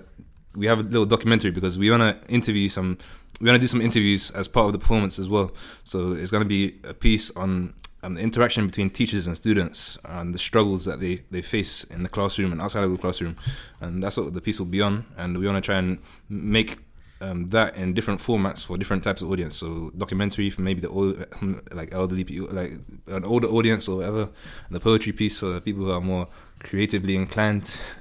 we 0.58 0.66
have 0.66 0.80
a 0.80 0.84
little 0.84 1.06
documentary 1.06 1.52
because 1.52 1.78
we 1.78 1.90
want 1.90 2.02
to 2.02 2.34
interview 2.34 2.68
some. 2.68 2.98
We 3.40 3.48
want 3.48 3.58
to 3.58 3.62
do 3.62 3.68
some 3.68 3.82
interviews 3.82 4.32
as 4.32 4.48
part 4.48 4.66
of 4.66 4.74
the 4.74 4.80
performance 4.80 5.20
as 5.20 5.30
well. 5.30 5.52
So 5.84 6.14
it's 6.14 6.32
going 6.32 6.42
to 6.42 6.50
be 6.50 6.80
a 6.84 6.94
piece 6.94 7.30
on 7.36 7.76
um, 8.02 8.16
the 8.16 8.22
interaction 8.22 8.66
between 8.66 8.90
teachers 8.90 9.28
and 9.28 9.38
students 9.38 9.98
and 10.06 10.34
the 10.34 10.40
struggles 10.40 10.86
that 10.86 11.00
they, 11.00 11.22
they 11.30 11.44
face 11.44 11.84
in 11.84 12.02
the 12.02 12.10
classroom 12.10 12.52
and 12.52 12.60
outside 12.60 12.84
of 12.84 12.92
the 12.92 12.98
classroom. 12.98 13.36
And 13.80 14.02
that's 14.02 14.18
what 14.18 14.34
the 14.34 14.42
piece 14.42 14.60
will 14.60 14.66
be 14.66 14.82
on. 14.82 15.06
And 15.18 15.38
we 15.38 15.46
want 15.46 15.64
to 15.64 15.66
try 15.66 15.78
and 15.78 16.00
make 16.30 16.80
um, 17.22 17.50
that 17.50 17.76
in 17.76 17.94
different 17.94 18.20
formats 18.20 18.66
for 18.66 18.78
different 18.78 19.04
types 19.04 19.22
of 19.22 19.32
audience. 19.32 19.58
So 19.58 19.92
documentary 19.98 20.50
for 20.50 20.62
maybe 20.62 20.82
the 20.82 20.90
old, 20.90 21.26
like 21.72 21.94
elderly 21.94 22.24
people, 22.24 22.48
like 22.52 22.74
an 23.08 23.24
older 23.24 23.48
audience 23.48 23.88
or 23.88 23.98
whatever. 23.98 24.22
And 24.22 24.72
the 24.72 24.80
poetry 24.80 25.12
piece 25.12 25.40
for 25.40 25.48
the 25.48 25.62
people 25.62 25.86
who 25.86 25.92
are 25.92 26.02
more 26.02 26.28
creatively 26.60 27.16
inclined. 27.16 27.80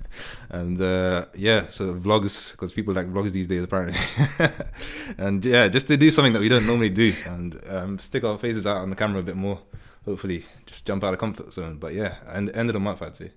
And 0.49 0.81
uh, 0.81 1.27
yeah, 1.35 1.67
so 1.67 1.95
vlogs 1.95 2.53
because 2.53 2.73
people 2.73 2.95
like 2.95 3.09
vlogs 3.09 3.33
these 3.33 3.49
days 3.49 3.63
apparently. 3.63 3.99
and 5.19 5.45
yeah, 5.45 5.69
just 5.69 5.89
to 5.89 5.97
do 5.97 6.11
something 6.11 6.33
that 6.33 6.41
we 6.41 6.49
don't 6.49 6.67
normally 6.67 6.91
do 6.91 7.13
and 7.27 7.61
um, 7.69 7.99
stick 7.99 8.25
our 8.25 8.39
faces 8.39 8.67
out 8.67 8.79
on 8.79 8.91
the 8.91 8.97
camera 8.97 9.21
a 9.21 9.25
bit 9.25 9.37
more. 9.37 9.61
Hopefully, 10.05 10.45
just 10.67 10.87
jump 10.87 11.03
out 11.03 11.13
of 11.13 11.19
comfort 11.19 11.53
zone. 11.53 11.79
But 11.79 11.95
yeah, 11.95 12.17
and 12.27 12.55
end 12.55 12.69
of 12.69 12.75
the 12.75 12.81
month 12.81 13.03
I'd 13.03 13.17
say. 13.17 13.33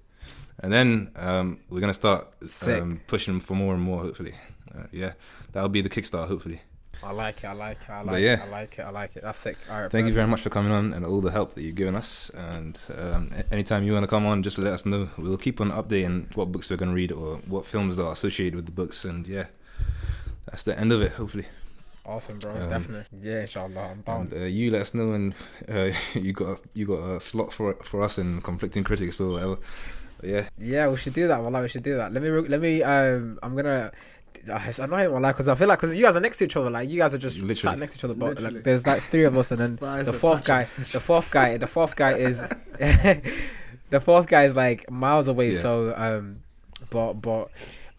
And 0.61 0.71
then 0.71 1.11
um, 1.15 1.59
we're 1.69 1.79
gonna 1.79 1.93
start 1.93 2.27
um, 2.67 3.01
pushing 3.07 3.39
for 3.39 3.55
more 3.55 3.73
and 3.73 3.81
more. 3.81 4.01
Hopefully, 4.01 4.33
uh, 4.75 4.83
yeah, 4.91 5.13
that'll 5.51 5.69
be 5.69 5.81
the 5.81 5.89
kickstart. 5.89 6.27
Hopefully. 6.27 6.61
I 7.01 7.11
like 7.11 7.43
it. 7.43 7.45
I 7.45 7.53
like 7.53 7.77
it. 7.77 7.89
I 7.89 8.01
like 8.01 8.21
yeah. 8.21 8.33
it. 8.33 8.39
I 8.41 8.49
like 8.49 8.79
it. 8.79 8.81
I 8.81 8.89
like 8.89 9.15
it. 9.15 9.23
That's 9.23 9.39
sick. 9.39 9.57
All 9.71 9.81
right. 9.81 9.91
Thank 9.91 10.07
you 10.07 10.13
very 10.13 10.27
much 10.27 10.41
for 10.41 10.49
coming 10.49 10.71
on 10.71 10.93
and 10.93 11.05
all 11.05 11.21
the 11.21 11.31
help 11.31 11.55
that 11.55 11.61
you've 11.61 11.75
given 11.75 11.95
us. 11.95 12.29
And 12.31 12.79
um, 12.97 13.31
anytime 13.51 13.83
you 13.83 13.93
want 13.93 14.03
to 14.03 14.07
come 14.07 14.25
on, 14.25 14.43
just 14.43 14.57
let 14.57 14.73
us 14.73 14.85
know. 14.85 15.09
We'll 15.17 15.37
keep 15.37 15.61
on 15.61 15.71
updating 15.71 16.35
what 16.35 16.51
books 16.51 16.69
we're 16.69 16.77
going 16.77 16.89
to 16.89 16.95
read 16.95 17.11
or 17.11 17.37
what 17.47 17.65
films 17.65 17.99
are 17.99 18.11
associated 18.11 18.55
with 18.55 18.65
the 18.65 18.71
books. 18.71 19.05
And 19.05 19.25
yeah, 19.27 19.45
that's 20.45 20.63
the 20.63 20.77
end 20.77 20.91
of 20.91 21.01
it. 21.01 21.13
Hopefully. 21.13 21.45
Awesome, 22.05 22.39
bro. 22.39 22.51
Um, 22.51 22.69
Definitely. 22.69 23.05
Yeah, 23.21 23.41
inshallah. 23.41 23.91
I'm 23.91 24.01
down. 24.01 24.21
And, 24.31 24.33
uh, 24.33 24.45
you 24.45 24.71
let 24.71 24.81
us 24.81 24.93
know 24.93 25.07
when 25.07 25.35
uh, 25.69 25.91
you 26.13 26.33
got 26.33 26.59
you 26.73 26.87
got 26.87 27.03
a 27.03 27.21
slot 27.21 27.53
for 27.53 27.75
for 27.83 28.01
us 28.01 28.17
in 28.17 28.41
conflicting 28.41 28.83
critics 28.83 29.21
or 29.21 29.33
whatever. 29.33 29.57
But 30.19 30.29
yeah. 30.29 30.49
Yeah, 30.57 30.87
we 30.89 30.97
should 30.97 31.13
do 31.13 31.27
that. 31.27 31.41
Well, 31.41 31.61
we 31.61 31.69
should 31.69 31.83
do 31.83 31.97
that. 31.97 32.11
Let 32.11 32.23
me 32.23 32.29
let 32.29 32.59
me. 32.59 32.83
Um, 32.83 33.39
I'm 33.43 33.55
gonna 33.55 33.91
uh, 34.49 34.59
it's 34.65 34.79
annoying, 34.79 35.11
like, 35.21 35.35
because 35.35 35.47
I 35.47 35.55
feel 35.55 35.67
like 35.67 35.79
because 35.79 35.95
you 35.95 36.03
guys 36.03 36.15
are 36.15 36.21
next 36.21 36.37
to 36.37 36.45
each 36.45 36.55
other, 36.55 36.69
like 36.69 36.89
you 36.89 36.99
guys 36.99 37.13
are 37.13 37.17
just 37.17 37.37
Literally. 37.37 37.55
sat 37.55 37.79
next 37.79 37.93
to 37.93 37.97
each 37.99 38.03
other. 38.03 38.13
But 38.13 38.39
like, 38.39 38.63
there's 38.63 38.87
like 38.87 39.01
three 39.01 39.23
of 39.23 39.37
us, 39.37 39.51
and 39.51 39.59
then 39.59 39.75
the 40.05 40.13
fourth 40.13 40.43
guy, 40.43 40.67
the 40.91 40.99
fourth 40.99 41.31
guy, 41.31 41.57
the 41.57 41.67
fourth 41.67 41.95
guy 41.95 42.13
is, 42.13 42.41
the 42.79 43.99
fourth 44.01 44.27
guy 44.27 44.45
is 44.45 44.55
like 44.55 44.89
miles 44.89 45.27
away. 45.27 45.51
Yeah. 45.51 45.59
So, 45.59 45.93
um, 45.95 46.41
but 46.89 47.13
but 47.13 47.49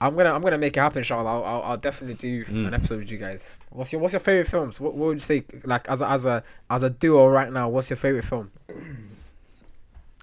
I'm 0.01 0.17
gonna 0.17 0.33
I'm 0.33 0.41
gonna 0.41 0.59
make 0.59 0.77
it 0.77 0.81
happen, 0.81 0.99
inshallah. 0.99 1.31
I'll, 1.31 1.45
I'll, 1.45 1.63
I'll 1.63 1.77
definitely 1.77 2.17
do 2.17 2.45
mm. 2.45 2.69
an 2.69 2.75
episode 2.75 3.01
with 3.01 3.11
you 3.11 3.19
guys. 3.19 3.59
What's 3.71 3.93
your 3.93 4.01
What's 4.01 4.15
your 4.15 4.21
favorite 4.21 4.49
films? 4.49 4.81
What, 4.81 4.95
what 4.95 5.09
would 5.09 5.17
you 5.17 5.21
say, 5.21 5.45
like 5.65 5.89
as 5.89 6.01
a, 6.01 6.09
as 6.09 6.27
a 6.27 6.43
as 6.71 6.83
a 6.83 6.91
duo 6.91 7.29
right 7.29 7.53
now? 7.53 7.69
What's 7.69 7.91
your 7.91 7.99
favorite 7.99 8.25
film? 8.25 8.51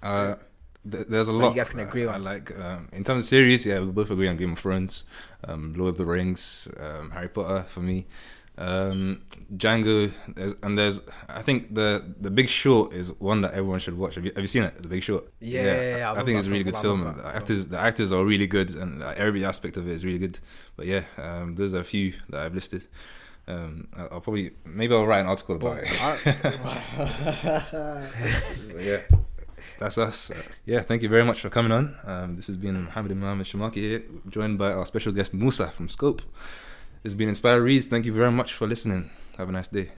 Uh, 0.02 0.36
there's 0.88 1.28
a 1.28 1.32
lot. 1.32 1.50
You 1.50 1.56
guys 1.56 1.70
can 1.70 1.82
agree 1.82 2.06
on. 2.06 2.16
I 2.16 2.18
like 2.18 2.58
um, 2.60 2.88
in 2.94 3.04
terms 3.04 3.26
of 3.26 3.30
series. 3.30 3.66
Yeah, 3.66 3.80
we 3.82 3.88
both 3.88 4.10
agree 4.10 4.28
on 4.28 4.38
Game 4.38 4.54
of 4.54 4.60
Thrones, 4.60 5.04
um, 5.44 5.74
Lord 5.76 5.90
of 5.90 5.98
the 5.98 6.06
Rings, 6.06 6.68
um, 6.80 7.12
Harry 7.12 7.30
Potter 7.30 7.64
for 7.64 7.82
me, 7.82 8.06
um, 8.58 9.22
Django, 9.56 10.12
there's, 10.34 10.56
and 10.64 10.78
there's. 10.78 11.00
I 11.30 11.42
think 11.42 11.74
the 11.76 12.04
the 12.20 12.32
Big 12.32 12.50
Short 12.50 12.94
is 12.94 13.12
one 13.20 13.42
that 13.42 13.54
everyone 13.54 13.80
should 13.80 13.98
watch. 13.98 14.16
Have 14.16 14.26
you, 14.26 14.32
have 14.36 14.44
you 14.44 14.48
seen 14.48 14.64
it? 14.64 14.82
The 14.82 14.88
Big 14.88 15.04
Short. 15.04 15.32
Yeah, 15.40 15.62
yeah, 15.62 15.74
yeah, 15.74 15.98
yeah 15.98 16.12
I, 16.12 16.22
I 16.22 16.24
think 16.24 16.38
it's 16.38 16.48
a 16.48 16.52
really 16.52 16.64
good 16.64 16.78
film. 16.78 17.04
The 17.04 17.36
actors, 17.36 17.68
the 17.68 17.80
actors 17.80 18.12
are 18.12 18.26
really 18.26 18.48
good, 18.48 18.72
and 18.76 19.04
every 19.04 19.46
aspect 19.46 19.78
of 19.78 19.88
it 19.88 19.92
is 19.92 20.04
really 20.04 20.20
good. 20.20 20.40
But 20.76 20.88
yeah, 20.88 21.04
um, 21.18 21.56
those 21.56 21.74
are 21.74 21.82
a 21.82 21.86
few 21.86 22.14
that 22.30 22.42
I've 22.42 22.56
listed. 22.56 22.84
Um, 23.48 23.88
I'll 23.96 24.20
probably 24.20 24.52
maybe 24.66 24.94
I'll 24.94 25.08
write 25.08 25.22
an 25.22 25.28
article 25.28 25.56
about 25.56 25.80
it. 25.82 25.88
yeah 29.12 29.18
that's 29.80 29.98
us. 29.98 30.32
Uh, 30.32 30.36
yeah, 30.66 30.82
thank 30.82 31.02
you 31.02 31.10
very 31.10 31.24
much 31.24 31.42
for 31.42 31.50
coming 31.50 31.72
on. 31.72 31.96
Um, 32.06 32.36
this 32.36 32.48
has 32.48 32.56
been 32.56 32.84
Mohammed 32.86 33.16
Mohammed 33.18 33.48
Sharmarke 33.48 33.76
here, 33.76 34.04
joined 34.30 34.58
by 34.58 34.72
our 34.72 34.86
special 34.86 35.12
guest 35.12 35.34
Mussa 35.34 35.72
from 35.72 35.90
Scope. 35.90 36.22
Has 37.04 37.16
been 37.16 37.30
Inspyre 37.30 37.64
Reads. 37.64 37.86
Thank 37.86 38.06
you 38.06 38.14
very 38.14 38.32
much 38.32 38.54
for 38.54 38.68
listening. 38.68 39.10
Have 39.38 39.50
a 39.50 39.52
nice 39.52 39.68
day. 39.68 39.92